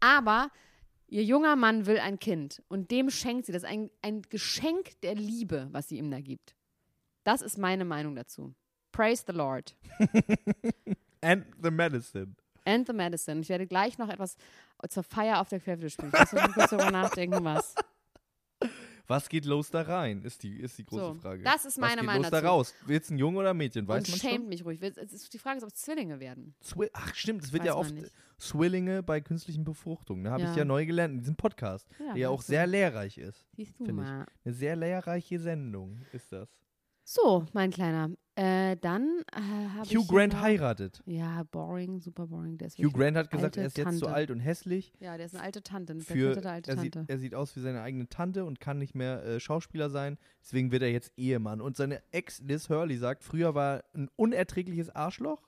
Aber 0.00 0.48
ihr 1.08 1.24
junger 1.24 1.56
Mann 1.56 1.84
will 1.84 1.98
ein 1.98 2.18
Kind 2.18 2.62
und 2.68 2.90
dem 2.90 3.10
schenkt 3.10 3.44
sie 3.44 3.52
das. 3.52 3.64
Ein, 3.64 3.90
ein 4.00 4.22
Geschenk 4.30 4.98
der 5.02 5.14
Liebe, 5.14 5.68
was 5.72 5.90
sie 5.90 5.98
ihm 5.98 6.10
da 6.10 6.20
gibt. 6.20 6.56
Das 7.24 7.42
ist 7.42 7.58
meine 7.58 7.84
Meinung 7.84 8.14
dazu. 8.14 8.54
Praise 8.92 9.24
the 9.26 9.34
Lord. 9.34 9.76
And 11.20 11.44
the 11.62 11.70
medicine. 11.70 12.36
And 12.64 12.86
the 12.86 12.92
Medicine. 12.92 13.40
Ich 13.40 13.48
werde 13.48 13.66
gleich 13.66 13.98
noch 13.98 14.08
etwas 14.08 14.36
zur 14.88 15.02
Feier 15.02 15.40
auf 15.40 15.48
der 15.48 15.60
Querflöte 15.60 15.90
spielen. 15.90 16.12
Ich 16.14 16.18
muss 16.20 16.32
noch 16.32 16.52
kurz 16.54 16.70
darüber 16.70 16.90
nachdenken, 16.90 17.44
was. 17.44 17.74
Was 19.06 19.28
geht 19.28 19.44
los 19.44 19.70
da 19.70 19.82
rein, 19.82 20.22
ist 20.22 20.44
die, 20.44 20.60
ist 20.60 20.78
die 20.78 20.84
große 20.84 21.02
So, 21.04 21.14
Frage. 21.16 21.42
das 21.42 21.64
ist 21.64 21.78
meine 21.78 21.94
Was 21.96 22.00
geht 22.00 22.06
Meinung 22.06 22.22
los 22.22 22.30
da 22.30 22.40
dazu. 22.40 22.46
raus? 22.52 22.74
Wird 22.86 23.02
es 23.02 23.10
ein 23.10 23.18
Junge 23.18 23.40
oder 23.40 23.50
ein 23.50 23.56
Mädchen? 23.56 23.88
Weiß 23.88 24.04
und 24.04 24.10
man 24.10 24.20
schämt 24.20 24.34
schon? 24.42 24.48
mich 24.48 24.64
ruhig. 24.64 24.78
Die 24.78 25.38
Frage 25.38 25.58
ist, 25.58 25.64
ob 25.64 25.70
es 25.70 25.74
Zwillinge 25.80 26.20
werden. 26.20 26.54
Swi- 26.62 26.90
Ach 26.92 27.12
stimmt, 27.16 27.42
es 27.42 27.52
wird 27.52 27.62
Weiß 27.62 27.66
ja 27.68 27.74
oft 27.74 27.92
nicht. 27.92 28.12
Swillinge 28.38 29.02
bei 29.02 29.20
künstlichen 29.20 29.64
Befruchtungen. 29.64 30.22
Da 30.24 30.30
habe 30.30 30.44
Ja. 30.44 30.50
ich 30.52 30.56
ja 30.56 30.64
neu 30.64 30.86
gelernt 30.86 31.14
in 31.14 31.18
diesem 31.18 31.34
Podcast, 31.34 31.88
Ja, 31.98 32.12
der 32.12 32.16
ja 32.16 32.28
auch 32.28 32.40
sehr 32.42 32.68
lehrreich 32.68 33.18
ist. 33.18 33.48
Siehst 33.56 33.72
du 33.80 33.84
Finde 33.84 34.02
ich. 34.04 34.08
mal. 34.08 34.26
Eine 34.44 34.54
sehr 34.54 34.76
lehrreiche 34.76 35.40
Sendung 35.40 36.02
ist 36.12 36.30
das. 36.30 36.48
So, 37.02 37.46
mein 37.52 37.72
Kleiner. 37.72 38.10
Äh, 38.40 38.76
dann 38.78 39.22
äh, 39.32 39.38
habe 39.40 39.84
ich. 39.84 39.94
Hugh 39.94 40.06
Grant 40.06 40.32
noch- 40.32 40.40
heiratet. 40.40 41.02
Ja, 41.04 41.42
boring, 41.50 42.00
super 42.00 42.26
boring. 42.26 42.58
Hugh 42.78 42.90
Grant 42.90 43.14
hat 43.18 43.30
gesagt, 43.30 43.58
er 43.58 43.66
ist 43.66 43.76
jetzt 43.76 43.98
zu 43.98 44.04
Tante. 44.06 44.14
alt 44.14 44.30
und 44.30 44.40
hässlich. 44.40 44.94
Ja, 44.98 45.18
der 45.18 45.26
ist 45.26 45.34
eine 45.34 45.44
alte 45.44 45.62
Tante. 45.62 45.92
Eine 45.92 46.00
Für, 46.02 46.42
alte 46.48 46.70
er, 46.70 46.78
sieht, 46.78 46.94
Tante. 46.94 47.12
er 47.12 47.18
sieht 47.18 47.34
aus 47.34 47.54
wie 47.54 47.60
seine 47.60 47.82
eigene 47.82 48.08
Tante 48.08 48.46
und 48.46 48.58
kann 48.58 48.78
nicht 48.78 48.94
mehr 48.94 49.22
äh, 49.24 49.40
Schauspieler 49.40 49.90
sein. 49.90 50.16
Deswegen 50.42 50.72
wird 50.72 50.80
er 50.82 50.90
jetzt 50.90 51.12
Ehemann. 51.18 51.60
Und 51.60 51.76
seine 51.76 52.02
Ex 52.12 52.40
Liz 52.40 52.70
Hurley 52.70 52.96
sagt, 52.96 53.24
früher 53.24 53.54
war 53.54 53.76
er 53.78 53.84
ein 53.94 54.08
unerträgliches 54.16 54.88
Arschloch 54.88 55.46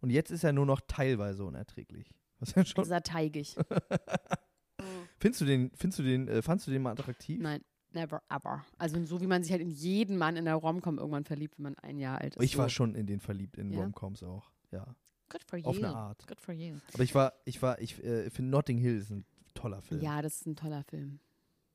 und 0.00 0.08
jetzt 0.08 0.30
ist 0.30 0.42
er 0.42 0.54
nur 0.54 0.64
noch 0.64 0.80
teilweise 0.88 1.44
unerträglich. 1.44 2.14
Was 2.40 2.54
ja 2.54 2.64
schon. 2.64 2.82
Ist 2.84 2.90
er 2.90 3.02
teigig? 3.02 3.56
Findest 5.18 5.40
du 5.40 5.44
den, 5.44 5.70
findest 5.74 5.98
du 5.98 6.02
den, 6.02 6.28
äh, 6.28 6.40
fandst 6.42 6.66
du 6.66 6.70
den 6.70 6.82
mal 6.82 6.92
attraktiv? 6.92 7.40
Nein, 7.42 7.62
never 7.92 8.22
ever. 8.28 8.64
Also 8.78 9.02
so 9.04 9.20
wie 9.20 9.26
man 9.26 9.42
sich 9.42 9.52
halt 9.52 9.62
in 9.62 9.70
jeden 9.70 10.16
Mann 10.18 10.36
in 10.36 10.44
der 10.44 10.54
Romcom 10.54 10.98
irgendwann 10.98 11.24
verliebt, 11.24 11.58
wenn 11.58 11.64
man 11.64 11.74
ein 11.78 11.98
Jahr 11.98 12.20
alt 12.20 12.36
ist. 12.36 12.42
Ich 12.42 12.56
war 12.58 12.68
schon 12.68 12.94
in 12.94 13.06
den 13.06 13.20
verliebt, 13.20 13.56
in 13.56 13.70
Ja? 13.72 13.80
Romcoms 13.80 14.22
auch. 14.22 14.50
Ja. 14.70 14.86
Good 15.28 15.42
for 15.44 15.58
you. 15.58 15.64
Auf 15.66 15.76
eine 15.76 15.94
Art. 15.94 16.26
Good 16.28 16.40
for 16.40 16.54
you. 16.54 16.76
Aber 16.94 17.02
ich 17.02 17.14
war, 17.14 17.32
ich 17.44 17.60
war, 17.62 17.80
ich 17.80 18.02
äh, 18.04 18.30
finde 18.30 18.50
Notting 18.50 18.78
Hill 18.78 18.98
ist 18.98 19.10
ein 19.10 19.24
toller 19.54 19.82
Film. 19.82 20.00
Ja, 20.00 20.22
das 20.22 20.36
ist 20.36 20.46
ein 20.46 20.56
toller 20.56 20.84
Film. 20.84 21.18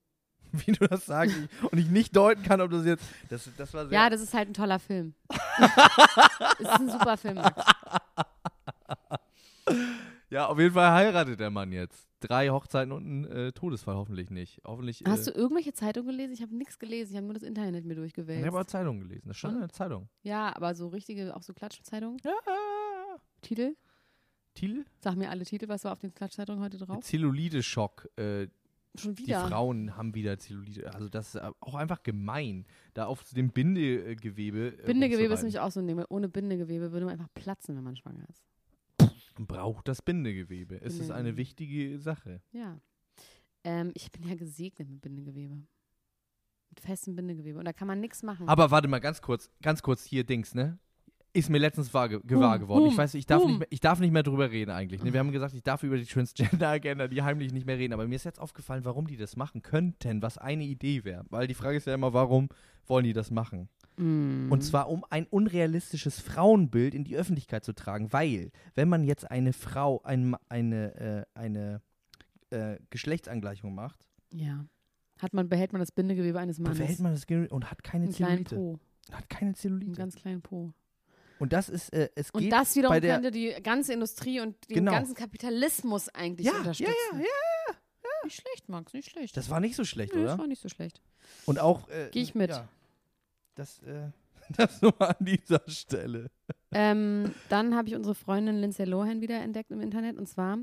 Wie 0.52 0.72
du 0.72 0.88
das 0.88 1.06
sagst 1.06 1.36
und 1.72 1.78
ich 1.78 1.88
nicht 1.90 2.16
deuten 2.16 2.44
kann, 2.44 2.62
ob 2.62 2.72
das 2.72 2.86
jetzt. 2.86 3.06
Das, 3.30 3.50
das 3.58 3.74
war 3.74 3.88
sehr. 3.88 3.98
Ja, 3.98 4.10
das 4.10 4.22
ist 4.22 4.34
halt 4.34 4.50
ein 4.50 4.54
toller 4.54 4.80
Film. 4.80 5.14
es 5.30 6.60
ist 6.60 6.70
ein 6.70 6.90
super 6.90 7.18
Film. 7.18 7.36
Max. 7.36 7.64
Ja, 10.32 10.48
auf 10.48 10.58
jeden 10.58 10.74
Fall 10.74 10.92
heiratet 10.92 11.42
der 11.42 11.50
Mann 11.50 11.74
jetzt. 11.74 12.08
Drei 12.22 12.50
Hochzeiten 12.50 12.94
und 12.94 13.06
ein 13.06 13.26
äh, 13.26 13.52
Todesfall 13.52 13.96
hoffentlich 13.96 14.30
nicht. 14.30 14.62
Hoffentlich. 14.64 15.04
Hast 15.06 15.28
äh, 15.28 15.34
du 15.34 15.38
irgendwelche 15.38 15.74
Zeitungen 15.74 16.10
gelesen? 16.10 16.32
Ich 16.32 16.42
habe 16.42 16.56
nichts 16.56 16.80
gelesen. 16.80 17.12
Ich 17.12 17.18
habe 17.18 17.26
nur 17.26 17.34
das 17.34 17.44
Internet 17.44 17.84
mir 17.84 17.94
ich 17.94 17.98
durchgewählt. 18.00 18.46
habe 18.46 18.62
auch 18.62 18.66
Zeitung 18.66 19.02
gelesen. 19.02 19.28
Das 19.28 19.38
stand 19.38 19.54
Schon? 19.56 19.62
in 19.62 19.68
der 19.68 19.76
Zeitung. 19.76 20.08
Ja, 20.24 20.56
aber 20.56 20.74
so 20.74 20.88
richtige, 20.88 21.36
auch 21.36 21.44
so 21.44 21.54
Klatschzeitungen? 21.54 22.18
Ja. 22.24 22.32
Titel? 23.42 23.76
Thiel? 24.54 24.86
Sag 25.00 25.18
mir 25.18 25.30
alle 25.30 25.44
Titel, 25.44 25.68
was 25.68 25.84
war 25.84 25.92
auf 25.92 26.00
den 26.00 26.14
Klatschzeitungen 26.14 26.64
heute 26.64 26.78
drauf? 26.78 27.04
Zellulite-Schock. 27.04 28.08
Äh, 28.16 28.48
Schon 28.96 29.16
die 29.16 29.28
wieder. 29.28 29.48
Frauen 29.48 29.98
haben 29.98 30.14
wieder 30.16 30.38
Zellulite. 30.38 30.94
Also 30.94 31.10
das 31.10 31.36
ist 31.36 31.42
auch 31.60 31.76
einfach 31.76 32.04
gemein, 32.04 32.66
da 32.94 33.06
auf 33.06 33.24
dem 33.34 33.50
Bindegewebe. 33.50 34.78
äh, 34.80 34.86
Bindegewebe 34.86 35.34
ist 35.34 35.42
nämlich 35.42 35.60
auch 35.60 35.72
so 35.72 35.82
ein 35.82 35.88
Ding. 35.88 36.02
Ohne 36.10 36.30
Bindegewebe 36.30 36.92
würde 36.94 37.06
man 37.06 37.14
einfach 37.14 37.34
platzen, 37.34 37.76
wenn 37.76 37.84
man 37.84 37.98
schwanger 37.98 38.28
ist. 38.30 38.46
Braucht 39.48 39.88
das 39.88 40.02
Bindegewebe. 40.02 40.82
Es 40.82 40.96
ist 40.96 41.12
eine 41.12 41.34
Bindegewebe. 41.34 41.38
wichtige 41.38 42.00
Sache. 42.00 42.42
Ja. 42.52 42.80
Ähm, 43.64 43.92
ich 43.96 44.12
bin 44.12 44.28
ja 44.28 44.36
gesegnet 44.36 44.90
mit 44.90 45.02
Bindegewebe. 45.02 45.56
Mit 46.70 46.80
festem 46.80 47.16
Bindegewebe. 47.16 47.60
Und 47.60 47.66
da 47.66 47.74
kann 47.74 47.88
man 47.88 48.00
nichts 48.00 48.24
machen. 48.24 48.48
Aber 48.48 48.72
warte 48.72 48.88
mal 48.88 49.00
ganz 49.00 49.22
kurz, 49.22 49.50
ganz 49.62 49.82
kurz 49.84 50.06
hier 50.06 50.24
Dings, 50.24 50.56
ne? 50.56 50.80
Ist 51.34 51.50
mir 51.50 51.60
letztens 51.60 51.94
wahr, 51.94 52.10
ge 52.10 52.20
gewahr 52.26 52.56
Hum, 52.56 52.62
geworden. 52.62 52.86
Ich 52.88 52.92
hum, 52.92 52.98
weiß, 52.98 53.14
ich 53.14 53.26
darf, 53.26 53.46
nicht 53.46 53.60
mehr, 53.60 53.68
ich 53.70 53.80
darf 53.80 54.00
nicht 54.00 54.12
mehr 54.12 54.24
drüber 54.24 54.52
reden 54.52 54.72
eigentlich. 54.72 55.02
Ne? 55.02 55.14
Wir 55.14 55.20
haben 55.22 55.32
gesagt, 55.32 55.54
ich 55.54 55.64
darf 55.64 55.82
über 55.84 55.98
die 55.98 56.06
Transgender-Agenda, 56.06 57.08
die 57.08 57.22
heimlich 57.22 57.54
nicht 57.54 57.66
mehr 57.66 57.78
reden. 57.78 57.94
Aber 57.94 58.06
mir 58.06 58.16
ist 58.16 58.26
jetzt 58.26 58.40
aufgefallen, 58.40 58.84
warum 58.84 59.08
die 59.08 59.16
das 59.16 59.38
machen 59.38 59.62
könnten, 59.62 60.22
was 60.22 60.38
eine 60.38 60.66
Idee 60.66 61.06
wäre. 61.06 61.26
Weil 61.30 61.48
die 61.48 61.54
Frage 61.54 61.78
ist 61.78 61.88
ja 61.88 61.94
immer, 61.94 62.12
warum 62.14 62.50
wollen 62.86 63.06
die 63.06 63.14
das 63.14 63.32
machen? 63.32 63.70
Mm. 63.98 64.52
Und 64.52 64.62
zwar, 64.64 64.90
um 64.90 65.04
ein 65.10 65.26
unrealistisches 65.28 66.20
Frauenbild 66.20 66.94
in 66.96 67.04
die 67.04 67.16
Öffentlichkeit 67.16 67.64
zu 67.66 67.74
tragen. 67.74 68.12
Weil, 68.14 68.52
wenn 68.76 68.90
man 68.90 69.04
jetzt 69.04 69.30
eine 69.30 69.54
Frau, 69.54 70.02
ein, 70.04 70.36
eine, 70.50 71.26
äh, 71.36 71.40
eine 71.40 71.82
äh, 72.52 72.78
Geschlechtsangleichung 72.90 73.74
macht, 73.76 74.06
Ja. 74.32 74.66
Hat 75.20 75.34
man, 75.34 75.50
behält 75.50 75.72
man 75.72 75.80
das 75.82 75.92
Bindegewebe 75.92 76.40
eines 76.40 76.58
Mannes. 76.58 76.78
verhält 76.80 77.00
man 77.00 77.12
das 77.14 77.28
Ge- 77.28 77.48
und 77.50 77.70
hat 77.70 77.84
keine 77.84 78.06
einen 78.06 78.14
kleinen 78.14 78.46
Zellulite. 78.48 78.80
Po. 79.10 79.16
Hat 79.16 79.30
keine 79.30 79.48
Einen 79.50 79.56
Zellulite. 79.56 79.92
ganz 79.92 80.16
kleinen 80.16 80.42
Po. 80.42 80.74
Und 81.38 81.54
das 81.54 81.70
ist, 81.70 81.94
äh, 81.94 82.10
es 82.16 82.32
Und 82.32 82.42
geht 82.42 82.52
das 82.52 82.76
wiederum 82.76 82.96
bei 82.96 83.00
der, 83.00 83.16
könnte 83.16 83.30
die 83.32 83.54
ganze 83.62 83.94
Industrie 83.94 84.40
und 84.42 84.56
den 84.70 84.76
Genau. 84.78 84.92
ganzen 84.94 85.14
Kapitalismus 85.14 86.10
eigentlich 86.10 86.48
Ja, 86.48 86.54
ja, 86.54 86.60
unterstützen. 86.60 86.94
ja, 87.14 87.20
ja. 87.20 87.76
Nicht 88.24 88.42
schlecht, 88.42 88.70
Max, 88.70 88.94
nicht 88.94 89.10
schlecht. 89.10 89.36
Das 89.38 89.50
war 89.50 89.60
nicht 89.60 89.76
so 89.76 89.84
schlecht, 89.84 90.14
Nö, 90.14 90.22
oder? 90.22 90.30
das 90.32 90.40
war 90.40 90.48
nicht 90.48 90.62
so 90.62 90.70
schlecht. 90.70 91.02
Und 91.46 91.60
auch. 91.60 91.88
Äh, 91.90 92.10
Geh 92.12 92.22
ich 92.22 92.34
mit. 92.36 92.50
Ja, 92.52 92.68
das, 93.56 93.80
äh, 93.84 94.10
das 94.58 94.82
nur 94.82 95.00
an 95.02 95.16
dieser 95.20 95.62
Stelle. 95.68 96.30
ähm, 96.72 97.34
dann 97.50 97.76
habe 97.76 97.88
ich 97.90 97.96
unsere 97.96 98.16
Freundin 98.16 98.58
Lindsay 98.60 98.86
Lohan 98.86 99.22
wieder 99.22 99.40
entdeckt 99.42 99.72
im 99.72 99.82
Internet. 99.82 100.18
Und 100.18 100.28
zwar 100.28 100.58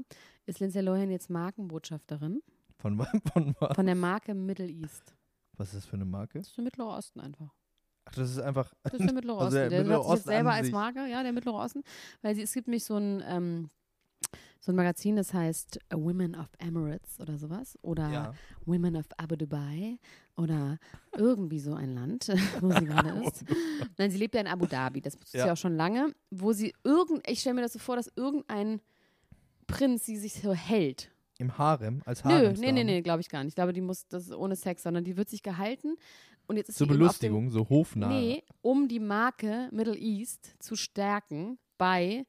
ist 0.46 0.61
Lindsay 0.61 0.81
Lohan 0.83 1.11
jetzt 1.11 1.31
Markenbotschafterin 1.31 2.40
Von, 2.79 2.98
von 3.33 3.55
was? 3.61 3.74
von 3.77 3.87
der 3.87 3.94
Marke 3.94 4.35
Middle 4.35 4.68
East. 4.68 5.14
Was 5.57 5.68
ist 5.68 5.77
das 5.77 5.87
für 5.87 5.96
eine 5.96 6.05
Marke? 6.05 6.38
Das 6.38 6.48
ist 6.48 6.57
der 6.57 6.64
Mittlere 6.64 6.88
Osten 6.88 7.20
einfach. 7.20 7.53
Ach, 8.05 8.14
das 8.14 8.31
ist 8.31 8.38
einfach. 8.38 8.72
Das 8.85 8.94
ist 8.94 9.05
der 9.07 9.12
Mittlere 9.12 9.37
Also 9.38 9.46
Osten. 9.46 9.59
der 9.59 9.68
der 9.70 9.79
Mittlere 9.81 10.05
Osten 10.05 10.29
selber 10.29 10.53
als. 10.53 10.70
Marke, 10.70 11.07
ja, 11.07 11.22
der 11.22 11.33
Mittlere 11.33 11.57
Osten. 11.57 11.83
Weil 12.22 12.35
sie, 12.37 12.42
es 12.42 12.53
gibt 12.55 12.68
nämlich 12.68 12.85
so 12.85 12.96
ein, 12.96 13.22
ähm, 13.27 13.70
so 14.61 14.73
ein 14.73 14.77
Magazin, 14.77 15.16
das 15.16 15.33
heißt 15.33 15.79
Women 15.92 16.35
of 16.35 16.49
Emirates 16.59 17.21
oder 17.21 17.38
sowas. 17.38 17.79
Oder 17.83 18.09
ja. 18.11 18.35
Women 18.66 18.97
of 18.97 19.07
Abu 19.16 19.37
Dhabi 19.37 19.99
oder 20.37 20.79
irgendwie 21.16 21.61
so 21.61 21.75
ein 21.75 21.94
Land, 21.94 22.29
wo 22.61 22.71
sie 22.73 22.85
gerade 22.85 23.11
ist. 23.25 23.44
Nein, 23.99 24.11
sie 24.11 24.18
lebt 24.18 24.35
ja 24.35 24.40
in 24.40 24.47
Abu 24.49 24.66
Dhabi, 24.66 25.01
das 25.01 25.14
ist 25.14 25.35
Ja. 25.35 25.47
ja 25.47 25.53
auch 25.53 25.57
schon 25.57 25.77
lange, 25.77 26.12
wo 26.31 26.53
sie 26.53 26.75
irgend, 26.85 27.23
ich 27.29 27.40
stelle 27.40 27.55
mir 27.55 27.62
das 27.62 27.73
so 27.75 27.79
vor, 27.79 27.97
dass 27.97 28.11
irgendein 28.16 28.81
Prinz 29.66 30.07
sie 30.07 30.16
sich 30.16 30.35
so 30.35 30.53
hält. 30.53 31.11
Im 31.38 31.57
Harem, 31.57 32.03
als 32.05 32.25
Nö, 32.25 32.31
Harem. 32.33 32.55
nee, 32.55 32.73
nee, 32.73 32.83
nee, 32.85 33.01
glaube 33.01 33.21
ich 33.21 33.29
gar 33.29 33.44
nicht. 33.44 33.53
Ich 33.53 33.55
glaube, 33.55 33.73
die 33.73 33.81
muss, 33.81 34.09
das 34.09 34.25
ist 34.25 34.35
ohne 34.35 34.57
Sex, 34.57 34.83
sondern 34.83 35.05
die 35.05 35.16
wird 35.16 35.29
sich 35.29 35.42
gehalten 35.42 35.94
und 36.49 36.57
jetzt 36.57 36.71
ist 36.71 36.79
Zur 36.79 36.87
sie 36.87 36.90
auf 36.92 36.97
dem, 36.97 36.99
Belustigung, 36.99 37.51
so 37.51 37.68
hofnah. 37.68 38.09
Nee, 38.09 38.42
um 38.61 38.88
die 38.88 38.99
Marke 38.99 39.68
Middle 39.71 39.97
East 39.97 40.55
zu 40.59 40.75
stärken 40.75 41.59
bei 41.77 42.27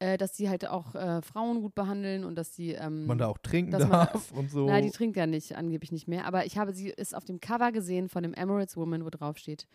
äh, 0.00 0.16
dass 0.16 0.36
sie 0.36 0.48
halt 0.48 0.66
auch 0.66 0.94
äh, 0.94 1.22
Frauen 1.22 1.60
gut 1.60 1.74
behandeln 1.74 2.24
und 2.24 2.34
dass 2.34 2.54
sie 2.54 2.72
ähm, 2.72 3.06
Man 3.06 3.18
da 3.18 3.28
auch 3.28 3.38
trinken 3.38 3.72
darf 3.72 4.32
und 4.32 4.50
so. 4.50 4.66
Na, 4.66 4.80
die 4.80 4.90
trinkt 4.90 5.16
ja 5.16 5.26
nicht, 5.26 5.54
angeblich 5.54 5.92
nicht 5.92 6.08
mehr. 6.08 6.24
Aber 6.24 6.46
ich 6.46 6.58
habe 6.58 6.72
sie 6.72 6.88
ist 6.88 7.14
auf 7.14 7.24
dem 7.24 7.40
Cover 7.40 7.70
gesehen 7.70 8.08
von 8.08 8.22
dem 8.22 8.34
Emirates 8.34 8.76
Woman, 8.76 9.04
wo 9.04 9.10
drauf 9.10 9.36
steht: 9.36 9.68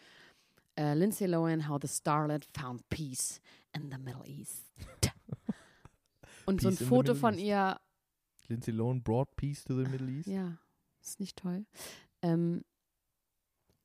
äh, 0.78 0.96
Lindsay 0.96 1.28
Lohan, 1.28 1.70
how 1.70 1.80
the 1.82 1.88
starlet 1.88 2.46
found 2.58 2.88
peace 2.90 3.40
in 3.74 3.92
the 3.92 3.98
Middle 3.98 4.26
East. 4.26 4.66
Und 6.48 6.62
so 6.62 6.70
ein 6.70 6.78
Foto 6.78 7.16
von 7.16 7.38
ihr, 7.38 7.80
Lindsay 8.48 8.72
Lohan 8.72 9.02
brought 9.02 9.36
peace 9.36 9.64
to 9.64 9.76
the 9.76 9.90
Middle 9.90 10.10
East. 10.10 10.28
ja, 10.28 10.58
ist 11.02 11.20
nicht 11.20 11.38
toll. 11.38 11.66
Ähm, 12.22 12.64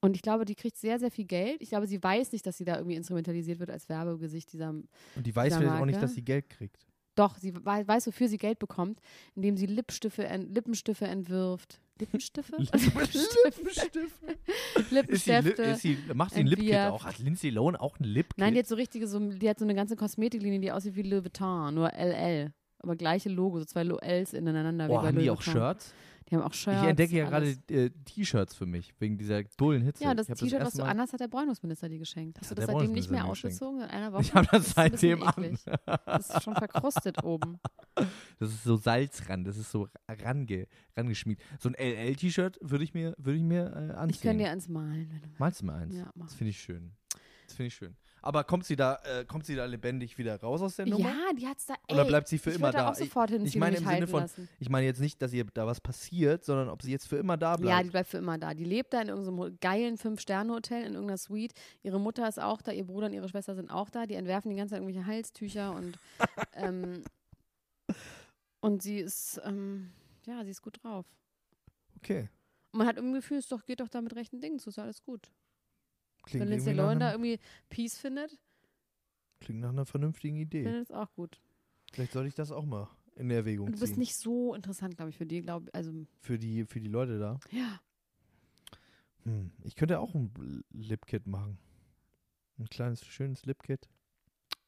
und 0.00 0.16
ich 0.16 0.22
glaube, 0.22 0.44
die 0.44 0.54
kriegt 0.54 0.76
sehr, 0.76 0.98
sehr 0.98 1.10
viel 1.10 1.26
Geld. 1.26 1.60
Ich 1.60 1.70
glaube, 1.70 1.86
sie 1.86 2.02
weiß 2.02 2.32
nicht, 2.32 2.46
dass 2.46 2.56
sie 2.58 2.64
da 2.64 2.76
irgendwie 2.76 2.96
instrumentalisiert 2.96 3.58
wird 3.58 3.70
als 3.70 3.88
Werbegesicht 3.88 4.52
dieser 4.52 4.70
Und 4.70 4.86
die 5.16 5.34
weiß 5.34 5.56
vielleicht 5.56 5.80
auch 5.80 5.86
nicht, 5.86 6.00
dass 6.02 6.14
sie 6.14 6.22
Geld 6.22 6.48
kriegt. 6.48 6.86
Doch, 7.16 7.36
sie 7.38 7.52
wei- 7.66 7.86
weiß, 7.86 8.06
wofür 8.06 8.28
sie 8.28 8.38
Geld 8.38 8.58
bekommt, 8.60 9.00
indem 9.34 9.56
sie 9.56 9.66
Lipstifte, 9.66 10.24
ent 10.26 10.54
Lippenstifte 10.54 11.06
entwirft. 11.06 11.80
Lippenstifte? 11.98 12.56
Lippenstift. 12.62 13.58
Ist 13.58 14.84
sie, 14.84 14.94
Lippenstifte. 14.94 15.62
ist 15.62 15.82
sie, 15.82 15.98
macht 16.14 16.34
sie 16.34 16.40
ein 16.40 16.46
Lipkit 16.46 16.74
auch? 16.76 17.04
Hat 17.04 17.18
Lindsay 17.18 17.50
Lohan 17.50 17.76
auch 17.76 17.98
ein 17.98 18.04
Lipkit? 18.04 18.38
Nein, 18.38 18.54
die 18.54 18.60
hat 18.60 18.66
so 18.68 18.74
richtige, 18.76 19.06
so, 19.06 19.18
die 19.18 19.48
hat 19.48 19.58
so 19.58 19.64
eine 19.64 19.74
ganze 19.74 19.96
Kosmetiklinie, 19.96 20.60
die 20.60 20.72
aussieht 20.72 20.96
wie 20.96 21.02
Louis 21.02 21.24
Vuitton, 21.24 21.74
nur 21.74 21.90
LL. 21.92 22.52
Aber 22.78 22.96
gleiche 22.96 23.28
Logo, 23.28 23.58
so 23.58 23.66
zwei 23.66 23.82
Lo- 23.82 23.98
Ls 23.98 24.32
ineinander. 24.32 24.88
wie 24.88 24.92
oh, 24.92 24.96
bei 25.00 25.06
haben 25.08 25.14
Louis 25.16 25.24
die 25.24 25.30
auch. 25.30 25.42
Shirts? 25.42 25.92
Die 26.30 26.36
haben 26.36 26.42
auch 26.42 26.52
Shirts. 26.52 26.82
ich 26.82 26.88
entdecke 26.88 27.16
ja 27.16 27.28
alles. 27.28 27.58
gerade 27.66 27.86
äh, 27.86 27.90
T-Shirts 28.04 28.54
für 28.54 28.66
mich, 28.66 28.94
wegen 29.00 29.18
dieser 29.18 29.42
dullen 29.56 29.82
Hitze. 29.82 30.04
Ja, 30.04 30.14
das 30.14 30.28
T-Shirt, 30.28 30.60
was 30.62 30.74
du 30.74 30.84
anhast, 30.84 31.12
hat 31.12 31.20
der 31.20 31.28
Bräunungsminister 31.28 31.88
dir 31.88 31.98
geschenkt. 31.98 32.38
Hast 32.40 32.52
du 32.52 32.54
das 32.54 32.66
seitdem 32.66 32.92
nicht 32.92 33.10
mehr 33.10 33.24
ausgezogen? 33.24 33.80
In 33.80 33.88
einer 33.88 34.12
Woche? 34.12 34.22
Ich 34.22 34.34
habe 34.34 34.46
das 34.52 34.60
bisschen 34.60 34.74
seitdem 34.74 35.22
an. 35.24 35.58
Das 36.06 36.30
ist 36.30 36.42
schon 36.42 36.54
verkrustet 36.54 37.24
oben. 37.24 37.58
Das 38.38 38.50
ist 38.50 38.62
so 38.62 38.76
Salzrand, 38.76 39.46
das 39.46 39.56
ist 39.56 39.72
so 39.72 39.88
range, 40.08 40.66
rangeschmiert. 40.96 41.40
So 41.58 41.68
ein 41.68 41.74
LL-T-Shirt 41.74 42.58
würde 42.60 42.84
ich 42.84 42.94
mir, 42.94 43.14
würde 43.18 43.38
ich 43.38 43.44
mir 43.44 43.64
äh, 43.64 43.94
anziehen. 43.94 44.10
Ich 44.10 44.20
kann 44.20 44.38
dir 44.38 44.50
eins 44.50 44.68
malen, 44.68 45.10
wenn 45.10 45.22
du 45.22 45.28
Malst 45.38 45.62
du 45.62 45.66
mir 45.66 45.74
eins? 45.74 45.96
Ja, 45.96 46.10
mach. 46.14 46.26
Das 46.26 46.34
finde 46.34 46.50
ich 46.50 46.60
schön. 46.60 46.92
Das 47.46 47.56
finde 47.56 47.66
ich 47.66 47.74
schön. 47.74 47.96
Aber 48.22 48.44
kommt 48.44 48.64
sie 48.64 48.76
da, 48.76 48.96
äh, 49.04 49.24
kommt 49.24 49.46
sie 49.46 49.54
da 49.56 49.64
lebendig 49.64 50.18
wieder 50.18 50.40
raus 50.40 50.60
aus 50.62 50.76
der 50.76 50.86
Nummer? 50.86 51.08
Ja, 51.08 51.32
die 51.36 51.46
hat's 51.46 51.66
da. 51.66 51.74
Ey, 51.88 51.94
Oder 51.94 52.04
bleibt 52.04 52.28
sie 52.28 52.38
für 52.38 52.50
ich 52.50 52.56
immer 52.56 52.70
da? 52.70 52.90
auch 52.90 52.94
sofort 52.94 53.30
ich, 53.30 53.36
hinziehen 53.36 53.48
ich 53.48 53.56
meine 53.58 53.76
im 53.78 53.86
Sinne 53.86 54.06
von, 54.06 54.20
lassen. 54.22 54.48
ich 54.58 54.68
meine 54.68 54.86
jetzt 54.86 55.00
nicht, 55.00 55.20
dass 55.22 55.32
ihr 55.32 55.44
da 55.44 55.66
was 55.66 55.80
passiert, 55.80 56.44
sondern 56.44 56.68
ob 56.68 56.82
sie 56.82 56.90
jetzt 56.90 57.08
für 57.08 57.16
immer 57.16 57.36
da 57.36 57.52
Ja, 57.52 57.56
bleibt. 57.56 57.84
die 57.86 57.90
bleibt 57.90 58.08
für 58.10 58.18
immer 58.18 58.38
da. 58.38 58.54
Die 58.54 58.64
lebt 58.64 58.92
da 58.92 59.00
in 59.02 59.08
irgendeinem 59.08 59.58
geilen 59.60 59.96
Fünf-Sterne-Hotel, 59.96 60.82
in 60.84 60.92
irgendeiner 60.94 61.18
Suite. 61.18 61.52
Ihre 61.82 61.98
Mutter 62.00 62.28
ist 62.28 62.40
auch 62.40 62.60
da, 62.62 62.72
ihr 62.72 62.84
Bruder 62.84 63.06
und 63.06 63.12
ihre 63.14 63.28
Schwester 63.28 63.54
sind 63.54 63.70
auch 63.70 63.88
da. 63.90 64.06
Die 64.06 64.14
entwerfen 64.14 64.50
die 64.50 64.56
ganze 64.56 64.74
Zeit 64.74 64.82
irgendwelche 64.82 65.06
Halstücher 65.06 65.74
und 65.74 65.98
ähm, 66.54 67.02
und 68.60 68.82
sie 68.82 68.98
ist, 68.98 69.40
ähm, 69.44 69.90
ja, 70.26 70.44
sie 70.44 70.50
ist 70.50 70.62
gut 70.62 70.82
drauf. 70.82 71.06
okay. 71.96 72.28
Und 72.72 72.78
man 72.78 72.86
hat 72.86 72.96
irgendwie 72.96 73.18
Gefühl, 73.18 73.38
es 73.38 73.48
doch, 73.48 73.64
geht 73.64 73.80
doch 73.80 73.88
da 73.88 74.00
mit 74.00 74.14
rechten 74.14 74.40
Dingen 74.40 74.58
zu, 74.60 74.68
ist 74.68 74.78
alles 74.78 75.02
gut. 75.02 75.32
Klingt, 76.22 76.42
Wenn 76.42 76.50
Lindsay 76.50 76.74
Lohan 76.74 77.00
da 77.00 77.12
irgendwie 77.12 77.38
Peace 77.68 77.96
findet, 77.98 78.38
klingt 79.40 79.60
nach 79.60 79.70
einer 79.70 79.86
vernünftigen 79.86 80.36
Idee. 80.36 80.64
findet 80.64 80.84
es 80.84 80.90
auch 80.90 81.12
gut. 81.14 81.40
Vielleicht 81.92 82.12
sollte 82.12 82.28
ich 82.28 82.34
das 82.34 82.52
auch 82.52 82.64
mal 82.64 82.88
in 83.16 83.30
Erwägung 83.30 83.66
Und 83.66 83.76
du 83.76 83.80
bist 83.80 83.94
ziehen. 83.94 84.00
nicht 84.00 84.16
so 84.16 84.54
interessant, 84.54 84.96
glaube 84.96 85.10
ich, 85.10 85.16
für 85.16 85.26
die, 85.26 85.42
glaube 85.42 85.70
also 85.72 85.92
für, 86.20 86.38
die, 86.38 86.64
für 86.64 86.80
die 86.80 86.88
Leute 86.88 87.18
da. 87.18 87.40
ja. 87.50 87.80
Hm. 89.24 89.50
Ich 89.64 89.76
könnte 89.76 90.00
auch 90.00 90.14
ein 90.14 90.32
Lipkit 90.72 91.26
machen. 91.26 91.58
Ein 92.58 92.68
kleines, 92.70 93.04
schönes 93.04 93.44
Lipkit. 93.44 93.88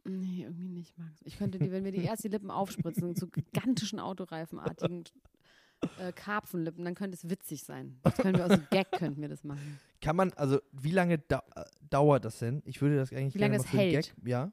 Nee, 0.05 0.43
irgendwie 0.43 0.69
nicht, 0.69 0.99
Max. 0.99 1.21
Ich 1.25 1.39
könnte 1.39 1.59
dir, 1.59 1.71
wenn 1.71 1.85
wir 1.85 1.93
die 1.93 2.05
erst 2.05 2.25
die 2.25 2.29
Lippen 2.29 2.51
aufspritzen, 2.51 3.15
so 3.15 3.29
gigantischen 3.29 4.01
Autoreifenartigen 4.01 5.05
äh, 5.99 6.13
Karpfenlippen, 6.13 6.85
dann 6.85 6.95
könnte 6.95 7.17
es 7.17 7.31
witzig 7.31 7.63
sein. 7.65 7.99
Das 8.03 8.17
können 8.17 8.37
wir 8.37 8.47
aus 8.47 8.53
dem 8.53 8.67
Gag 8.71 8.91
könnten 8.93 9.21
wir 9.21 9.29
das 9.29 9.45
machen. 9.45 9.79
Kann 10.01 10.17
man, 10.17 10.33
also 10.35 10.61
wie 10.73 10.91
lange 10.91 11.19
dauert 11.93 12.25
das 12.25 12.39
denn? 12.39 12.63
Ich 12.65 12.81
würde 12.81 12.97
das 12.97 13.13
eigentlich 13.13 13.35
Wie 13.35 13.39
lange 13.39 13.57
gerne 13.57 13.65
das 13.65 13.73
hält? 13.73 14.15
Gag. 14.17 14.27
Ja. 14.27 14.53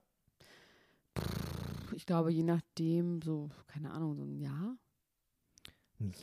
Ich 1.95 2.05
glaube, 2.05 2.31
je 2.31 2.43
nachdem, 2.43 3.21
so, 3.21 3.49
keine 3.67 3.91
Ahnung, 3.91 4.15
so 4.15 4.23
ein 4.23 4.35
Jahr. 4.35 4.77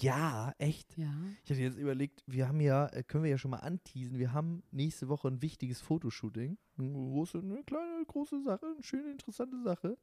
Ja, 0.01 0.55
echt. 0.57 0.97
Ja. 0.97 1.13
Ich 1.45 1.51
hatte 1.51 1.61
jetzt 1.61 1.79
überlegt, 1.79 2.23
wir 2.27 2.49
haben 2.49 2.61
ja, 2.61 2.87
äh, 2.87 3.03
können 3.03 3.25
wir 3.25 3.31
ja 3.31 3.37
schon 3.37 3.51
mal 3.51 3.59
anteasen, 3.59 4.19
wir 4.19 4.33
haben 4.33 4.63
nächste 4.71 5.09
Woche 5.09 5.29
ein 5.29 5.43
wichtiges 5.43 5.83
Fotoshooting. 5.83 6.57
Eine 6.79 6.93
große, 6.93 7.39
eine 7.39 7.63
kleine, 7.63 8.05
große 8.07 8.43
Sache, 8.43 8.67
eine 8.75 8.83
schöne, 8.83 9.11
interessante 9.11 9.63
Sache. 9.63 9.99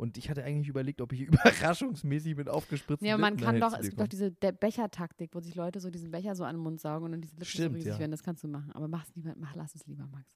Und 0.00 0.16
ich 0.16 0.30
hatte 0.30 0.42
eigentlich 0.42 0.68
überlegt, 0.68 1.02
ob 1.02 1.12
ich 1.12 1.20
überraschungsmäßig 1.28 2.34
mit 2.34 2.48
aufgespritzten 2.48 3.06
Ja, 3.06 3.18
man 3.18 3.34
Lippen 3.34 3.44
kann 3.44 3.60
doch, 3.60 3.78
es 3.78 3.90
gibt 3.90 4.00
doch 4.00 4.08
diese 4.08 4.30
De 4.32 4.50
Bechertaktik, 4.50 5.34
wo 5.34 5.40
sich 5.40 5.54
Leute 5.54 5.78
so 5.78 5.90
diesen 5.90 6.10
Becher 6.10 6.34
so 6.34 6.44
an 6.44 6.56
den 6.56 6.62
Mund 6.62 6.80
saugen 6.80 7.04
und 7.04 7.12
dann 7.12 7.20
diese 7.20 7.34
Lippen 7.34 7.44
Stimmt, 7.44 7.72
so 7.72 7.76
riesig 7.76 7.92
ja. 7.92 7.98
werden. 7.98 8.10
Das 8.10 8.22
kannst 8.22 8.42
du 8.42 8.48
machen. 8.48 8.72
Aber 8.72 8.88
mach's 8.88 9.14
lieber, 9.14 9.34
mach, 9.36 9.54
lass 9.54 9.74
es 9.74 9.86
lieber, 9.86 10.06
Max. 10.06 10.26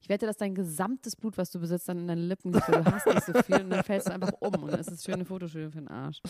Ich 0.00 0.08
wette, 0.08 0.26
dass 0.26 0.36
dein 0.36 0.56
gesamtes 0.56 1.14
Blut, 1.14 1.38
was 1.38 1.52
du 1.52 1.60
besitzt, 1.60 1.88
dann 1.88 1.98
in 1.98 2.08
deine 2.08 2.22
Lippen 2.22 2.50
geht. 2.50 2.66
Du 2.66 2.84
hast 2.84 3.06
nicht 3.06 3.22
so 3.22 3.32
viel 3.34 3.62
und 3.62 3.70
dann 3.70 3.84
fällst 3.84 4.08
du 4.08 4.12
einfach 4.12 4.32
um 4.40 4.54
und 4.64 4.72
dann 4.72 4.80
ist 4.80 4.90
es 4.90 5.04
schöne 5.04 5.24
Fotoschule 5.24 5.70
für 5.70 5.78
den 5.78 5.88
Arsch. 5.88 6.20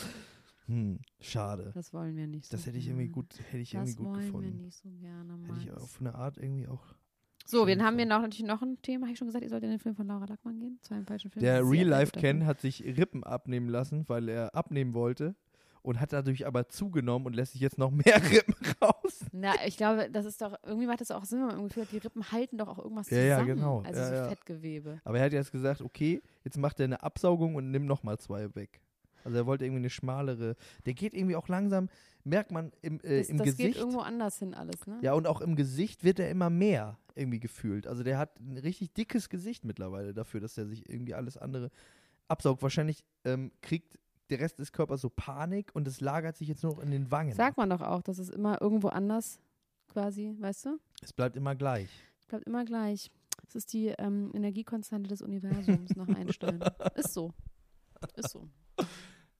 Hm, 0.66 0.98
schade. 1.20 1.72
Das 1.74 1.92
wollen 1.94 2.14
wir 2.16 2.26
nicht 2.26 2.50
so 2.50 2.56
Das 2.56 2.66
hätte 2.66 2.76
ich 2.76 2.86
irgendwie 2.86 3.08
gut, 3.08 3.34
hätte 3.50 3.58
ich 3.58 3.70
Das 3.70 3.90
irgendwie 3.90 4.04
gut 4.04 4.32
wollen 4.32 4.42
wir 4.42 4.62
nicht 4.62 4.76
so 4.76 4.90
gerne, 4.90 5.32
Hätte 5.46 5.58
ich 5.58 5.70
Max. 5.70 5.82
auf 5.82 6.00
eine 6.00 6.14
Art 6.14 6.36
irgendwie 6.36 6.68
auch. 6.68 6.84
So, 7.46 7.66
dann 7.66 7.82
haben 7.82 7.98
wir 7.98 8.06
noch, 8.06 8.22
natürlich 8.22 8.44
noch 8.46 8.62
ein 8.62 8.80
Thema. 8.82 9.02
Habe 9.06 9.12
ich 9.12 9.18
schon 9.18 9.26
gesagt, 9.28 9.44
ihr 9.44 9.50
sollt 9.50 9.62
in 9.64 9.70
den 9.70 9.78
Film 9.78 9.94
von 9.94 10.06
Laura 10.06 10.24
Lackmann 10.24 10.58
gehen? 10.58 10.78
Zu 10.80 10.94
einem 10.94 11.06
falschen 11.06 11.30
Film. 11.30 11.42
Der 11.44 11.56
Sehr, 11.56 11.70
Real 11.70 11.84
sehr 11.84 11.84
Life 11.86 12.12
guter 12.12 12.20
Ken 12.20 12.36
Film. 12.38 12.46
hat 12.46 12.60
sich 12.60 12.82
Rippen 12.84 13.22
abnehmen 13.24 13.68
lassen, 13.68 14.04
weil 14.08 14.28
er 14.28 14.54
abnehmen 14.54 14.94
wollte 14.94 15.34
und 15.82 16.00
hat 16.00 16.14
dadurch 16.14 16.46
aber 16.46 16.68
zugenommen 16.70 17.26
und 17.26 17.34
lässt 17.36 17.52
sich 17.52 17.60
jetzt 17.60 17.76
noch 17.76 17.90
mehr 17.90 18.16
Rippen 18.30 18.54
raus. 18.82 19.24
Na, 19.32 19.52
ich 19.66 19.76
glaube, 19.76 20.08
das 20.10 20.24
ist 20.24 20.40
doch, 20.40 20.54
irgendwie 20.64 20.86
macht 20.86 21.02
das 21.02 21.10
auch 21.10 21.24
Sinn, 21.26 21.40
wenn 21.40 21.46
man 21.48 21.56
irgendwie 21.56 21.74
fühlt, 21.74 21.92
die 21.92 21.98
Rippen 21.98 22.32
halten 22.32 22.56
doch 22.56 22.68
auch 22.68 22.78
irgendwas 22.78 23.10
Ja, 23.10 23.18
zusammen. 23.18 23.48
ja, 23.48 23.54
genau. 23.54 23.82
Also 23.82 24.00
Ja, 24.00 24.08
so 24.08 24.14
ja. 24.14 24.28
Fettgewebe. 24.28 25.00
Aber 25.04 25.18
er 25.18 25.24
hat 25.26 25.32
jetzt 25.34 25.52
gesagt, 25.52 25.82
okay, 25.82 26.22
jetzt 26.44 26.56
macht 26.56 26.80
er 26.80 26.84
eine 26.84 27.02
Absaugung 27.02 27.54
und 27.56 27.70
nimmt 27.70 27.84
nochmal 27.86 28.18
zwei 28.18 28.54
weg. 28.54 28.80
Also 29.24 29.38
er 29.38 29.46
wollte 29.46 29.64
irgendwie 29.64 29.80
eine 29.80 29.90
schmalere. 29.90 30.56
Der 30.86 30.94
geht 30.94 31.14
irgendwie 31.14 31.36
auch 31.36 31.48
langsam, 31.48 31.88
merkt 32.24 32.50
man 32.50 32.72
im, 32.82 33.00
äh, 33.00 33.18
Das, 33.18 33.28
im 33.28 33.38
das 33.38 33.46
geht 33.46 33.56
Gesicht. 33.56 33.78
irgendwo 33.78 34.00
anders 34.00 34.38
hin 34.38 34.54
alles, 34.54 34.86
ne? 34.86 34.98
Ja, 35.02 35.14
und 35.14 35.26
auch 35.26 35.40
im 35.40 35.56
Gesicht 35.56 36.04
wird 36.04 36.18
er 36.18 36.30
immer 36.30 36.50
mehr 36.50 36.98
irgendwie 37.14 37.40
gefühlt. 37.40 37.86
Also 37.86 38.02
der 38.02 38.18
hat 38.18 38.38
ein 38.40 38.58
richtig 38.58 38.92
dickes 38.92 39.28
Gesicht 39.28 39.64
mittlerweile 39.64 40.14
dafür, 40.14 40.40
dass 40.40 40.56
er 40.58 40.66
sich 40.66 40.88
irgendwie 40.88 41.14
alles 41.14 41.36
andere 41.36 41.70
absaugt. 42.28 42.62
Wahrscheinlich 42.62 43.04
ähm, 43.24 43.52
kriegt 43.62 43.98
der 44.30 44.40
Rest 44.40 44.58
des 44.58 44.72
Körpers 44.72 45.00
so 45.02 45.10
Panik 45.10 45.70
und 45.74 45.86
es 45.86 46.00
lagert 46.00 46.36
sich 46.36 46.48
jetzt 46.48 46.62
nur 46.62 46.74
noch 46.76 46.82
in 46.82 46.90
den 46.90 47.10
Wangen. 47.10 47.32
Sagt 47.34 47.56
man 47.56 47.70
doch 47.70 47.82
auch, 47.82 48.02
dass 48.02 48.18
es 48.18 48.30
immer 48.30 48.60
irgendwo 48.60 48.88
anders 48.88 49.38
quasi, 49.88 50.34
weißt 50.40 50.66
du? 50.66 50.78
Es 51.02 51.12
bleibt 51.12 51.36
immer 51.36 51.54
gleich. 51.54 51.90
Es 52.20 52.26
bleibt 52.26 52.46
immer 52.46 52.64
gleich. 52.64 53.10
Es 53.46 53.54
ist 53.54 53.72
die 53.72 53.88
ähm, 53.88 54.30
Energiekonstante 54.34 55.08
des 55.08 55.20
Universums 55.20 55.94
nach 55.96 56.08
Einstein. 56.08 56.60
Ist 56.94 57.12
so. 57.12 57.32
Ist 58.16 58.30
so. 58.30 58.48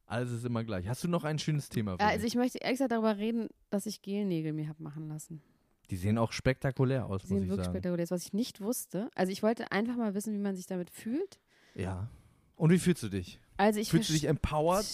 Alles 0.07 0.31
ist 0.33 0.45
immer 0.45 0.65
gleich. 0.65 0.87
Hast 0.87 1.03
du 1.05 1.09
noch 1.09 1.25
ein 1.25 1.39
schönes 1.39 1.69
Thema? 1.69 1.97
Für 1.97 2.05
also 2.05 2.27
ich 2.27 2.35
möchte 2.35 2.59
ehrlich 2.59 2.75
gesagt 2.79 2.93
darüber 2.93 3.17
reden, 3.17 3.49
dass 3.71 3.87
ich 3.87 4.03
Gelnägel 4.03 4.53
mir 4.53 4.69
habe 4.69 4.83
machen 4.83 5.09
lassen. 5.09 5.43
Die 5.91 5.97
sehen 5.97 6.19
auch 6.19 6.33
spektakulär 6.33 7.07
aus, 7.07 7.23
Die 7.23 7.27
muss 7.27 7.29
sehen 7.29 7.43
ich 7.45 7.49
wirklich 7.49 7.65
sagen. 7.67 7.75
spektakulär 7.75 8.05
aus, 8.05 8.11
was 8.11 8.23
ich 8.27 8.33
nicht 8.33 8.61
wusste. 8.61 9.11
Also 9.15 9.33
ich 9.33 9.43
wollte 9.43 9.71
einfach 9.73 9.97
mal 9.97 10.15
wissen, 10.15 10.35
wie 10.35 10.39
man 10.39 10.57
sich 10.57 10.67
damit 10.67 10.91
fühlt. 10.91 11.39
Ja. 11.75 12.09
Und 12.57 12.71
wie 12.71 12.79
fühlst 12.79 13.03
du 13.03 13.09
dich? 13.09 13.41
Also 13.57 13.81
ich 13.81 13.91
Fühlst 13.91 14.09
du 14.09 14.13
dich 14.13 14.25
empowered? 14.25 14.87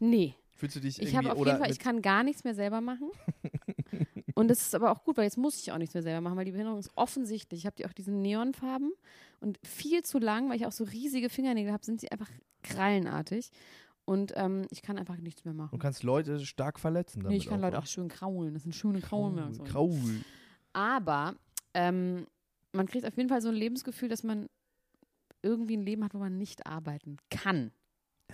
Nee. 0.00 0.34
Fühlst 0.56 0.76
du 0.76 0.80
dich 0.80 0.98
Ich 0.98 1.08
irgendwie 1.08 1.16
habe 1.16 1.32
auf 1.32 1.38
oder 1.38 1.52
jeden 1.52 1.62
Fall, 1.62 1.72
ich 1.72 1.78
kann 1.78 2.02
gar 2.02 2.22
nichts 2.22 2.44
mehr 2.44 2.54
selber 2.54 2.80
machen. 2.80 3.10
und 4.34 4.48
das 4.48 4.60
ist 4.60 4.74
aber 4.74 4.92
auch 4.92 5.04
gut, 5.04 5.16
weil 5.16 5.24
jetzt 5.24 5.38
muss 5.38 5.58
ich 5.60 5.72
auch 5.72 5.78
nichts 5.78 5.94
mehr 5.94 6.02
selber 6.02 6.20
machen, 6.20 6.36
weil 6.36 6.44
die 6.44 6.52
Behinderung 6.52 6.78
ist 6.78 6.90
offensichtlich. 6.96 7.60
Ich 7.60 7.66
habe 7.66 7.76
die 7.76 7.86
auch 7.86 7.92
diese 7.92 8.12
Neonfarben 8.12 8.92
und 9.40 9.58
viel 9.66 10.02
zu 10.02 10.18
lang, 10.18 10.48
weil 10.48 10.56
ich 10.56 10.66
auch 10.66 10.72
so 10.72 10.84
riesige 10.84 11.30
Fingernägel 11.30 11.72
habe, 11.72 11.84
sind 11.84 12.00
sie 12.00 12.10
einfach 12.12 12.30
krallenartig. 12.62 13.50
Und 14.10 14.32
ähm, 14.34 14.66
ich 14.70 14.82
kann 14.82 14.98
einfach 14.98 15.16
nichts 15.18 15.44
mehr 15.44 15.54
Du 15.54 15.58
machen. 15.58 15.78
kannst 15.78 16.02
Leute 16.02 16.44
stark 16.44 16.80
verletzen 16.80 17.20
damit 17.20 17.30
Nee, 17.30 17.36
ich 17.36 17.46
kann 17.46 17.60
Leute 17.60 17.76
oder? 17.76 17.84
auch 17.84 17.86
schön 17.86 18.08
kraulen. 18.08 18.54
Das 18.54 18.64
sind 18.64 18.74
schöne 18.74 19.00
Kraulen. 19.00 19.36
Kraul. 19.52 19.68
Kraul. 19.68 20.20
Aber 20.72 21.36
ähm, 21.74 22.26
man 22.72 22.86
kriegt 22.88 23.06
auf 23.06 23.16
jeden 23.16 23.28
Fall 23.28 23.40
so 23.40 23.50
ein 23.50 23.54
Lebensgefühl, 23.54 24.08
dass 24.08 24.24
man 24.24 24.48
irgendwie 25.42 25.76
ein 25.76 25.82
Leben 25.84 26.02
hat, 26.02 26.12
wo 26.14 26.18
man 26.18 26.36
nicht 26.38 26.66
arbeiten 26.66 27.18
kann. 27.30 27.70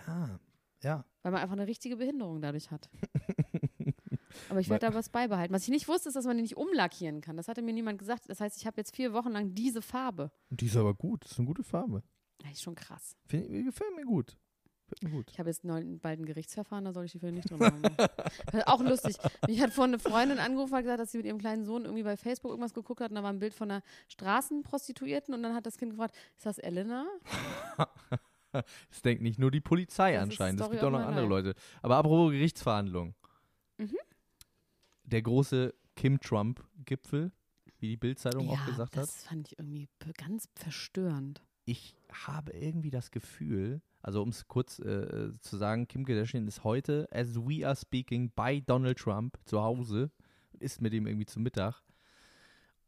Ja. 0.06 0.40
Ja. 0.82 1.04
Weil 1.22 1.32
man 1.32 1.42
einfach 1.42 1.56
eine 1.56 1.66
richtige 1.66 1.96
Behinderung 1.96 2.40
dadurch 2.40 2.70
hat. 2.70 2.88
Aber 4.48 4.60
ich 4.60 4.70
werde 4.70 4.86
da 4.86 4.94
was 4.94 5.10
beibehalten. 5.10 5.52
Was 5.54 5.64
ich 5.64 5.68
nicht 5.70 5.88
wusste, 5.88 6.08
ist, 6.08 6.14
dass 6.14 6.24
man 6.24 6.36
die 6.36 6.42
nicht 6.42 6.56
umlackieren 6.56 7.20
kann. 7.20 7.36
Das 7.36 7.48
hatte 7.48 7.60
mir 7.60 7.72
niemand 7.74 7.98
gesagt. 7.98 8.30
Das 8.30 8.40
heißt, 8.40 8.56
ich 8.56 8.66
habe 8.66 8.78
jetzt 8.78 8.96
vier 8.96 9.12
Wochen 9.12 9.30
lang 9.32 9.54
diese 9.54 9.82
Farbe. 9.82 10.30
Die 10.48 10.66
ist 10.66 10.76
aber 10.76 10.94
gut. 10.94 11.24
Das 11.24 11.32
ist 11.32 11.38
eine 11.38 11.46
gute 11.46 11.62
Farbe. 11.62 12.02
Das 12.38 12.52
ist 12.52 12.62
schon 12.62 12.74
krass. 12.74 13.14
Find, 13.26 13.50
mir 13.50 13.64
gefällt 13.64 13.94
mir 13.94 14.04
gut. 14.06 14.36
Gut. 15.10 15.30
Ich 15.30 15.38
habe 15.38 15.48
jetzt 15.48 15.64
neu, 15.64 15.82
bald 16.00 16.20
ein 16.20 16.26
Gerichtsverfahren, 16.26 16.84
da 16.84 16.92
soll 16.92 17.04
ich 17.04 17.12
die 17.12 17.18
Filme 17.18 17.36
nicht 17.36 17.50
drin 17.50 17.60
haben. 17.60 17.82
Das 17.86 18.54
ist 18.54 18.68
auch 18.68 18.80
lustig. 18.80 19.16
Mich 19.46 19.60
hat 19.60 19.72
vorhin 19.72 19.94
eine 19.94 19.98
Freundin 19.98 20.38
angerufen 20.38 20.72
und 20.72 20.76
hat 20.78 20.84
gesagt, 20.84 21.00
dass 21.00 21.12
sie 21.12 21.18
mit 21.18 21.26
ihrem 21.26 21.38
kleinen 21.38 21.64
Sohn 21.64 21.84
irgendwie 21.84 22.02
bei 22.02 22.16
Facebook 22.16 22.50
irgendwas 22.50 22.74
geguckt 22.74 23.00
hat 23.00 23.10
und 23.10 23.16
da 23.16 23.22
war 23.22 23.32
ein 23.32 23.38
Bild 23.38 23.54
von 23.54 23.70
einer 23.70 23.82
Straßenprostituierten 24.08 25.34
und 25.34 25.42
dann 25.42 25.54
hat 25.54 25.66
das 25.66 25.76
Kind 25.76 25.92
gefragt, 25.92 26.14
ist 26.36 26.46
das 26.46 26.58
Elena? 26.58 27.06
Das 28.52 29.02
denkt 29.02 29.22
nicht 29.22 29.38
nur 29.38 29.50
die 29.50 29.60
Polizei 29.60 30.14
Das 30.14 30.22
anscheinend, 30.22 30.60
es 30.62 30.70
gibt 30.70 30.82
auch 30.82 30.90
noch 30.90 31.00
andere. 31.00 31.26
Leute. 31.26 31.54
Aber 31.82 31.96
apropos 31.96 32.30
Gerichtsverhandlungen. 32.30 33.14
Mhm. 33.76 33.96
Der 35.02 35.20
große 35.20 35.74
Kim-Trump-Gipfel, 35.94 37.32
wie 37.78 37.88
die 37.88 37.96
Bildzeitung 37.96 38.48
ja, 38.48 38.54
auch 38.54 38.66
gesagt 38.66 38.96
hat. 38.96 39.02
das 39.02 39.24
fand 39.24 39.48
ich 39.48 39.58
irgendwie 39.58 39.88
ganz 40.16 40.48
verstörend. 40.54 41.42
Ich 41.64 41.96
habe 42.12 42.52
irgendwie 42.52 42.90
das 42.90 43.10
Gefühl, 43.10 43.82
also 44.06 44.22
um 44.22 44.28
es 44.28 44.46
kurz 44.46 44.78
äh, 44.78 45.32
zu 45.40 45.56
sagen, 45.56 45.88
Kim 45.88 46.04
Kardashian 46.04 46.46
ist 46.46 46.62
heute, 46.62 47.08
as 47.10 47.34
we 47.34 47.66
are 47.66 47.74
speaking, 47.74 48.30
bei 48.36 48.60
Donald 48.60 48.98
Trump 48.98 49.36
zu 49.44 49.60
Hause 49.60 50.12
und 50.52 50.62
isst 50.62 50.80
mit 50.80 50.94
ihm 50.94 51.08
irgendwie 51.08 51.26
zu 51.26 51.40
Mittag. 51.40 51.82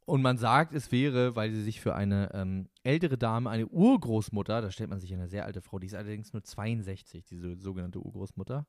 Und 0.07 0.23
man 0.23 0.39
sagt, 0.39 0.73
es 0.73 0.93
wäre, 0.93 1.35
weil 1.35 1.51
sie 1.51 1.63
sich 1.63 1.81
für 1.81 1.97
eine 1.97 2.31
ähm, 2.35 2.69
ältere 2.85 3.19
Dame, 3.19 3.51
eine 3.51 3.67
Urgroßmutter, 3.67 4.63
da 4.63 4.71
stellt 4.71 4.91
man 4.91 5.01
sich 5.01 5.13
eine 5.13 5.27
sehr 5.27 5.45
alte 5.45 5.61
Frau, 5.61 5.81
die 5.81 5.89
ist 5.89 5.95
allerdings 5.95 6.33
nur 6.33 6.45
62, 6.45 7.25
diese 7.25 7.57
sogenannte 7.57 7.99
Urgroßmutter, 7.99 8.65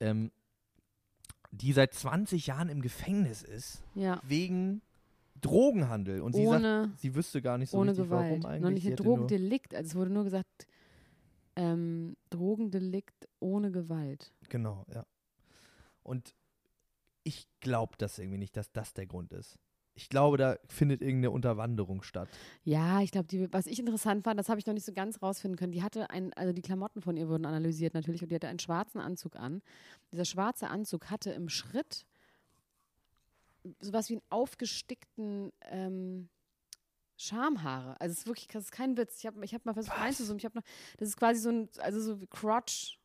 ähm, 0.00 0.32
die 1.52 1.72
seit 1.72 1.94
20 1.94 2.48
Jahren 2.48 2.68
im 2.68 2.82
Gefängnis 2.82 3.42
ist, 3.44 3.84
Ja, 3.94 4.20
wegen 4.24 4.82
Drogenhandel. 5.40 6.20
Und 6.20 6.34
sie 6.34 6.44
sagt, 6.44 6.56
ohne, 6.58 6.92
sie 6.96 7.14
wüsste 7.14 7.40
gar 7.40 7.58
nicht 7.58 7.70
so 7.70 7.78
ohne 7.78 7.92
richtig, 7.92 8.06
Gewalt. 8.06 8.30
warum 8.30 8.46
eigentlich. 8.46 8.62
Noch 8.62 8.70
nicht 8.70 8.86
ein 8.88 8.96
Drogendelikt. 8.96 9.72
Also 9.72 9.86
es 9.90 9.94
wurde 9.94 10.10
nur 10.10 10.24
gesagt, 10.24 10.66
ähm, 11.56 12.16
Drogendelikt 12.30 13.28
ohne 13.40 13.70
Gewalt. 13.70 14.32
Genau, 14.48 14.84
ja. 14.92 15.04
Und 16.02 16.34
ich 17.24 17.48
glaube 17.60 17.94
das 17.98 18.18
irgendwie 18.18 18.38
nicht, 18.38 18.56
dass 18.56 18.70
das 18.72 18.94
der 18.94 19.06
Grund 19.06 19.32
ist. 19.32 19.58
Ich 19.94 20.10
glaube, 20.10 20.36
da 20.36 20.58
findet 20.68 21.00
irgendeine 21.00 21.30
Unterwanderung 21.30 22.02
statt. 22.02 22.28
Ja, 22.64 23.00
ich 23.00 23.10
glaube, 23.10 23.48
was 23.50 23.66
ich 23.66 23.78
interessant 23.78 24.24
fand, 24.24 24.38
das 24.38 24.50
habe 24.50 24.60
ich 24.60 24.66
noch 24.66 24.74
nicht 24.74 24.84
so 24.84 24.92
ganz 24.92 25.22
rausfinden 25.22 25.56
können. 25.56 25.72
Die 25.72 25.82
hatte 25.82 26.10
ein, 26.10 26.34
also 26.34 26.52
die 26.52 26.60
Klamotten 26.60 27.00
von 27.00 27.16
ihr 27.16 27.28
wurden 27.28 27.46
analysiert 27.46 27.94
natürlich 27.94 28.22
und 28.22 28.30
die 28.30 28.34
hatte 28.34 28.48
einen 28.48 28.58
schwarzen 28.58 29.00
Anzug 29.00 29.36
an. 29.36 29.62
Dieser 30.12 30.26
schwarze 30.26 30.68
Anzug 30.68 31.10
hatte 31.10 31.30
im 31.30 31.48
Schritt 31.48 32.04
sowas 33.80 34.10
wie 34.10 34.14
einen 34.14 34.22
aufgestickten 34.28 35.50
ähm, 35.62 36.28
Schamhaare. 37.16 38.00
Also 38.00 38.12
es 38.12 38.18
ist 38.20 38.26
wirklich, 38.26 38.48
das 38.48 38.64
ist 38.64 38.72
kein 38.72 38.96
Witz. 38.96 39.18
Ich 39.18 39.26
habe 39.26 39.44
ich 39.44 39.54
hab 39.54 39.64
mal 39.64 39.74
versucht 39.74 39.96
Was? 39.96 40.02
reinzuzoomen. 40.02 40.38
Ich 40.38 40.44
habe 40.44 40.58
noch, 40.58 40.64
das 40.98 41.08
ist 41.08 41.16
quasi 41.16 41.40
so 41.40 41.50
ein, 41.50 41.68
also 41.78 42.00
so 42.00 42.20
wie 42.20 42.26
Crotch. 42.26 42.98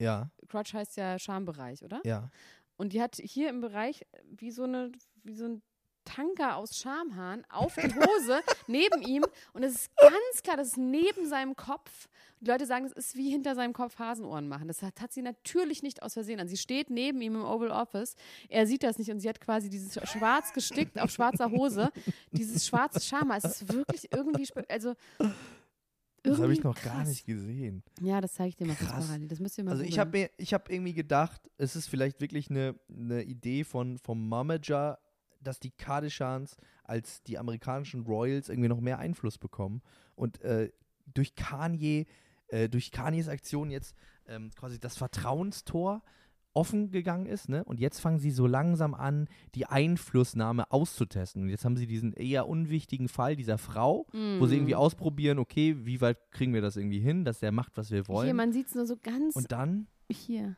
Ja, 0.00 0.30
Crotch 0.48 0.74
heißt 0.74 0.96
ja 0.96 1.18
Schambereich, 1.18 1.82
oder? 1.84 2.00
ja. 2.04 2.30
Und 2.76 2.92
die 2.92 3.00
hat 3.00 3.16
hier 3.16 3.50
im 3.50 3.60
Bereich 3.60 4.04
wie 4.24 4.50
so 4.50 4.64
eine, 4.64 4.90
wie 5.22 5.36
so 5.36 5.44
ein 5.44 5.62
Tanker 6.04 6.56
aus 6.56 6.76
Schamhaaren 6.76 7.44
auf 7.50 7.74
die 7.76 7.82
Hose 7.94 8.40
neben 8.66 9.02
ihm. 9.02 9.24
Und 9.52 9.62
es 9.62 9.74
ist 9.74 9.90
ganz 9.96 10.42
klar, 10.42 10.56
das 10.56 10.68
ist 10.68 10.76
neben 10.78 11.26
seinem 11.28 11.56
Kopf. 11.56 12.08
Die 12.40 12.50
Leute 12.50 12.66
sagen, 12.66 12.84
das 12.84 12.92
ist 12.92 13.16
wie 13.16 13.30
hinter 13.30 13.54
seinem 13.54 13.72
Kopf 13.72 13.98
Hasenohren 13.98 14.48
machen. 14.48 14.68
Das 14.68 14.82
hat, 14.82 15.00
hat 15.00 15.12
sie 15.12 15.22
natürlich 15.22 15.82
nicht 15.82 16.02
aus 16.02 16.12
Versehen 16.12 16.40
an. 16.40 16.48
Sie 16.48 16.58
steht 16.58 16.90
neben 16.90 17.20
ihm 17.22 17.36
im 17.36 17.44
Oval 17.44 17.70
Office. 17.70 18.16
Er 18.50 18.66
sieht 18.66 18.82
das 18.82 18.98
nicht 18.98 19.10
und 19.10 19.20
sie 19.20 19.28
hat 19.30 19.40
quasi 19.40 19.70
dieses 19.70 19.94
schwarz 20.10 20.52
gestickt 20.52 20.98
auf 21.00 21.10
schwarzer 21.10 21.50
Hose, 21.50 21.90
dieses 22.32 22.66
schwarze 22.66 23.00
Schamhaar. 23.00 23.38
Es 23.38 23.44
ist 23.62 23.72
wirklich 23.72 24.12
irgendwie, 24.12 24.46
also 24.68 24.94
Das 26.22 26.38
habe 26.38 26.52
ich 26.52 26.62
noch 26.62 26.74
gar 26.82 26.96
krass. 26.96 27.08
nicht 27.08 27.26
gesehen. 27.26 27.82
Ja, 28.00 28.20
das 28.20 28.34
zeige 28.34 28.48
ich 28.50 28.56
dir 28.56 28.66
mal 28.66 28.76
kurz 28.76 28.90
Krass. 28.90 29.06
parallel. 29.06 29.28
Das 29.28 29.40
müsst 29.40 29.56
ihr 29.58 29.64
mal 29.64 29.72
Also 29.72 29.82
ich 29.84 29.98
habe 29.98 30.10
mir, 30.18 30.30
ich 30.36 30.52
habe 30.54 30.72
irgendwie 30.72 30.94
gedacht, 30.94 31.50
es 31.58 31.76
ist 31.76 31.86
vielleicht 31.88 32.20
wirklich 32.20 32.50
eine, 32.50 32.74
eine 32.88 33.22
Idee 33.22 33.64
von 33.64 33.98
vom 33.98 34.26
Momager, 34.28 34.98
dass 35.44 35.60
die 35.60 35.70
Kardashians 35.70 36.56
als 36.82 37.22
die 37.22 37.38
amerikanischen 37.38 38.02
Royals 38.02 38.48
irgendwie 38.48 38.68
noch 38.68 38.80
mehr 38.80 38.98
Einfluss 38.98 39.38
bekommen 39.38 39.82
und 40.16 40.40
äh, 40.42 40.70
durch 41.12 41.34
Kanye, 41.34 42.06
äh, 42.48 42.68
durch 42.68 42.90
Kanyes 42.90 43.28
Aktion 43.28 43.70
jetzt 43.70 43.94
ähm, 44.26 44.50
quasi 44.56 44.80
das 44.80 44.96
Vertrauenstor 44.96 46.02
offen 46.56 46.92
gegangen 46.92 47.26
ist, 47.26 47.48
ne? 47.48 47.64
Und 47.64 47.80
jetzt 47.80 47.98
fangen 47.98 48.20
sie 48.20 48.30
so 48.30 48.46
langsam 48.46 48.94
an, 48.94 49.26
die 49.56 49.66
Einflussnahme 49.66 50.70
auszutesten. 50.70 51.42
Und 51.42 51.48
jetzt 51.48 51.64
haben 51.64 51.76
sie 51.76 51.88
diesen 51.88 52.12
eher 52.12 52.46
unwichtigen 52.48 53.08
Fall 53.08 53.34
dieser 53.34 53.58
Frau, 53.58 54.06
wo 54.12 54.46
sie 54.46 54.54
irgendwie 54.54 54.74
Mm. 54.74 54.76
ausprobieren, 54.76 55.38
okay, 55.40 55.74
wie 55.84 56.00
weit 56.00 56.30
kriegen 56.30 56.54
wir 56.54 56.62
das 56.62 56.76
irgendwie 56.76 57.00
hin, 57.00 57.24
dass 57.24 57.40
der 57.40 57.50
macht, 57.50 57.76
was 57.76 57.90
wir 57.90 58.06
wollen. 58.06 58.26
Hier, 58.26 58.34
man 58.34 58.52
sieht 58.52 58.68
es 58.68 58.74
nur 58.76 58.86
so 58.86 58.96
ganz 59.02 59.34
und 59.34 59.50
dann 59.50 59.88
hier. 60.08 60.54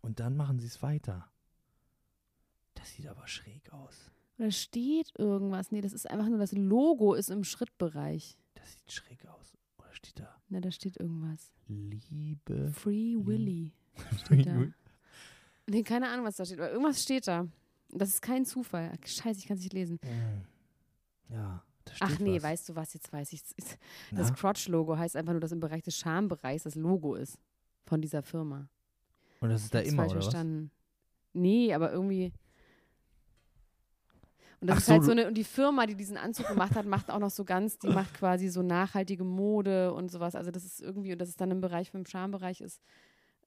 und 0.00 0.18
dann 0.18 0.34
machen 0.34 0.58
sie 0.58 0.66
es 0.66 0.82
weiter. 0.82 1.28
Das 2.74 2.92
sieht 2.94 3.06
aber 3.06 3.26
schräg 3.26 3.72
aus. 3.72 4.10
Oder 4.38 4.50
steht 4.50 5.12
irgendwas? 5.18 5.70
Nee, 5.70 5.80
das 5.80 5.92
ist 5.92 6.10
einfach 6.10 6.28
nur 6.28 6.38
das 6.38 6.52
Logo 6.52 7.14
ist 7.14 7.30
im 7.30 7.44
Schrittbereich. 7.44 8.38
Das 8.54 8.72
sieht 8.72 8.90
schräg 8.92 9.26
aus. 9.26 9.52
Oder 9.78 9.92
steht 9.92 10.18
da 10.18 10.34
Na, 10.48 10.60
da 10.60 10.70
steht 10.70 10.96
irgendwas. 10.98 11.52
Liebe? 11.68 12.72
Free 12.72 13.14
Willy 13.18 13.72
steht 14.24 14.46
da. 14.46 14.66
Nee, 15.68 15.82
keine 15.82 16.08
Ahnung, 16.08 16.24
was 16.26 16.36
da 16.36 16.44
steht. 16.44 16.58
Aber 16.58 16.70
irgendwas 16.70 17.02
steht 17.02 17.26
da. 17.28 17.46
Das 17.90 18.08
ist 18.08 18.22
kein 18.22 18.44
Zufall. 18.44 18.90
Scheiße, 19.04 19.38
ich 19.38 19.46
kann 19.46 19.56
es 19.58 19.62
nicht 19.62 19.74
lesen. 19.74 20.00
Ja, 21.28 21.62
da 21.84 21.94
steht 21.94 22.08
Ach 22.10 22.18
nee, 22.18 22.36
was. 22.36 22.42
weißt 22.42 22.68
du 22.70 22.74
was, 22.74 22.94
jetzt 22.94 23.12
weiß 23.12 23.32
ich 23.32 23.42
Das 24.10 24.30
Na? 24.30 24.30
Crotch-Logo 24.30 24.96
heißt 24.96 25.14
einfach 25.16 25.32
nur, 25.32 25.40
dass 25.40 25.52
im 25.52 25.60
Bereich 25.60 25.82
des 25.82 25.96
Schambereichs 25.96 26.64
das 26.64 26.74
Logo 26.74 27.14
ist 27.14 27.38
von 27.86 28.00
dieser 28.00 28.22
Firma. 28.22 28.68
Und 29.40 29.50
das 29.50 29.64
ist 29.64 29.74
da 29.74 29.80
immer, 29.80 29.96
falsch 30.04 30.12
oder 30.12 30.18
was? 30.18 30.24
verstanden. 30.26 30.70
Nee, 31.34 31.72
aber 31.74 31.92
irgendwie. 31.92 32.32
Und 34.62 34.68
das 34.68 34.76
Ach 34.76 34.80
ist 34.82 34.88
halt 34.90 35.04
so, 35.04 35.10
eine, 35.10 35.26
und 35.26 35.34
die 35.34 35.42
Firma, 35.44 35.86
die 35.86 35.96
diesen 35.96 36.16
Anzug 36.16 36.46
gemacht 36.46 36.76
hat, 36.76 36.86
macht 36.86 37.10
auch 37.10 37.18
noch 37.18 37.30
so 37.30 37.44
ganz, 37.44 37.78
die 37.78 37.88
macht 37.88 38.14
quasi 38.14 38.48
so 38.48 38.62
nachhaltige 38.62 39.24
Mode 39.24 39.92
und 39.92 40.08
sowas. 40.10 40.36
Also 40.36 40.50
das 40.52 40.64
ist 40.64 40.80
irgendwie, 40.80 41.12
und 41.12 41.18
das 41.18 41.28
ist 41.28 41.40
dann 41.40 41.50
im 41.50 41.60
Bereich, 41.60 41.90
vom 41.90 42.06
Schambereich 42.06 42.60
ist, 42.60 42.80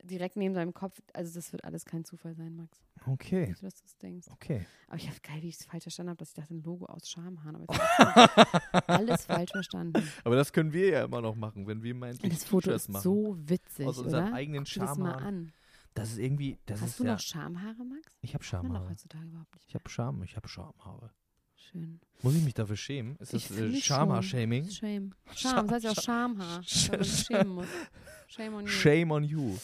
direkt 0.04 0.36
neben 0.36 0.54
seinem 0.54 0.74
Kopf. 0.74 1.02
Also 1.14 1.34
das 1.34 1.52
wird 1.54 1.64
alles 1.64 1.86
kein 1.86 2.04
Zufall 2.04 2.36
sein, 2.36 2.56
Max. 2.58 2.84
Okay, 3.08 3.48
Nicht, 3.48 3.64
dass 3.64 3.76
du 3.76 3.84
denkst. 4.02 4.28
okay. 4.34 4.66
Aber 4.88 4.98
ich 4.98 5.08
habe 5.08 5.18
geil, 5.24 5.38
wie 5.42 5.48
ich 5.48 5.56
es 5.58 5.66
falsch 5.66 5.84
verstanden 5.84 6.10
habe, 6.10 6.18
dass 6.18 6.28
ich 6.30 6.34
dachte, 6.36 6.54
ein 6.54 6.62
Logo 6.64 6.86
aus 6.86 7.10
Schamhaaren. 7.10 7.56
Aber 7.56 7.74
jetzt 7.74 8.90
alles 8.90 9.26
falsch 9.26 9.52
verstanden. 9.52 10.04
Aber 10.26 10.36
das 10.36 10.52
können 10.52 10.74
wir 10.74 10.90
ja 10.90 11.06
immer 11.06 11.22
noch 11.22 11.36
machen, 11.36 11.66
wenn 11.66 11.82
wir 11.82 11.94
endlich 11.94 12.34
Das 12.34 12.44
Foto 12.44 12.72
ist 12.72 12.90
machen. 12.90 13.04
so 13.04 13.38
witzig, 13.40 13.88
Aus 13.88 14.00
unseren 14.00 14.28
oder? 14.28 14.34
eigenen 14.36 14.66
Guck 14.66 14.74
dir 14.74 14.80
das 14.82 14.98
mal 14.98 15.14
an. 15.16 15.54
Das 15.96 16.12
ist 16.12 16.18
irgendwie, 16.20 16.58
das 16.66 16.82
Hast 16.82 16.90
ist 16.92 17.00
du 17.00 17.06
ja. 17.06 17.14
noch 17.14 17.20
Schamhaare, 17.20 17.84
Max? 17.86 18.18
ich 18.22 18.34
habe 18.34 18.44
Schamhaare. 18.44 18.90
heutzutage 18.90 19.26
überhaupt 19.26 19.56
nicht. 19.56 19.66
Ich 19.68 19.74
habe 19.76 19.90
Scham, 19.90 20.22
ich 20.24 20.36
habe 20.36 20.48
Schamhaare. 20.48 21.12
Schön. 21.56 22.00
Muss 22.22 22.36
ich 22.36 22.44
mich 22.44 22.54
dafür 22.54 22.76
schämen? 22.76 23.16
Ist 23.16 23.34
das 23.34 23.50
äh. 23.50 23.76
Schamhaar-Shaming? 23.82 24.70
Shame. 24.70 25.16
Scham, 25.36 25.68
das 25.68 25.76
heißt 25.76 25.86
ja 25.86 25.92
auch 25.92 26.04
Schamhaar. 26.04 26.64
schämen 26.64 27.48
muss. 27.56 27.68
Shame 28.28 28.54
on 28.56 28.64
you. 28.66 28.70
Shame 28.70 29.12
on 29.12 29.24
you. 29.24 29.58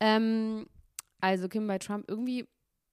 Ähm, 0.00 0.66
also 1.20 1.46
Kim 1.48 1.66
bei 1.66 1.78
Trump 1.78 2.06
irgendwie, 2.08 2.46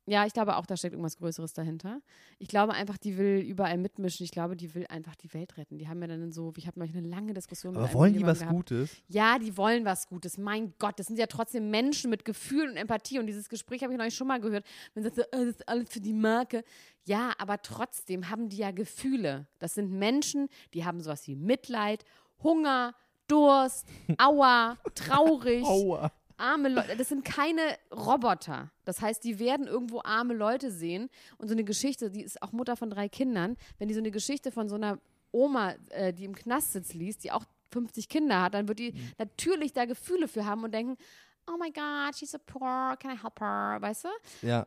ja, 0.05 0.25
ich 0.25 0.33
glaube 0.33 0.57
auch, 0.57 0.65
da 0.65 0.75
steckt 0.75 0.93
irgendwas 0.93 1.17
Größeres 1.17 1.53
dahinter. 1.53 2.01
Ich 2.37 2.49
glaube 2.49 2.73
einfach, 2.73 2.97
die 2.97 3.17
will 3.17 3.39
überall 3.39 3.77
mitmischen. 3.77 4.25
Ich 4.25 4.31
glaube, 4.31 4.57
die 4.57 4.75
will 4.75 4.85
einfach 4.89 5.15
die 5.15 5.33
Welt 5.33 5.57
retten. 5.57 5.77
Die 5.77 5.87
haben 5.87 6.01
ja 6.01 6.07
dann 6.07 6.31
so, 6.31 6.51
ich 6.57 6.67
habe 6.67 6.79
neulich 6.79 6.95
eine 6.95 7.07
lange 7.07 7.33
Diskussion 7.33 7.71
mit 7.71 7.77
Aber 7.77 7.87
einem 7.87 7.93
wollen 7.95 8.13
die 8.13 8.25
was 8.25 8.39
gehabt. 8.39 8.53
Gutes? 8.53 8.89
Ja, 9.07 9.39
die 9.39 9.55
wollen 9.55 9.85
was 9.85 10.07
Gutes. 10.07 10.37
Mein 10.37 10.73
Gott, 10.77 10.99
das 10.99 11.07
sind 11.07 11.17
ja 11.17 11.27
trotzdem 11.27 11.69
Menschen 11.69 12.09
mit 12.09 12.25
Gefühl 12.25 12.69
und 12.69 12.75
Empathie. 12.75 13.19
Und 13.19 13.27
dieses 13.27 13.47
Gespräch 13.47 13.81
habe 13.83 13.93
ich 13.93 13.97
neulich 13.97 14.15
schon 14.15 14.27
mal 14.27 14.41
gehört. 14.41 14.65
Man 14.93 15.03
sagt 15.03 15.15
so, 15.15 15.21
äh, 15.21 15.27
das 15.31 15.47
ist 15.47 15.69
alles 15.69 15.89
für 15.89 16.01
die 16.01 16.13
Marke. 16.13 16.63
Ja, 17.05 17.31
aber 17.37 17.61
trotzdem 17.61 18.29
haben 18.29 18.49
die 18.49 18.57
ja 18.57 18.71
Gefühle. 18.71 19.47
Das 19.59 19.73
sind 19.75 19.91
Menschen, 19.91 20.49
die 20.73 20.83
haben 20.83 20.99
sowas 21.01 21.25
wie 21.27 21.35
Mitleid, 21.35 22.03
Hunger, 22.41 22.93
Durst, 23.27 23.87
Aua, 24.17 24.77
traurig, 24.95 25.63
Aua. 25.65 26.11
Arme 26.43 26.69
Leute. 26.69 26.95
Das 26.97 27.09
sind 27.09 27.23
keine 27.25 27.61
Roboter. 27.91 28.69
Das 28.85 29.01
heißt, 29.01 29.23
die 29.23 29.39
werden 29.39 29.65
irgendwo 29.67 30.01
arme 30.03 30.33
Leute 30.33 30.71
sehen. 30.71 31.09
Und 31.37 31.47
so 31.47 31.53
eine 31.53 31.63
Geschichte, 31.63 32.11
die 32.11 32.21
ist 32.23 32.41
auch 32.41 32.51
Mutter 32.51 32.75
von 32.75 32.89
drei 32.89 33.07
Kindern, 33.09 33.55
wenn 33.79 33.87
die 33.87 33.93
so 33.93 33.99
eine 34.01 34.11
Geschichte 34.11 34.51
von 34.51 34.67
so 34.69 34.75
einer 34.75 34.99
Oma, 35.31 35.73
äh, 35.89 36.13
die 36.13 36.25
im 36.25 36.35
Knast 36.35 36.73
sitzt, 36.73 36.93
liest, 36.93 37.23
die 37.23 37.31
auch 37.31 37.45
50 37.71 38.07
Kinder 38.09 38.41
hat, 38.43 38.53
dann 38.53 38.67
wird 38.67 38.77
die 38.79 38.91
Mhm. 38.91 39.11
natürlich 39.17 39.73
da 39.73 39.85
Gefühle 39.85 40.27
für 40.27 40.45
haben 40.45 40.63
und 40.63 40.71
denken, 40.73 40.95
oh 41.47 41.57
my 41.59 41.71
God, 41.71 42.15
she's 42.15 42.31
so 42.31 42.37
poor, 42.45 42.95
can 42.99 43.11
I 43.11 43.17
help 43.21 43.39
her, 43.41 43.77
weißt 43.79 44.03
du? 44.05 44.09
Ja, 44.47 44.59
ja. 44.59 44.65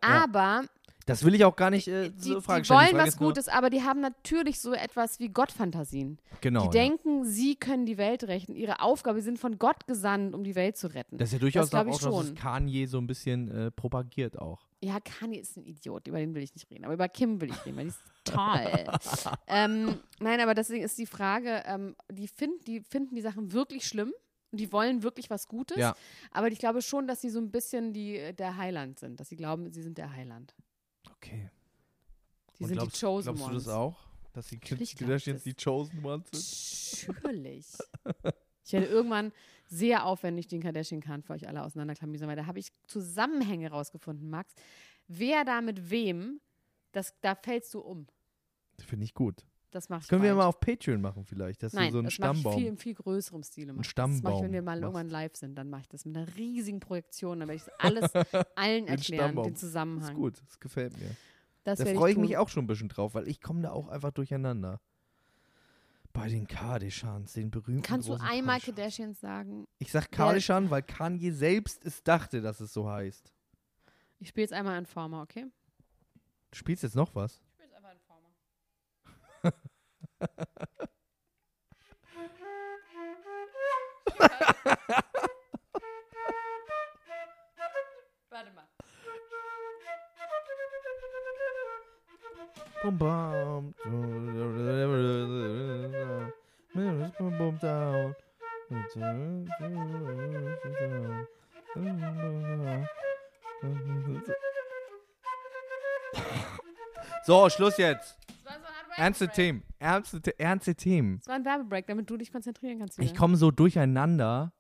Das 1.07 1.25
will 1.25 1.37
ich 1.37 1.45
auch 1.45 1.55
gar 1.55 1.71
nicht 1.71 1.87
äh, 1.87 2.11
so 2.17 2.35
die 2.35 2.41
Frage 2.43 2.65
stellen. 2.65 2.79
wollen 2.79 2.89
Die 2.89 2.95
Frage 2.97 3.09
was 3.09 3.17
Gutes, 3.17 3.49
aber 3.49 3.71
die 3.71 3.83
haben 3.83 4.01
natürlich 4.01 4.61
so 4.61 4.73
etwas 4.73 5.21
wie 5.21 5.29
Gottfantasien. 5.29 6.19
Genau. 6.41 6.69
die 6.69 6.77
ja. 6.77 6.85
denken, 6.85 7.25
sie 7.25 7.55
können 7.55 7.87
die 7.87 7.97
Welt 7.97 8.25
retten. 8.25 8.57
Ihre 8.57 8.81
Aufgabe, 8.81 9.21
sie 9.21 9.27
sind 9.27 9.39
von 9.39 9.57
Gott 9.59 9.87
gesandt, 9.87 10.35
um 10.35 10.43
die 10.43 10.57
Welt 10.57 10.77
zu 10.77 10.89
retten. 10.89 11.17
Das 11.17 11.29
ist 11.29 11.35
ja 11.35 11.39
durchaus 11.39 11.71
glaub 11.71 11.87
auch, 11.87 11.93
ich 11.93 11.99
dass 11.99 12.07
es 12.07 12.27
schon. 12.27 12.35
Kanye 12.35 12.87
so 12.87 12.99
ein 12.99 13.07
bisschen 13.07 13.49
äh, 13.51 13.71
propagiert 13.71 14.37
auch. 14.37 14.67
Ja, 14.83 14.99
Kanye 14.99 15.39
ist 15.39 15.57
ein 15.57 15.65
Idiot, 15.65 16.09
über 16.09 16.19
den 16.19 16.35
will 16.35 16.43
ich 16.43 16.55
nicht 16.55 16.69
reden. 16.71 16.85
Aber 16.85 16.95
über 16.95 17.09
Kim 17.09 17.41
will 17.41 17.51
ich 17.51 17.65
reden, 17.65 17.77
weil 17.77 17.85
die 17.85 17.91
ist 17.91 18.01
toll. 18.25 19.33
ähm, 19.47 20.01
nein, 20.19 20.41
aber 20.41 20.55
deswegen 20.55 20.85
ist 20.85 20.99
die 20.99 21.07
Frage, 21.07 21.63
ähm, 21.67 21.95
die, 22.11 22.27
find, 22.27 22.67
die 22.67 22.81
finden 22.81 23.15
die 23.15 23.23
Sachen 23.23 23.53
wirklich 23.53 23.87
schlimm 23.87 24.13
und 24.51 24.59
die 24.61 24.73
wollen 24.73 25.05
wirklich 25.05 25.31
was 25.31 25.47
Gutes. 25.47 25.77
Ja. 25.77 25.95
Aber 26.33 26.49
ich 26.49 26.59
glaube 26.59 26.83
schon, 26.83 27.07
dass 27.07 27.21
sie 27.21 27.31
so 27.31 27.39
ein 27.39 27.53
bisschen 27.53 27.93
die, 27.93 28.35
der 28.37 28.57
Heiland 28.57 28.99
sind, 28.99 29.21
dass 29.21 29.29
sie 29.29 29.37
glauben, 29.37 29.73
sie 29.73 29.83
sind 29.83 29.99
der 29.99 30.13
Heiland. 30.13 30.53
Okay. 31.27 31.51
Die 32.59 32.63
Und 32.63 32.69
sind 32.69 32.79
glaubst, 32.79 32.97
die 32.97 33.05
Chosen 33.07 33.25
glaubst 33.25 33.43
du 33.43 33.51
Ones. 33.51 33.65
das 33.65 33.75
auch? 33.75 33.97
Dass 34.33 34.47
die 34.49 34.59
Kardashians 34.59 35.43
das. 35.43 35.45
die 35.45 35.55
Chosen 35.55 36.05
Ones 36.05 36.31
sind? 36.31 37.23
Natürlich. 37.23 37.67
Ich 38.67 38.73
werde 38.73 38.87
irgendwann 38.87 39.33
sehr 39.69 40.05
aufwendig 40.05 40.49
den 40.49 40.61
Kardashian-Kahn 40.61 41.23
für 41.23 41.35
euch 41.35 41.47
alle 41.47 41.63
auseinanderklamüsern, 41.63 42.29
weil 42.29 42.35
da 42.35 42.47
habe 42.47 42.59
ich 42.59 42.73
Zusammenhänge 42.89 43.71
rausgefunden, 43.71 44.29
Max. 44.29 44.53
Wer 45.07 45.45
da 45.45 45.61
mit 45.61 45.89
wem, 45.89 46.41
das, 46.91 47.15
da 47.21 47.37
fällst 47.37 47.73
du 47.75 47.79
um. 47.79 48.09
Finde 48.81 49.05
ich 49.05 49.15
gut. 49.15 49.45
Das 49.73 49.89
mache 49.89 49.99
Das 49.99 50.05
ich 50.07 50.09
können 50.11 50.23
wir 50.23 50.31
bald. 50.31 50.39
mal 50.39 50.47
auf 50.47 50.61
Patreon 50.61 51.01
machen 51.01 51.25
vielleicht. 51.25 51.63
Das 51.63 51.73
Nein, 51.73 51.89
ist 51.89 51.93
so 51.93 51.99
ein 51.99 52.05
das 52.05 52.19
mache 52.19 52.33
ich 52.33 52.39
Stammbaum. 52.41 52.59
viel, 52.59 52.67
in 52.69 52.77
viel 52.79 52.95
größerem 52.95 53.43
Stile. 53.43 53.73
Max. 53.73 53.87
Das 53.87 53.91
Stammbaum 53.91 54.23
mache 54.23 54.35
ich, 54.37 54.43
wenn 54.43 54.53
wir 54.53 54.63
mal 54.63 54.71
machst. 54.81 54.83
irgendwann 54.83 55.09
live 55.09 55.37
sind, 55.37 55.55
dann 55.57 55.69
mache 55.71 55.81
ich 55.83 55.89
das 55.89 56.05
mit 56.05 56.17
einer 56.17 56.37
riesigen 56.37 56.81
Projektion, 56.81 57.41
dann 57.41 57.49
werde 57.49 57.57
ich 57.57 57.65
das 57.65 57.75
alles 57.81 58.13
allen 58.57 58.87
erklären, 58.87 59.03
Stammbaum. 59.03 59.45
den 59.45 59.53
Das 59.55 59.61
Zusammenhang. 59.61 60.11
ist 60.13 60.17
gut, 60.17 60.41
das 60.47 60.61
gefällt 60.61 60.97
mir. 60.99 61.17
Das 61.65 61.79
Da 61.81 61.87
freue 61.87 62.11
ich 62.11 62.15
tun. 62.15 62.23
mich 62.25 62.37
auch 62.37 62.49
schon 62.49 62.65
ein 62.65 62.69
bisschen 62.69 62.89
drauf, 62.89 63.15
weil 63.15 63.27
ich 63.29 63.41
komme 63.43 63.63
da 63.63 63.73
auch 63.73 63.89
einfach 63.89 64.13
durcheinander. 64.13 64.81
Bei 66.13 66.29
den 66.29 66.47
Kardashians, 66.47 67.35
den 67.35 67.51
berühmten 67.51 67.83
Kannst 67.83 68.09
du 68.09 68.15
einmal 68.15 68.61
Kardashians. 68.61 69.21
Kardashians 69.21 69.21
sagen? 69.21 69.67
Ich 69.79 69.91
sag 69.93 70.11
Kardashian, 70.13 70.71
weil 70.71 70.83
Kanye 70.83 71.33
selbst 71.33 71.85
es 71.85 72.03
dachte, 72.03 72.41
dass 72.41 72.61
es 72.61 72.73
so 72.73 72.89
heißt. 72.89 73.35
Ich 74.21 74.29
spiele 74.29 74.45
jetzt 74.45 74.53
einmal 74.55 74.79
Informer, 74.79 75.21
okay? 75.23 75.45
Du 76.53 76.57
spielst 76.57 76.85
jetzt 76.85 76.95
noch 76.97 77.15
was? 77.15 77.35
Ich 77.35 77.51
spiele 77.53 77.69
jetzt 77.69 77.77
einfach 77.77 77.93
Informer. 77.93 79.53
Warte 88.31 88.51
mal. 88.53 88.69
Bum, 92.83 92.99
bum. 92.99 93.75
Bum, 97.19 97.39
bum, 97.39 97.59
down. 97.59 98.15
So, 107.25 107.49
Schluss 107.51 107.77
jetzt. 107.79 108.17
Ernste. 108.97 109.29
Themen. 109.29 109.66
Ernste, 109.79 110.39
ernste 110.39 110.75
Themen. 110.75 111.19
Das 111.19 111.29
war 111.29 111.35
ein 111.35 111.45
Werbebreak, 111.45 111.87
damit 111.87 112.09
du 112.09 112.17
dich 112.17 112.33
konzentrieren 112.33 112.79
kannst. 112.79 112.99
Ich 112.99 113.11
wieder. 113.11 113.19
komme 113.19 113.37
so 113.37 113.51
durcheinander. 113.51 114.53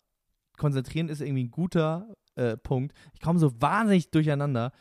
Konzentrieren 0.56 1.08
ist 1.08 1.20
irgendwie 1.20 1.44
ein 1.44 1.50
guter 1.50 2.14
äh, 2.34 2.56
Punkt. 2.56 2.94
Ich 3.14 3.20
komme 3.20 3.38
so 3.38 3.60
wahnsinnig 3.60 4.10
durcheinander 4.10 4.72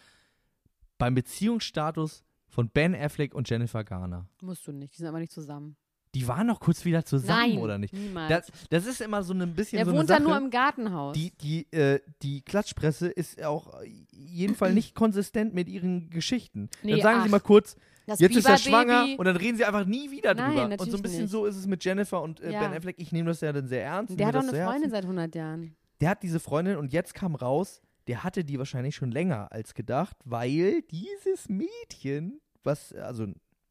beim 0.97 1.15
Beziehungsstatus 1.15 2.23
von 2.47 2.69
Ben 2.69 2.95
Affleck 2.95 3.33
und 3.33 3.49
Jennifer 3.49 3.83
Garner. 3.83 4.27
Musst 4.41 4.65
du 4.67 4.71
nicht, 4.71 4.93
die 4.93 4.97
sind 4.97 5.07
aber 5.07 5.19
nicht 5.19 5.31
zusammen. 5.31 5.75
Die 6.13 6.25
waren 6.29 6.47
noch 6.47 6.61
kurz 6.61 6.85
wieder 6.85 7.03
zusammen, 7.03 7.55
Nein, 7.55 7.57
oder 7.57 7.77
nicht? 7.77 7.93
niemals. 7.93 8.29
Das, 8.29 8.67
das 8.69 8.85
ist 8.85 9.01
immer 9.01 9.21
so 9.21 9.33
ein 9.33 9.53
bisschen 9.53 9.79
er 9.79 9.85
so 9.85 9.91
wohnt 9.91 10.09
da 10.09 10.17
nur 10.21 10.37
im 10.37 10.49
Gartenhaus. 10.49 11.13
die, 11.13 11.31
die, 11.31 11.69
äh, 11.73 11.99
die 12.21 12.41
Klatschpresse 12.41 13.09
ist 13.09 13.43
auch 13.43 13.81
jeden 14.13 14.55
Fall 14.55 14.73
nicht 14.73 14.95
konsistent 14.95 15.53
mit 15.53 15.67
ihren 15.67 16.09
Geschichten. 16.09 16.69
Nee, 16.83 16.91
dann 16.91 17.01
sagen 17.01 17.17
ach. 17.19 17.23
sie 17.25 17.29
mal 17.29 17.41
kurz, 17.41 17.75
das 18.05 18.19
jetzt 18.19 18.35
ist 18.35 18.45
er 18.47 18.57
schwanger 18.57 19.07
und 19.17 19.25
dann 19.25 19.35
reden 19.35 19.57
sie 19.57 19.65
einfach 19.65 19.85
nie 19.85 20.11
wieder 20.11 20.33
Nein, 20.33 20.49
drüber. 20.51 20.63
Und 20.63 20.69
natürlich 20.71 20.91
so 20.91 20.97
ein 20.97 21.01
bisschen 21.03 21.21
nicht. 21.23 21.31
so 21.31 21.45
ist 21.45 21.55
es 21.55 21.67
mit 21.67 21.83
Jennifer 21.83 22.21
und 22.21 22.39
äh, 22.41 22.51
Ja. 22.51 22.59
Ben 22.61 22.73
Affleck. 22.73 22.95
Ich 22.99 23.11
nehme 23.11 23.29
das 23.29 23.41
ja 23.41 23.51
dann 23.53 23.67
sehr 23.67 23.83
ernst. 23.83 24.17
Der 24.19 24.27
hat 24.27 24.35
doch 24.35 24.41
eine 24.41 24.49
Freundin 24.49 24.67
Herzen. 24.67 24.91
seit 24.91 25.03
100 25.03 25.35
Jahren. 25.35 25.75
Der 26.01 26.09
hat 26.09 26.23
diese 26.23 26.39
Freundin 26.39 26.77
und 26.77 26.91
jetzt 26.93 27.13
kam 27.13 27.35
raus, 27.35 27.81
der 28.07 28.23
hatte 28.23 28.43
die 28.43 28.59
wahrscheinlich 28.59 28.95
schon 28.95 29.11
länger 29.11 29.51
als 29.51 29.73
gedacht, 29.73 30.17
weil 30.25 30.81
dieses 30.83 31.49
Mädchen, 31.49 32.41
was, 32.63 32.93
also 32.93 33.27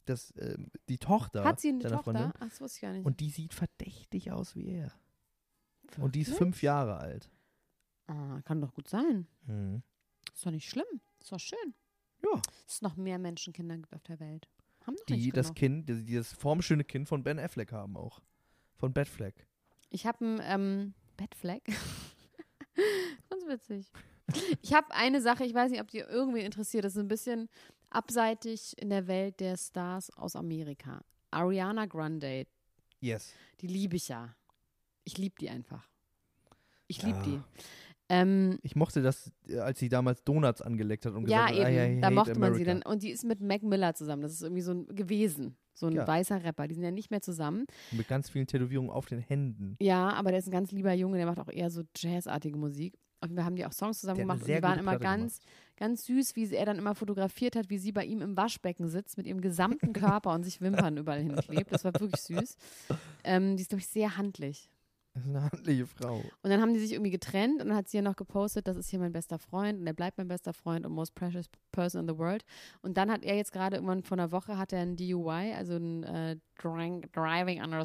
das, 0.06 0.32
ähm, 0.38 0.68
die 0.88 0.98
Tochter 0.98 1.44
Hat 1.44 1.60
sie 1.60 1.68
eine 1.68 1.80
Tochter? 1.80 2.02
Freundin, 2.02 2.32
Ach, 2.40 2.48
das 2.48 2.60
wusste 2.60 2.76
ich 2.78 2.82
gar 2.82 2.92
nicht. 2.92 3.06
und 3.06 3.20
die 3.20 3.30
sieht 3.30 3.54
verdächtig 3.54 4.32
aus 4.32 4.56
wie 4.56 4.68
er. 4.68 4.92
Und 5.98 6.14
die 6.14 6.20
ist 6.22 6.28
Wirklich? 6.28 6.38
fünf 6.38 6.62
Jahre 6.62 6.96
alt. 6.98 7.30
Ah, 8.06 8.40
kann 8.44 8.60
doch 8.60 8.74
gut 8.74 8.88
sein. 8.88 9.26
Hm. 9.46 9.82
Ist 10.34 10.44
doch 10.44 10.50
nicht 10.50 10.68
schlimm. 10.68 10.84
Ist 11.20 11.30
doch 11.32 11.38
schön. 11.40 11.74
Ja. 12.24 12.40
Dass 12.66 12.74
es 12.76 12.82
noch 12.82 12.96
mehr 12.96 13.18
Menschenkinder 13.18 13.76
gibt 13.76 13.94
auf 13.94 14.02
der 14.04 14.18
Welt. 14.20 14.48
Haben 14.86 14.96
doch 14.96 15.04
Die 15.06 15.30
das 15.30 15.46
genug. 15.48 15.56
Kind, 15.56 15.88
die, 15.88 16.04
die 16.04 16.14
das 16.14 16.32
formschöne 16.32 16.84
Kind 16.84 17.08
von 17.08 17.22
Ben 17.22 17.38
Affleck 17.38 17.72
haben 17.72 17.96
auch. 17.96 18.20
Von 18.76 18.92
Batfleck. 18.92 19.46
Ich 19.90 20.06
habe 20.06 20.24
einen 20.24 20.40
ähm, 20.42 20.94
Bettfleck. 21.16 21.64
Ganz 23.30 23.46
witzig. 23.46 23.90
Ich 24.62 24.72
habe 24.74 24.90
eine 24.94 25.20
Sache, 25.20 25.44
ich 25.44 25.54
weiß 25.54 25.70
nicht, 25.70 25.80
ob 25.80 25.88
die 25.88 25.98
irgendwie 25.98 26.40
interessiert. 26.40 26.84
Das 26.84 26.94
ist 26.94 26.98
ein 27.00 27.08
bisschen 27.08 27.48
abseitig 27.90 28.72
in 28.78 28.90
der 28.90 29.06
Welt 29.06 29.38
der 29.40 29.56
Stars 29.56 30.10
aus 30.16 30.34
Amerika. 30.36 31.02
Ariana 31.30 31.86
Grande, 31.86 32.46
Yes. 33.00 33.34
die 33.60 33.66
liebe 33.66 33.96
ich 33.96 34.08
ja. 34.08 34.34
Ich 35.04 35.18
liebe 35.18 35.34
die 35.40 35.50
einfach. 35.50 35.88
Ich 36.86 36.98
Ja. 37.02 37.08
liebe 37.08 37.22
die. 37.22 37.40
Ähm, 38.20 38.58
Ich 38.62 38.76
mochte 38.76 39.02
das, 39.02 39.32
äh, 39.48 39.58
als 39.58 39.78
sie 39.78 39.88
damals 39.88 40.22
Donuts 40.24 40.62
angeleckt 40.62 41.06
hat 41.06 41.14
und 41.14 41.28
ja, 41.28 41.46
gesagt 41.46 41.60
hat, 41.64 41.68
eben. 41.72 41.94
I, 41.94 41.98
I 41.98 42.00
da 42.00 42.10
mochte 42.10 42.38
man 42.38 42.54
sie 42.54 42.62
America. 42.62 42.80
dann. 42.84 42.92
Und 42.92 43.02
die 43.02 43.10
ist 43.10 43.24
mit 43.24 43.40
Mac 43.40 43.62
Miller 43.62 43.94
zusammen. 43.94 44.22
Das 44.22 44.32
ist 44.32 44.42
irgendwie 44.42 44.62
so 44.62 44.72
ein 44.72 44.86
gewesen. 44.88 45.56
So 45.74 45.86
ein 45.86 45.92
Ja. 45.94 46.06
weißer 46.06 46.44
Rapper. 46.44 46.68
Die 46.68 46.74
sind 46.74 46.84
ja 46.84 46.90
nicht 46.92 47.10
mehr 47.10 47.20
zusammen. 47.20 47.66
Mit 47.90 48.06
ganz 48.08 48.30
vielen 48.30 48.46
Tätowierungen 48.46 48.90
auf 48.92 49.06
den 49.06 49.18
Händen. 49.18 49.76
Ja, 49.80 50.10
aber 50.10 50.30
der 50.30 50.38
ist 50.38 50.46
ein 50.46 50.52
ganz 50.52 50.70
lieber 50.70 50.92
Junge, 50.92 51.16
der 51.16 51.26
macht 51.26 51.40
auch 51.40 51.48
eher 51.50 51.70
so 51.70 51.82
jazzartige 51.96 52.56
Musik. 52.56 52.94
Und 53.20 53.34
wir 53.36 53.44
haben 53.44 53.56
die 53.56 53.64
auch 53.64 53.72
Songs 53.72 54.00
zusammen 54.00 54.18
Der 54.18 54.24
gemacht 54.26 54.40
und 54.42 54.48
die 54.48 54.62
waren 54.62 54.78
immer 54.78 54.98
Platte 54.98 55.04
ganz, 55.20 55.40
ganz 55.78 56.04
süß, 56.04 56.36
wie 56.36 56.54
er 56.54 56.66
dann 56.66 56.76
immer 56.78 56.94
fotografiert 56.94 57.56
hat, 57.56 57.70
wie 57.70 57.78
sie 57.78 57.90
bei 57.90 58.04
ihm 58.04 58.20
im 58.20 58.36
Waschbecken 58.36 58.86
sitzt 58.88 59.16
mit 59.16 59.26
ihrem 59.26 59.40
gesamten 59.40 59.92
Körper 60.20 60.34
und 60.34 60.42
sich 60.44 60.60
Wimpern 60.60 60.98
überall 60.98 61.20
hinklebt. 61.22 61.72
Das 61.72 61.84
war 61.84 61.94
wirklich 61.98 62.20
süß. 62.20 62.56
Ähm, 63.24 63.56
die 63.56 63.62
ist, 63.62 63.70
glaube 63.70 63.80
ich, 63.80 63.88
sehr 63.88 64.18
handlich. 64.18 64.68
Das 65.16 65.22
ist 65.22 65.28
eine 65.28 65.44
handliche 65.44 65.86
Frau. 65.86 66.16
Und 66.42 66.50
dann 66.50 66.60
haben 66.60 66.74
die 66.74 66.80
sich 66.80 66.92
irgendwie 66.92 67.12
getrennt 67.12 67.62
und 67.62 67.68
dann 67.68 67.76
hat 67.76 67.88
sie 67.88 67.98
ja 67.98 68.02
noch 68.02 68.16
gepostet, 68.16 68.66
das 68.66 68.76
ist 68.76 68.90
hier 68.90 68.98
mein 68.98 69.12
bester 69.12 69.38
Freund 69.38 69.78
und 69.78 69.86
er 69.86 69.92
bleibt 69.92 70.18
mein 70.18 70.26
bester 70.26 70.52
Freund 70.52 70.84
und 70.84 70.92
most 70.92 71.14
precious 71.14 71.48
person 71.70 72.00
in 72.00 72.08
the 72.08 72.18
world. 72.18 72.44
Und 72.82 72.96
dann 72.96 73.12
hat 73.12 73.22
er 73.22 73.36
jetzt 73.36 73.52
gerade 73.52 73.76
irgendwann 73.76 74.02
vor 74.02 74.18
einer 74.18 74.32
Woche 74.32 74.58
hat 74.58 74.72
er 74.72 74.80
ein 74.80 74.96
DUI, 74.96 75.54
also 75.54 75.76
ein 75.76 76.02
äh, 76.02 76.36
Driving 76.56 77.62
Under 77.62 77.84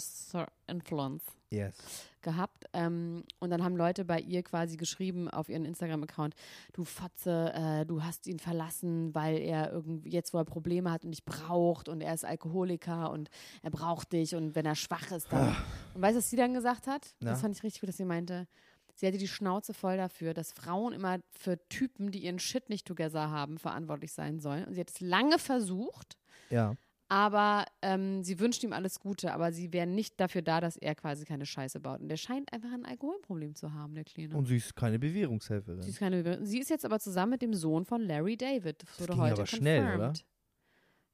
Influence 0.68 1.24
Yes. 1.52 2.09
Gehabt. 2.22 2.66
Ähm, 2.74 3.24
und 3.40 3.50
dann 3.50 3.64
haben 3.64 3.76
Leute 3.76 4.06
bei 4.06 4.20
ihr 4.20 4.44
quasi 4.44 4.78
geschrieben 4.78 5.30
auf 5.30 5.50
ihren 5.50 5.66
Instagram-Account, 5.66 6.36
du 6.74 6.84
Fotze, 6.84 7.54
äh, 7.54 7.86
du 7.86 8.04
hast 8.04 8.28
ihn 8.28 8.40
verlassen, 8.40 9.14
weil 9.14 9.38
er 9.38 9.72
irgendwie 9.72 10.10
jetzt, 10.10 10.34
wo 10.34 10.38
er 10.38 10.46
Probleme 10.46 10.92
hat 10.92 11.04
und 11.06 11.12
dich 11.12 11.26
braucht 11.26 11.90
und 11.90 12.02
er 12.02 12.14
ist 12.14 12.26
Alkoholiker 12.26 13.12
und 13.12 13.30
er 13.62 13.72
braucht 13.72 14.14
dich 14.14 14.36
und 14.36 14.56
wenn 14.56 14.66
er 14.66 14.76
schwach 14.76 15.12
ist, 15.12 15.32
dann. 15.32 15.56
Und 15.94 16.02
weißt 16.02 16.16
du, 16.16 16.20
was 16.20 16.30
sie 16.30 16.38
dann 16.38 16.54
gesagt 16.54 16.88
hat? 16.88 17.16
Na? 17.20 17.32
Das 17.32 17.42
fand 17.42 17.56
ich 17.56 17.64
richtig 17.64 17.82
gut, 17.82 17.90
dass 17.90 17.98
sie 17.98 18.06
meinte, 18.06 18.48
sie 18.96 19.08
hatte 19.08 19.18
die 19.18 19.28
Schnauze 19.28 19.74
voll 19.74 19.98
dafür, 19.98 20.34
dass 20.34 20.52
Frauen 20.52 20.94
immer 20.94 21.20
für 21.32 21.58
Typen, 21.70 22.12
die 22.12 22.20
ihren 22.20 22.40
Shit 22.40 22.70
nicht 22.70 22.86
together 22.86 23.30
haben, 23.30 23.58
verantwortlich 23.58 24.12
sein 24.12 24.40
sollen. 24.40 24.66
Und 24.66 24.74
sie 24.74 24.82
hat 24.82 24.90
es 24.90 25.00
lange 25.00 25.40
versucht. 25.40 26.18
Ja. 26.50 26.76
Aber 27.12 27.66
ähm, 27.82 28.24
sie 28.24 28.40
wünscht 28.40 28.64
ihm 28.64 28.72
alles 28.72 29.00
Gute, 29.00 29.34
aber 29.34 29.52
sie 29.52 29.74
wären 29.74 29.96
nicht 29.96 30.20
dafür 30.20 30.44
da, 30.44 30.62
dass 30.62 30.78
er 30.78 30.94
quasi 30.94 31.26
keine 31.26 31.48
Scheiße 31.48 31.80
baut. 31.80 32.02
Und 32.02 32.08
der 32.08 32.18
scheint 32.18 32.54
einfach 32.54 32.72
ein 32.72 32.86
Alkoholproblem 32.86 33.56
zu 33.56 33.74
haben, 33.74 33.96
der 33.96 34.04
Kleine. 34.04 34.38
Und 34.38 34.46
sie 34.46 34.58
ist 34.58 34.76
keine 34.76 35.00
Bewährungshelferin. 35.00 35.82
sie, 35.82 35.90
ist 35.90 35.98
keine, 35.98 36.46
sie 36.46 36.60
ist 36.60 36.70
jetzt 36.70 36.86
aber 36.86 37.00
zusammen 37.00 37.32
mit 37.32 37.42
dem 37.42 37.56
Sohn 37.56 37.84
von 37.84 38.02
Larry 38.02 38.38
David. 38.38 38.84
Das 38.84 39.00
wurde 39.02 39.14
ging 39.14 39.22
heute 39.22 39.34
aber 39.34 39.48
schnell, 39.48 39.82
confirmed. 39.82 40.26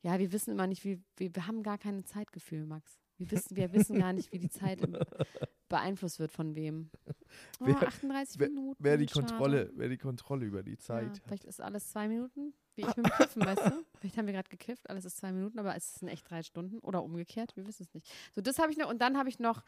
Ja, 0.01 0.19
wir 0.19 0.33
wissen 0.33 0.51
immer 0.51 0.67
nicht, 0.67 0.83
wie, 0.83 1.01
wie 1.15 1.33
wir 1.33 1.47
haben 1.47 1.63
gar 1.63 1.77
kein 1.77 2.03
Zeitgefühl, 2.03 2.65
Max. 2.65 2.99
Wir 3.17 3.31
wissen, 3.31 3.55
wir 3.55 3.71
wissen 3.73 3.99
gar 3.99 4.13
nicht, 4.13 4.31
wie 4.33 4.39
die 4.39 4.49
Zeit 4.49 4.79
beeinflusst 5.69 6.19
wird 6.19 6.31
von 6.31 6.55
wem. 6.55 6.89
Oh, 7.59 7.65
Wer- 7.65 7.75
38 7.87 8.39
wer- 8.39 8.49
Minuten. 8.49 8.81
Wer 8.81 8.97
die 8.97 9.07
schade. 9.09 9.25
Kontrolle, 9.27 9.71
wer 9.75 9.89
die 9.89 9.97
Kontrolle 9.97 10.45
über 10.45 10.63
die 10.63 10.77
Zeit 10.77 11.17
Ja, 11.17 11.23
vielleicht 11.25 11.43
ist 11.43 11.59
alles 11.59 11.89
zwei 11.89 12.07
Minuten, 12.07 12.53
wie 12.75 12.81
ich 12.83 12.87
mit 12.95 13.05
dem 13.07 13.11
Kiffen, 13.11 13.41
weißt 13.45 13.65
du? 13.65 13.83
Vielleicht 13.99 14.17
haben 14.17 14.25
wir 14.27 14.33
gerade 14.33 14.47
gekifft, 14.47 14.89
alles 14.89 15.03
ist 15.03 15.17
zwei 15.17 15.33
Minuten, 15.33 15.59
aber 15.59 15.75
es 15.75 15.95
sind 15.95 16.07
echt 16.07 16.29
drei 16.29 16.43
Stunden 16.43 16.79
oder 16.79 17.03
umgekehrt, 17.03 17.53
wir 17.57 17.67
wissen 17.67 17.83
es 17.83 17.93
nicht. 17.93 18.07
So, 18.33 18.39
das 18.41 18.57
habe 18.57 18.71
ich 18.71 18.77
noch 18.77 18.89
und 18.89 19.01
dann 19.01 19.17
habe 19.17 19.27
ich 19.27 19.39
noch 19.39 19.63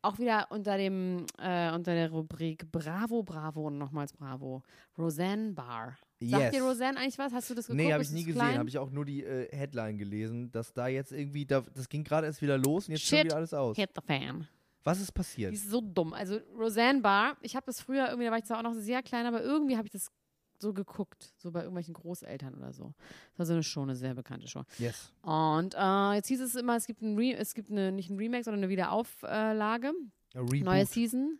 auch 0.00 0.18
wieder 0.18 0.48
unter 0.50 0.76
dem, 0.76 1.26
äh, 1.38 1.72
unter 1.72 1.94
der 1.94 2.10
Rubrik 2.10 2.72
Bravo, 2.72 3.22
Bravo 3.22 3.68
und 3.68 3.78
nochmals 3.78 4.12
Bravo, 4.14 4.62
Roseanne 4.98 5.52
Barr. 5.52 5.96
Sagt 6.28 6.42
Yes. 6.42 6.52
dir 6.52 6.62
Roseanne 6.62 6.98
eigentlich 6.98 7.18
was? 7.18 7.32
Hast 7.32 7.50
du 7.50 7.54
das 7.54 7.66
geguckt? 7.66 7.84
Nee, 7.84 7.92
habe 7.92 8.02
ich 8.02 8.10
nie 8.10 8.24
gesehen. 8.24 8.58
Habe 8.58 8.68
ich 8.68 8.78
auch 8.78 8.90
nur 8.90 9.04
die 9.04 9.22
äh, 9.24 9.48
Headline 9.56 9.98
gelesen, 9.98 10.50
dass 10.52 10.72
da 10.72 10.88
jetzt 10.88 11.12
irgendwie, 11.12 11.44
da, 11.46 11.62
das 11.74 11.88
ging 11.88 12.04
gerade 12.04 12.26
erst 12.26 12.42
wieder 12.42 12.58
los 12.58 12.88
und 12.88 12.92
jetzt 12.94 13.06
schon 13.06 13.18
Shit. 13.18 13.24
wieder 13.26 13.36
alles 13.36 13.54
aus. 13.54 13.76
Hit 13.76 13.90
the 13.94 14.02
fan. 14.06 14.46
Was 14.84 15.00
ist 15.00 15.08
Die 15.08 15.12
passiert? 15.12 15.52
ist 15.52 15.70
so 15.70 15.80
dumm. 15.80 16.12
Also 16.12 16.38
Roseanne 16.58 17.00
Barr, 17.00 17.36
ich 17.40 17.54
habe 17.54 17.66
das 17.66 17.80
früher 17.80 18.06
irgendwie, 18.08 18.24
da 18.24 18.30
war 18.32 18.38
ich 18.38 18.44
zwar 18.44 18.58
auch 18.58 18.62
noch 18.62 18.74
sehr 18.74 19.02
klein, 19.02 19.26
aber 19.26 19.42
irgendwie 19.42 19.76
habe 19.76 19.86
ich 19.86 19.92
das 19.92 20.10
so 20.58 20.72
geguckt, 20.72 21.32
so 21.36 21.50
bei 21.50 21.60
irgendwelchen 21.60 21.94
Großeltern 21.94 22.54
oder 22.54 22.72
so. 22.72 22.94
Das 23.32 23.38
war 23.38 23.46
so 23.46 23.52
eine 23.54 23.62
Show, 23.62 23.82
eine 23.82 23.96
sehr 23.96 24.14
bekannte 24.14 24.46
Show. 24.48 24.62
Yes. 24.78 25.12
Und 25.22 25.74
äh, 25.76 26.12
jetzt 26.14 26.28
hieß 26.28 26.40
es 26.40 26.54
immer, 26.54 26.76
es 26.76 26.86
gibt, 26.86 27.02
ein 27.02 27.16
Re 27.16 27.34
es 27.34 27.54
gibt 27.54 27.70
eine, 27.70 27.90
nicht 27.92 28.10
ein 28.10 28.16
Remake, 28.16 28.44
sondern 28.44 28.60
eine 28.62 28.68
Wiederauflage. 28.70 29.92
Neue 30.34 30.86
Season. 30.86 31.38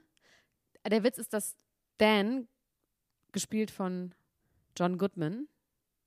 Der 0.89 1.05
Witz 1.05 1.19
ist, 1.19 1.33
dass 1.33 1.57
Dan, 1.99 2.49
gespielt 3.31 3.71
von 3.71 4.15
John 4.77 4.99
Goodman, 4.99 5.49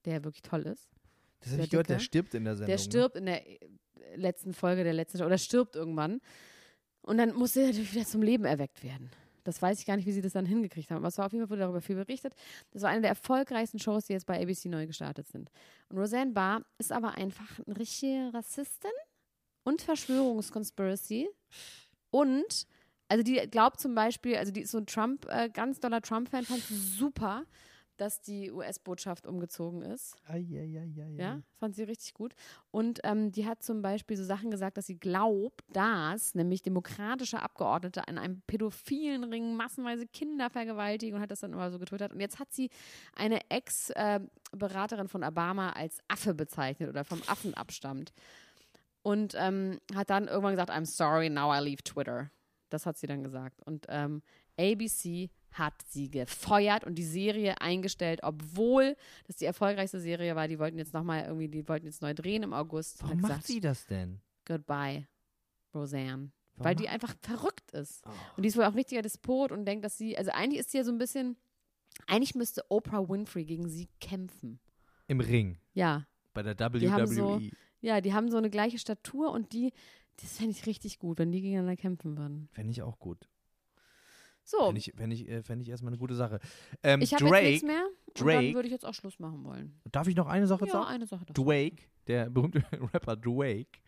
der 0.04 0.24
wirklich 0.24 0.42
toll 0.42 0.62
ist, 0.62 0.88
Das 1.40 1.52
habe 1.52 1.62
ich 1.62 1.70
gehört, 1.70 1.88
der 1.88 1.98
stirbt 1.98 2.34
in 2.34 2.44
der 2.44 2.56
Sendung. 2.56 2.68
der 2.68 2.78
stirbt 2.78 3.16
in 3.16 3.26
der 3.26 3.46
äh, 3.46 3.58
letzten 4.16 4.54
Folge 4.54 4.84
der 4.84 4.92
letzten 4.92 5.18
Show, 5.18 5.26
oder 5.26 5.38
stirbt 5.38 5.76
irgendwann. 5.76 6.20
Und 7.02 7.18
dann 7.18 7.34
musste 7.34 7.60
er 7.60 7.66
natürlich 7.68 7.94
wieder 7.94 8.04
zum 8.04 8.22
Leben 8.22 8.44
erweckt 8.44 8.82
werden. 8.82 9.10
Das 9.44 9.62
weiß 9.62 9.78
ich 9.78 9.86
gar 9.86 9.96
nicht, 9.96 10.06
wie 10.06 10.12
sie 10.12 10.22
das 10.22 10.32
dann 10.32 10.44
hingekriegt 10.44 10.90
haben. 10.90 10.98
Aber 10.98 11.08
es 11.08 11.18
war 11.18 11.26
auf 11.26 11.32
jeden 11.32 11.44
Fall 11.44 11.50
wurde 11.50 11.60
darüber 11.60 11.80
viel 11.80 11.94
berichtet. 11.94 12.34
Das 12.72 12.82
war 12.82 12.90
eine 12.90 13.02
der 13.02 13.10
erfolgreichsten 13.10 13.78
Shows, 13.78 14.06
die 14.06 14.12
jetzt 14.12 14.26
bei 14.26 14.42
ABC 14.42 14.68
neu 14.68 14.88
gestartet 14.88 15.28
sind. 15.28 15.50
Und 15.88 15.98
Roseanne 15.98 16.32
Barr 16.32 16.64
ist 16.78 16.90
aber 16.90 17.14
einfach 17.14 17.60
eine 17.64 17.78
richtige 17.78 18.30
Rassistin 18.34 18.90
und 19.62 19.82
Verschwörungsconspiracy. 19.82 21.28
Und, 22.10 22.66
also 23.08 23.22
die 23.22 23.36
glaubt 23.48 23.78
zum 23.78 23.94
Beispiel, 23.94 24.36
also 24.36 24.50
die 24.50 24.62
ist 24.62 24.72
so 24.72 24.78
ein 24.78 24.86
Trump, 24.86 25.26
äh, 25.28 25.48
ganz 25.48 25.78
doller 25.78 26.02
Trump-Fan, 26.02 26.44
fand 26.44 26.62
super, 26.62 27.44
dass 27.96 28.20
die 28.20 28.50
US-Botschaft 28.50 29.26
umgezogen 29.26 29.82
ist. 29.82 30.16
Ja, 31.18 31.42
fand 31.58 31.74
sie 31.74 31.84
richtig 31.84 32.14
gut. 32.14 32.34
Und 32.70 33.00
ähm, 33.04 33.32
die 33.32 33.46
hat 33.46 33.62
zum 33.62 33.82
Beispiel 33.82 34.16
so 34.16 34.24
Sachen 34.24 34.50
gesagt, 34.50 34.76
dass 34.76 34.86
sie 34.86 34.98
glaubt, 34.98 35.64
dass 35.72 36.34
nämlich 36.34 36.62
demokratische 36.62 37.40
Abgeordnete 37.40 38.06
an 38.08 38.18
einem 38.18 38.42
pädophilen 38.42 39.24
Ring 39.24 39.56
massenweise 39.56 40.06
Kinder 40.06 40.50
vergewaltigen 40.50 41.16
und 41.16 41.22
hat 41.22 41.30
das 41.30 41.40
dann 41.40 41.52
immer 41.52 41.70
so 41.70 41.78
getwittert. 41.78 42.12
Und 42.12 42.20
jetzt 42.20 42.38
hat 42.38 42.52
sie 42.52 42.70
eine 43.14 43.40
Ex-Beraterin 43.50 45.08
von 45.08 45.24
Obama 45.24 45.70
als 45.70 45.98
Affe 46.08 46.34
bezeichnet 46.34 46.88
oder 46.88 47.04
vom 47.04 47.22
Affen 47.26 47.54
abstammt. 47.54 48.12
Und 49.02 49.34
ähm, 49.38 49.78
hat 49.94 50.10
dann 50.10 50.26
irgendwann 50.26 50.54
gesagt, 50.54 50.70
I'm 50.70 50.84
sorry, 50.84 51.30
now 51.30 51.54
I 51.54 51.60
leave 51.62 51.82
Twitter. 51.84 52.30
Das 52.70 52.86
hat 52.86 52.96
sie 52.96 53.06
dann 53.06 53.22
gesagt. 53.22 53.62
Und 53.64 53.86
ähm, 53.88 54.22
ABC 54.58 55.30
hat 55.58 55.74
sie 55.88 56.10
gefeuert 56.10 56.84
und 56.84 56.96
die 56.96 57.04
Serie 57.04 57.60
eingestellt, 57.60 58.20
obwohl 58.22 58.96
das 59.26 59.36
die 59.36 59.44
erfolgreichste 59.46 60.00
Serie 60.00 60.36
war. 60.36 60.48
Die 60.48 60.58
wollten 60.58 60.78
jetzt 60.78 60.92
nochmal 60.94 61.24
irgendwie, 61.24 61.48
die 61.48 61.66
wollten 61.68 61.86
jetzt 61.86 62.02
neu 62.02 62.12
drehen 62.14 62.42
im 62.42 62.52
August. 62.52 63.02
Warum 63.02 63.20
macht 63.20 63.30
gesagt, 63.30 63.46
sie 63.46 63.60
das 63.60 63.86
denn? 63.86 64.20
Goodbye, 64.44 65.06
Roseanne. 65.74 66.30
Warum 66.56 66.64
Weil 66.64 66.74
die 66.76 66.88
einfach 66.88 67.14
verrückt 67.22 67.70
ist. 67.72 68.02
Oh. 68.06 68.10
Und 68.36 68.42
die 68.42 68.48
ist 68.48 68.56
wohl 68.56 68.64
auch 68.64 68.74
richtiger 68.74 69.02
Despot 69.02 69.52
und 69.52 69.64
denkt, 69.66 69.84
dass 69.84 69.98
sie, 69.98 70.16
also 70.16 70.30
eigentlich 70.32 70.60
ist 70.60 70.70
sie 70.70 70.78
ja 70.78 70.84
so 70.84 70.92
ein 70.92 70.98
bisschen, 70.98 71.36
eigentlich 72.06 72.34
müsste 72.34 72.64
Oprah 72.70 73.08
Winfrey 73.08 73.44
gegen 73.44 73.68
sie 73.68 73.88
kämpfen. 74.00 74.58
Im 75.08 75.20
Ring. 75.20 75.58
Ja, 75.74 76.06
Bei 76.34 76.42
der 76.42 76.54
Die 76.54 76.90
haben 76.90 77.06
so- 77.06 77.40
WWE. 77.40 77.50
ja, 77.80 78.00
die 78.00 78.12
haben 78.14 78.30
so 78.30 78.36
eine 78.36 78.50
gleiche 78.50 78.78
Statur 78.78 79.30
und 79.32 79.52
die, 79.52 79.72
das 80.20 80.36
fände 80.38 80.52
ich 80.52 80.66
richtig 80.66 80.98
gut, 80.98 81.18
wenn 81.18 81.30
die 81.32 81.40
gegeneinander 81.42 81.76
kämpfen 81.76 82.16
würden. 82.16 82.48
Fände 82.52 82.72
ich 82.72 82.82
auch 82.82 82.98
gut. 82.98 83.28
So, 84.48 84.58
Fände 84.66 84.78
ich, 84.78 84.92
fänd 84.96 85.12
ich, 85.12 85.28
äh, 85.28 85.42
fänd 85.42 85.60
ich 85.60 85.68
erstmal 85.68 85.90
eine 85.90 85.98
gute 85.98 86.14
Sache. 86.14 86.38
Ähm, 86.84 87.00
ich 87.02 87.12
habe 87.12 87.24
jetzt 87.24 87.32
Drake, 87.32 87.46
nichts 87.48 87.66
mehr 87.66 87.84
und 87.84 88.18
dann 88.20 88.26
Drake- 88.28 88.54
würde 88.54 88.68
ich 88.68 88.72
jetzt 88.72 88.86
auch 88.86 88.94
Schluss 88.94 89.18
machen 89.18 89.42
wollen. 89.42 89.80
darf 89.90 90.06
ich 90.06 90.14
noch 90.14 90.28
eine 90.28 90.46
Sache 90.46 90.66
Ja, 90.66 90.72
sagen? 90.72 90.86
eine 90.86 91.06
Sache. 91.06 91.24
doch. 91.26 91.34
Drake, 91.34 91.82
der 92.06 92.30
berühmte 92.30 92.62
Rapper 92.94 93.16
Drake, 93.16 93.80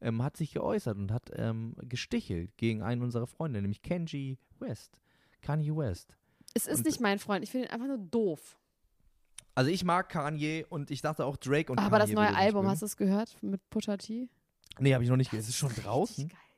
ähm, 0.00 0.20
hat 0.22 0.36
sich 0.36 0.52
geäußert 0.52 0.96
und 0.98 1.12
hat 1.12 1.30
ähm, 1.36 1.76
gestichelt 1.82 2.56
gegen 2.56 2.82
einen 2.82 3.02
unserer 3.02 3.28
Freunde, 3.28 3.62
nämlich 3.62 3.82
Kenji 3.82 4.36
West. 4.58 4.98
Kanye 5.42 5.76
West. 5.76 6.16
Es 6.54 6.66
ist 6.66 6.78
und- 6.78 6.86
nicht 6.86 7.00
mein 7.00 7.20
Freund, 7.20 7.44
ich 7.44 7.50
finde 7.52 7.68
ihn 7.68 7.70
einfach 7.72 7.86
nur 7.86 7.98
doof. 7.98 8.58
Also 9.54 9.70
ich 9.70 9.84
mag 9.84 10.08
Kanye 10.08 10.64
und 10.68 10.90
ich 10.90 11.02
dachte 11.02 11.24
auch 11.24 11.36
Drake 11.36 11.70
und 11.70 11.78
Aber 11.78 11.98
das 12.00 12.06
Kanye 12.08 12.14
neue 12.16 12.24
würde 12.30 12.32
ich 12.40 12.46
Album, 12.46 12.66
hast 12.66 12.82
du 12.82 12.86
es 12.86 12.96
gehört 12.96 13.40
mit 13.42 13.60
Pusha 13.70 13.96
T? 13.96 14.28
Nee, 14.80 14.92
habe 14.94 15.04
ich 15.04 15.10
noch 15.10 15.16
nicht 15.16 15.30
gehört. 15.30 15.44
Es 15.44 15.50
ist 15.50 15.56
schon 15.56 15.72
draußen? 15.74 16.28
Geil, 16.28 16.36
ja. 16.36 16.49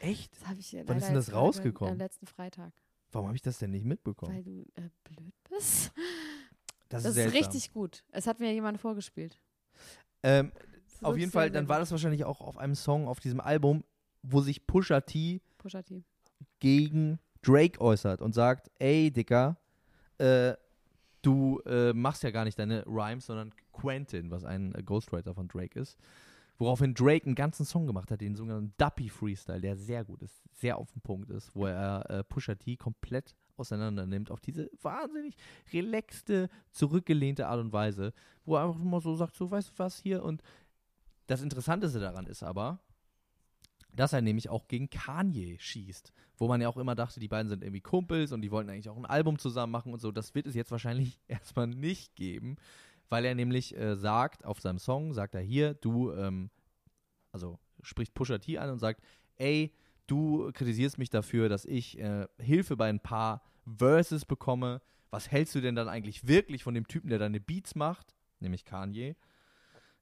Echt? 0.00 0.34
Das 0.34 0.46
habe 0.46 0.60
ich 0.60 0.72
ja 0.72 0.82
Wann 0.86 0.98
ist 0.98 1.06
denn 1.06 1.14
das 1.14 1.32
rausgekommen? 1.32 1.92
Am 1.92 1.98
letzten 1.98 2.26
Freitag. 2.26 2.72
Warum 3.10 3.28
habe 3.28 3.36
ich 3.36 3.42
das 3.42 3.58
denn 3.58 3.70
nicht 3.70 3.84
mitbekommen? 3.84 4.34
Weil 4.34 4.42
du 4.42 4.62
äh, 4.74 4.88
blöd 5.04 5.34
bist. 5.48 5.92
das, 6.88 7.02
Das 7.02 7.04
ist 7.06 7.14
seltsam. 7.14 7.38
richtig 7.38 7.72
gut. 7.72 8.04
Es 8.10 8.26
hat 8.26 8.40
mir 8.40 8.52
jemand 8.52 8.80
vorgespielt. 8.80 9.40
Ähm, 10.22 10.52
ist 10.86 11.04
auf 11.04 11.16
jeden 11.16 11.30
Fall, 11.30 11.50
dann 11.50 11.68
war 11.68 11.78
das 11.78 11.90
wahrscheinlich 11.90 12.24
auch 12.24 12.40
auf 12.40 12.58
einem 12.58 12.74
Song 12.74 13.08
auf 13.08 13.20
diesem 13.20 13.40
Album, 13.40 13.84
wo 14.22 14.40
sich 14.40 14.66
Pusha 14.66 15.00
T 15.00 15.40
Pusha 15.58 15.82
T. 15.82 16.04
gegen 16.60 17.18
Drake 17.42 17.80
äußert 17.80 18.20
und 18.20 18.34
sagt, 18.34 18.70
ey, 18.78 19.10
Dicker, 19.10 19.56
äh, 20.18 20.54
du 21.22 21.60
äh, 21.66 21.92
machst 21.92 22.22
ja 22.22 22.30
gar 22.30 22.44
nicht 22.44 22.58
deine 22.58 22.84
Rhymes, 22.86 23.26
sondern 23.26 23.52
Quentin, 23.72 24.30
was 24.30 24.44
ein 24.44 24.74
äh, 24.74 24.82
Ghostwriter 24.82 25.34
von 25.34 25.48
Drake 25.48 25.78
ist. 25.78 25.96
Woraufhin 26.58 26.94
Drake 26.94 27.24
einen 27.24 27.36
ganzen 27.36 27.64
Song 27.64 27.86
gemacht 27.86 28.10
hat, 28.10 28.20
den 28.20 28.34
sogenannten 28.34 28.74
Duppy 28.78 29.08
Freestyle, 29.08 29.60
der 29.60 29.76
sehr 29.76 30.04
gut 30.04 30.22
ist, 30.22 30.42
sehr 30.52 30.76
auf 30.76 30.90
den 30.90 31.00
Punkt 31.00 31.30
ist, 31.30 31.54
wo 31.54 31.66
er 31.66 32.04
äh, 32.10 32.24
Pusha 32.24 32.56
T 32.56 32.76
komplett 32.76 33.36
auseinander 33.56 34.06
nimmt 34.06 34.30
auf 34.30 34.40
diese 34.40 34.70
wahnsinnig 34.82 35.36
relaxte, 35.72 36.48
zurückgelehnte 36.72 37.46
Art 37.46 37.60
und 37.60 37.72
Weise, 37.72 38.12
wo 38.44 38.56
er 38.56 38.64
einfach 38.66 38.80
immer 38.80 39.00
so 39.00 39.14
sagt, 39.14 39.36
so, 39.36 39.50
weißt 39.50 39.70
du 39.70 39.72
was 39.78 39.98
hier 39.98 40.24
und 40.24 40.42
das 41.28 41.42
Interessanteste 41.42 42.00
daran 42.00 42.26
ist 42.26 42.42
aber, 42.42 42.80
dass 43.92 44.12
er 44.12 44.22
nämlich 44.22 44.48
auch 44.48 44.68
gegen 44.68 44.90
Kanye 44.90 45.58
schießt. 45.58 46.12
Wo 46.36 46.46
man 46.46 46.60
ja 46.60 46.68
auch 46.68 46.76
immer 46.76 46.94
dachte, 46.94 47.18
die 47.18 47.28
beiden 47.28 47.48
sind 47.48 47.64
irgendwie 47.64 47.80
Kumpels 47.80 48.32
und 48.32 48.42
die 48.42 48.50
wollten 48.50 48.70
eigentlich 48.70 48.88
auch 48.88 48.96
ein 48.96 49.06
Album 49.06 49.38
zusammen 49.38 49.72
machen 49.72 49.92
und 49.92 50.00
so. 50.00 50.12
Das 50.12 50.34
wird 50.34 50.46
es 50.46 50.54
jetzt 50.54 50.70
wahrscheinlich 50.70 51.18
erstmal 51.28 51.66
nicht 51.66 52.14
geben, 52.14 52.56
weil 53.08 53.24
er 53.24 53.34
nämlich 53.34 53.76
äh, 53.76 53.96
sagt, 53.96 54.44
auf 54.44 54.60
seinem 54.60 54.78
Song, 54.78 55.12
sagt 55.12 55.34
er 55.34 55.40
hier, 55.40 55.74
du, 55.74 56.12
ähm, 56.12 56.50
also 57.32 57.58
spricht 57.82 58.14
Pusha 58.14 58.38
T 58.38 58.58
an 58.58 58.70
und 58.70 58.78
sagt, 58.78 59.02
ey, 59.36 59.74
du 60.06 60.50
kritisierst 60.52 60.98
mich 60.98 61.10
dafür, 61.10 61.48
dass 61.48 61.64
ich 61.64 61.98
äh, 61.98 62.26
Hilfe 62.38 62.76
bei 62.76 62.88
ein 62.88 63.00
paar 63.00 63.42
Verses 63.64 64.24
bekomme. 64.24 64.80
Was 65.10 65.30
hältst 65.30 65.54
du 65.54 65.60
denn 65.60 65.74
dann 65.74 65.88
eigentlich 65.88 66.26
wirklich 66.26 66.62
von 66.62 66.74
dem 66.74 66.86
Typen, 66.86 67.08
der 67.08 67.18
deine 67.18 67.40
Beats 67.40 67.74
macht? 67.74 68.14
Nämlich 68.40 68.64
Kanye. 68.64 69.16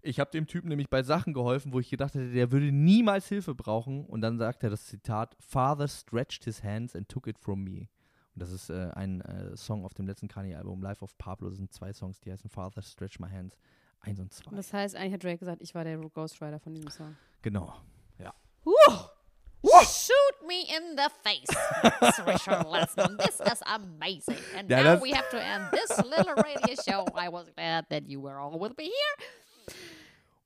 Ich 0.02 0.20
habe 0.20 0.30
dem 0.30 0.46
Typen 0.46 0.68
nämlich 0.68 0.88
bei 0.88 1.02
Sachen 1.02 1.32
geholfen, 1.32 1.72
wo 1.72 1.80
ich 1.80 1.90
gedacht 1.90 2.14
hätte, 2.14 2.32
der 2.32 2.52
würde 2.52 2.70
niemals 2.70 3.28
Hilfe 3.28 3.54
brauchen. 3.54 4.04
Und 4.04 4.20
dann 4.20 4.38
sagt 4.38 4.62
er 4.62 4.70
das 4.70 4.86
Zitat: 4.86 5.36
Father 5.40 5.88
stretched 5.88 6.44
his 6.44 6.62
hands 6.62 6.94
and 6.94 7.08
took 7.08 7.26
it 7.26 7.38
from 7.38 7.64
me. 7.64 7.88
Das 8.36 8.52
ist 8.52 8.70
äh, 8.70 8.90
ein 8.94 9.22
äh, 9.22 9.56
Song 9.56 9.84
auf 9.84 9.94
dem 9.94 10.06
letzten 10.06 10.28
Kanye-Album, 10.28 10.82
Life 10.82 11.02
of 11.02 11.16
Pablo. 11.18 11.48
Das 11.48 11.58
sind 11.58 11.72
zwei 11.72 11.92
Songs, 11.92 12.20
die 12.20 12.30
heißen 12.30 12.50
Father 12.50 12.82
Stretch 12.82 13.18
My 13.18 13.28
Hands 13.28 13.56
1 14.00 14.20
und 14.20 14.32
2. 14.32 14.50
Und 14.50 14.56
das 14.56 14.72
heißt, 14.72 14.94
eigentlich 14.94 15.14
hat 15.14 15.24
Drake 15.24 15.38
gesagt, 15.38 15.62
ich 15.62 15.74
war 15.74 15.84
der 15.84 15.96
Ghostwriter 15.98 16.60
von 16.60 16.74
diesem 16.74 16.90
Song. 16.90 17.16
Genau. 17.42 17.74
Shoot 19.84 20.46
me 20.46 20.62
in 20.62 20.96
the 20.96 21.08
face. 21.22 21.48
Richard 22.26 22.66
Lessman. 22.70 23.16
This 23.18 23.40
is 23.40 23.62
amazing. 23.66 24.38
And 24.56 24.70
Yeah, 24.70 24.82
now 24.82 25.00
we 25.00 25.10
have 25.12 25.28
to 25.30 25.42
end 25.42 25.64
this 25.72 25.90
little 26.04 26.34
radio 26.34 26.74
show. 26.86 27.06
I 27.14 27.28
was 27.28 27.50
glad 27.50 27.86
that 27.90 28.08
you 28.08 28.20
were 28.20 28.38
all 28.38 28.58
with 28.58 28.76
me 28.78 28.84
here. 28.84 29.26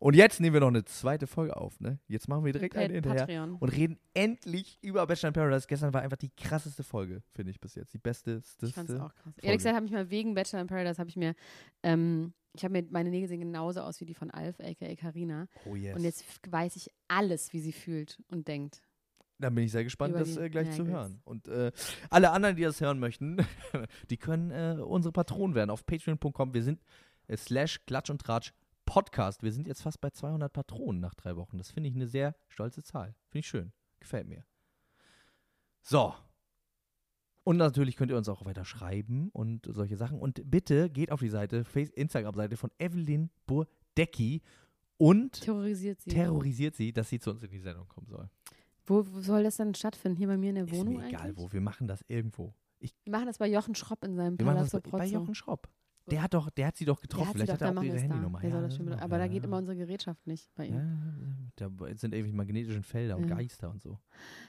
Und 0.01 0.16
jetzt 0.16 0.40
nehmen 0.40 0.55
wir 0.55 0.61
noch 0.61 0.68
eine 0.68 0.82
zweite 0.86 1.26
Folge 1.26 1.55
auf, 1.59 1.78
ne? 1.78 1.98
Jetzt 2.09 2.26
machen 2.26 2.42
wir 2.42 2.53
direkt 2.55 2.72
Per 2.72 2.82
eine 2.82 2.94
hinterher 2.94 3.20
Patreon. 3.26 3.57
und 3.57 3.68
reden 3.68 3.98
endlich 4.14 4.78
über 4.80 5.07
Bachelor 5.07 5.28
in 5.28 5.34
Paradise. 5.34 5.66
Gestern 5.68 5.92
war 5.92 6.01
einfach 6.01 6.16
die 6.16 6.30
krasseste 6.30 6.82
Folge, 6.82 7.22
finde 7.34 7.51
ich 7.51 7.61
bis 7.61 7.74
jetzt. 7.74 7.92
Die 7.92 7.98
beste. 7.98 8.42
Ich 8.62 8.72
fand's 8.72 8.94
auch 8.94 9.14
krass. 9.14 9.34
Folge. 9.34 9.42
Ehrlich 9.42 9.59
gesagt 9.59 9.76
habe 9.76 9.84
ich 9.84 9.92
mal 9.92 10.09
wegen 10.09 10.32
Bachelor 10.34 10.62
in 10.62 10.68
Paradise, 10.68 10.98
habe 10.98 11.11
ich 11.11 11.16
mir, 11.16 11.34
ähm, 11.82 12.32
ich 12.55 12.64
habe 12.64 12.72
mir, 12.72 12.88
meine 12.90 13.11
Nägel 13.11 13.28
sehen 13.28 13.40
genauso 13.40 13.82
aus 13.82 14.01
wie 14.01 14.07
die 14.07 14.14
von 14.14 14.30
Alf, 14.30 14.59
aka 14.59 14.94
Karina. 14.94 15.48
Oh 15.66 15.76
yes. 15.76 15.94
Und 15.94 16.03
jetzt 16.03 16.24
weiß 16.51 16.76
ich 16.76 16.88
alles, 17.07 17.53
wie 17.53 17.61
sie 17.61 17.72
fühlt 17.72 18.22
und 18.28 18.48
denkt. 18.48 18.80
Dann 19.38 19.55
bin 19.55 19.64
ich 19.64 19.72
sehr 19.72 19.84
gespannt, 19.84 20.14
das 20.14 20.34
äh, 20.38 20.48
gleich 20.48 20.70
zu 20.70 20.82
Nägels. 20.82 20.96
hören. 20.96 21.20
Und 21.24 21.46
äh, 21.48 21.72
alle 22.09 22.30
anderen, 22.30 22.57
die 22.57 22.62
das 22.62 22.80
hören 22.80 22.98
möchten, 23.01 23.36
die 24.09 24.16
können 24.16 24.51
äh, 24.51 24.80
unsere 24.82 25.12
Patronen 25.12 25.55
werden 25.55 25.68
auf 25.68 25.84
patreon.com. 25.84 26.55
Wir 26.55 26.62
sind 26.62 26.80
äh, 27.26 27.36
slash 27.36 27.84
Klatsch 27.84 28.09
und 28.09 28.22
Tratsch 28.22 28.55
Podcast. 28.91 29.45
Wir 29.45 29.53
sind 29.53 29.68
jetzt 29.68 29.82
fast 29.82 30.01
bei 30.01 30.11
200 30.11 30.53
Patronen 30.53 31.01
nach 31.01 31.14
drei 31.14 31.36
Wochen. 31.36 31.59
Das 31.59 31.70
finde 31.70 31.88
ich 31.88 31.95
eine 31.95 32.09
sehr 32.09 32.34
stolze 32.49 32.82
Zahl. 32.82 33.14
Finde 33.28 33.38
ich 33.38 33.47
schön. 33.47 33.72
Gefällt 34.01 34.26
mir. 34.26 34.45
So. 35.80 36.12
Und 37.45 37.57
natürlich 37.57 37.95
könnt 37.95 38.11
ihr 38.11 38.16
uns 38.16 38.28
auch 38.28 38.45
weiter 38.45 38.64
schreiben 38.64 39.30
und 39.32 39.64
solche 39.70 39.97
Sachen. 39.97 40.18
Und 40.18 40.43
bitte 40.45 40.91
geht 40.91 41.12
auf 41.12 41.20
die 41.20 41.28
Seite, 41.28 41.64
Instagram-Seite 41.95 42.57
von 42.57 42.72
Evelyn 42.80 43.30
Burdecki 43.47 44.43
und 44.97 45.41
Terrorisiert 45.41 46.01
sie. 46.01 46.11
terrorisiert 46.11 46.74
sie, 46.74 46.93
dass 46.93 47.09
sie 47.09 47.20
zu 47.20 47.30
uns 47.30 47.45
in 47.45 47.51
die 47.51 47.61
Sendung 47.61 47.86
kommen 47.86 48.09
soll. 48.09 48.28
wo, 48.86 49.05
soll 49.20 49.45
das 49.45 49.57
dann 49.57 49.72
stattfinden? 49.76 50.18
Hier 50.18 50.26
bei 50.26 50.36
mir 50.36 50.49
in 50.49 50.57
der 50.57 50.64
Ist 50.64 50.74
Wohnung 50.74 50.97
mir 50.97 51.07
egal 51.07 51.28
eigentlich? 51.28 51.38
wo, 51.38 51.53
wir 51.53 51.61
machen 51.61 51.86
das 51.86 52.05
irgendwo. 52.09 52.55
Wir 52.80 52.91
machen 53.12 53.26
das 53.26 53.38
bei 53.38 53.47
Jochen 53.47 53.76
Schropp 53.76 54.05
in 54.05 54.16
seinem 54.16 54.36
Wir 54.36 54.47
machen 54.47 54.59
das 54.59 54.70
Palazzo 54.72 54.91
bei, 54.91 54.99
bei. 54.99 55.07
Jochen 55.07 55.36
Schropp. 55.36 55.68
Der 56.07 56.22
hat 56.22 56.34
doch, 56.34 56.51
der 56.51 56.66
hat 56.68 56.76
sie 56.76 56.84
doch 56.84 56.96
Der 56.98 57.03
getroffen. 57.03 57.26
hat 57.28 57.32
sie 57.34 57.38
Vielleicht 57.44 57.61
doch, 57.62 57.66
hat 57.66 57.74
er 57.74 57.78
auch 57.78 57.84
ihre 57.84 57.96
da. 57.96 58.03
Handynummer. 58.03 58.40
Der 58.40 58.61
das 58.62 58.76
Ja, 58.78 58.82
mit, 58.84 58.94
ja, 58.94 59.01
aber 59.03 59.18
da 59.18 59.26
geht 59.28 59.44
immer 59.44 59.59
unsere 59.59 59.76
Gerätschaft 59.76 60.26
nicht 60.26 60.48
bei 60.57 60.66
ihm. 60.66 60.74
Ja, 61.59 61.68
da 61.68 61.86
sind 61.94 62.14
irgendwelche 62.14 62.36
magnetischen 62.36 62.82
Felder 62.82 63.16
und. 63.16 63.28
Geister 63.28 63.70
und 63.70 63.80
so. 63.82 63.98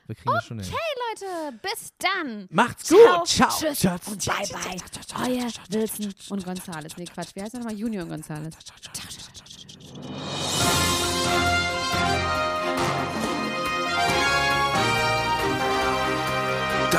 Wir 0.08 0.16
kriegen 0.16 0.34
das 0.34 0.46
schon 0.46 0.60
hin. 0.60 0.72
Leute, 0.72 1.60
bis 1.62 1.94
dann. 1.98 2.48
Macht's 2.50 2.86
Ciao, 2.86 3.20
gut. 3.20 3.28
Ciao. 3.28 3.50
tschüss 3.50 3.80
Tschüss. 3.80 4.08
und 4.08 4.26
bye 4.26 4.48
bye. 4.48 5.30
Euer 5.30 5.52
Wilson 5.70 6.14
und 6.30 6.46
Gonzales. 6.46 6.98
Nee, 6.98 7.06
Quatsch. 7.06 7.36
Wie 7.36 7.42
heißt 7.42 7.54
er 7.54 7.60
nochmal? 7.60 7.76
Junior 7.78 8.04
und 8.04 8.10
Gonzales. 8.10 8.56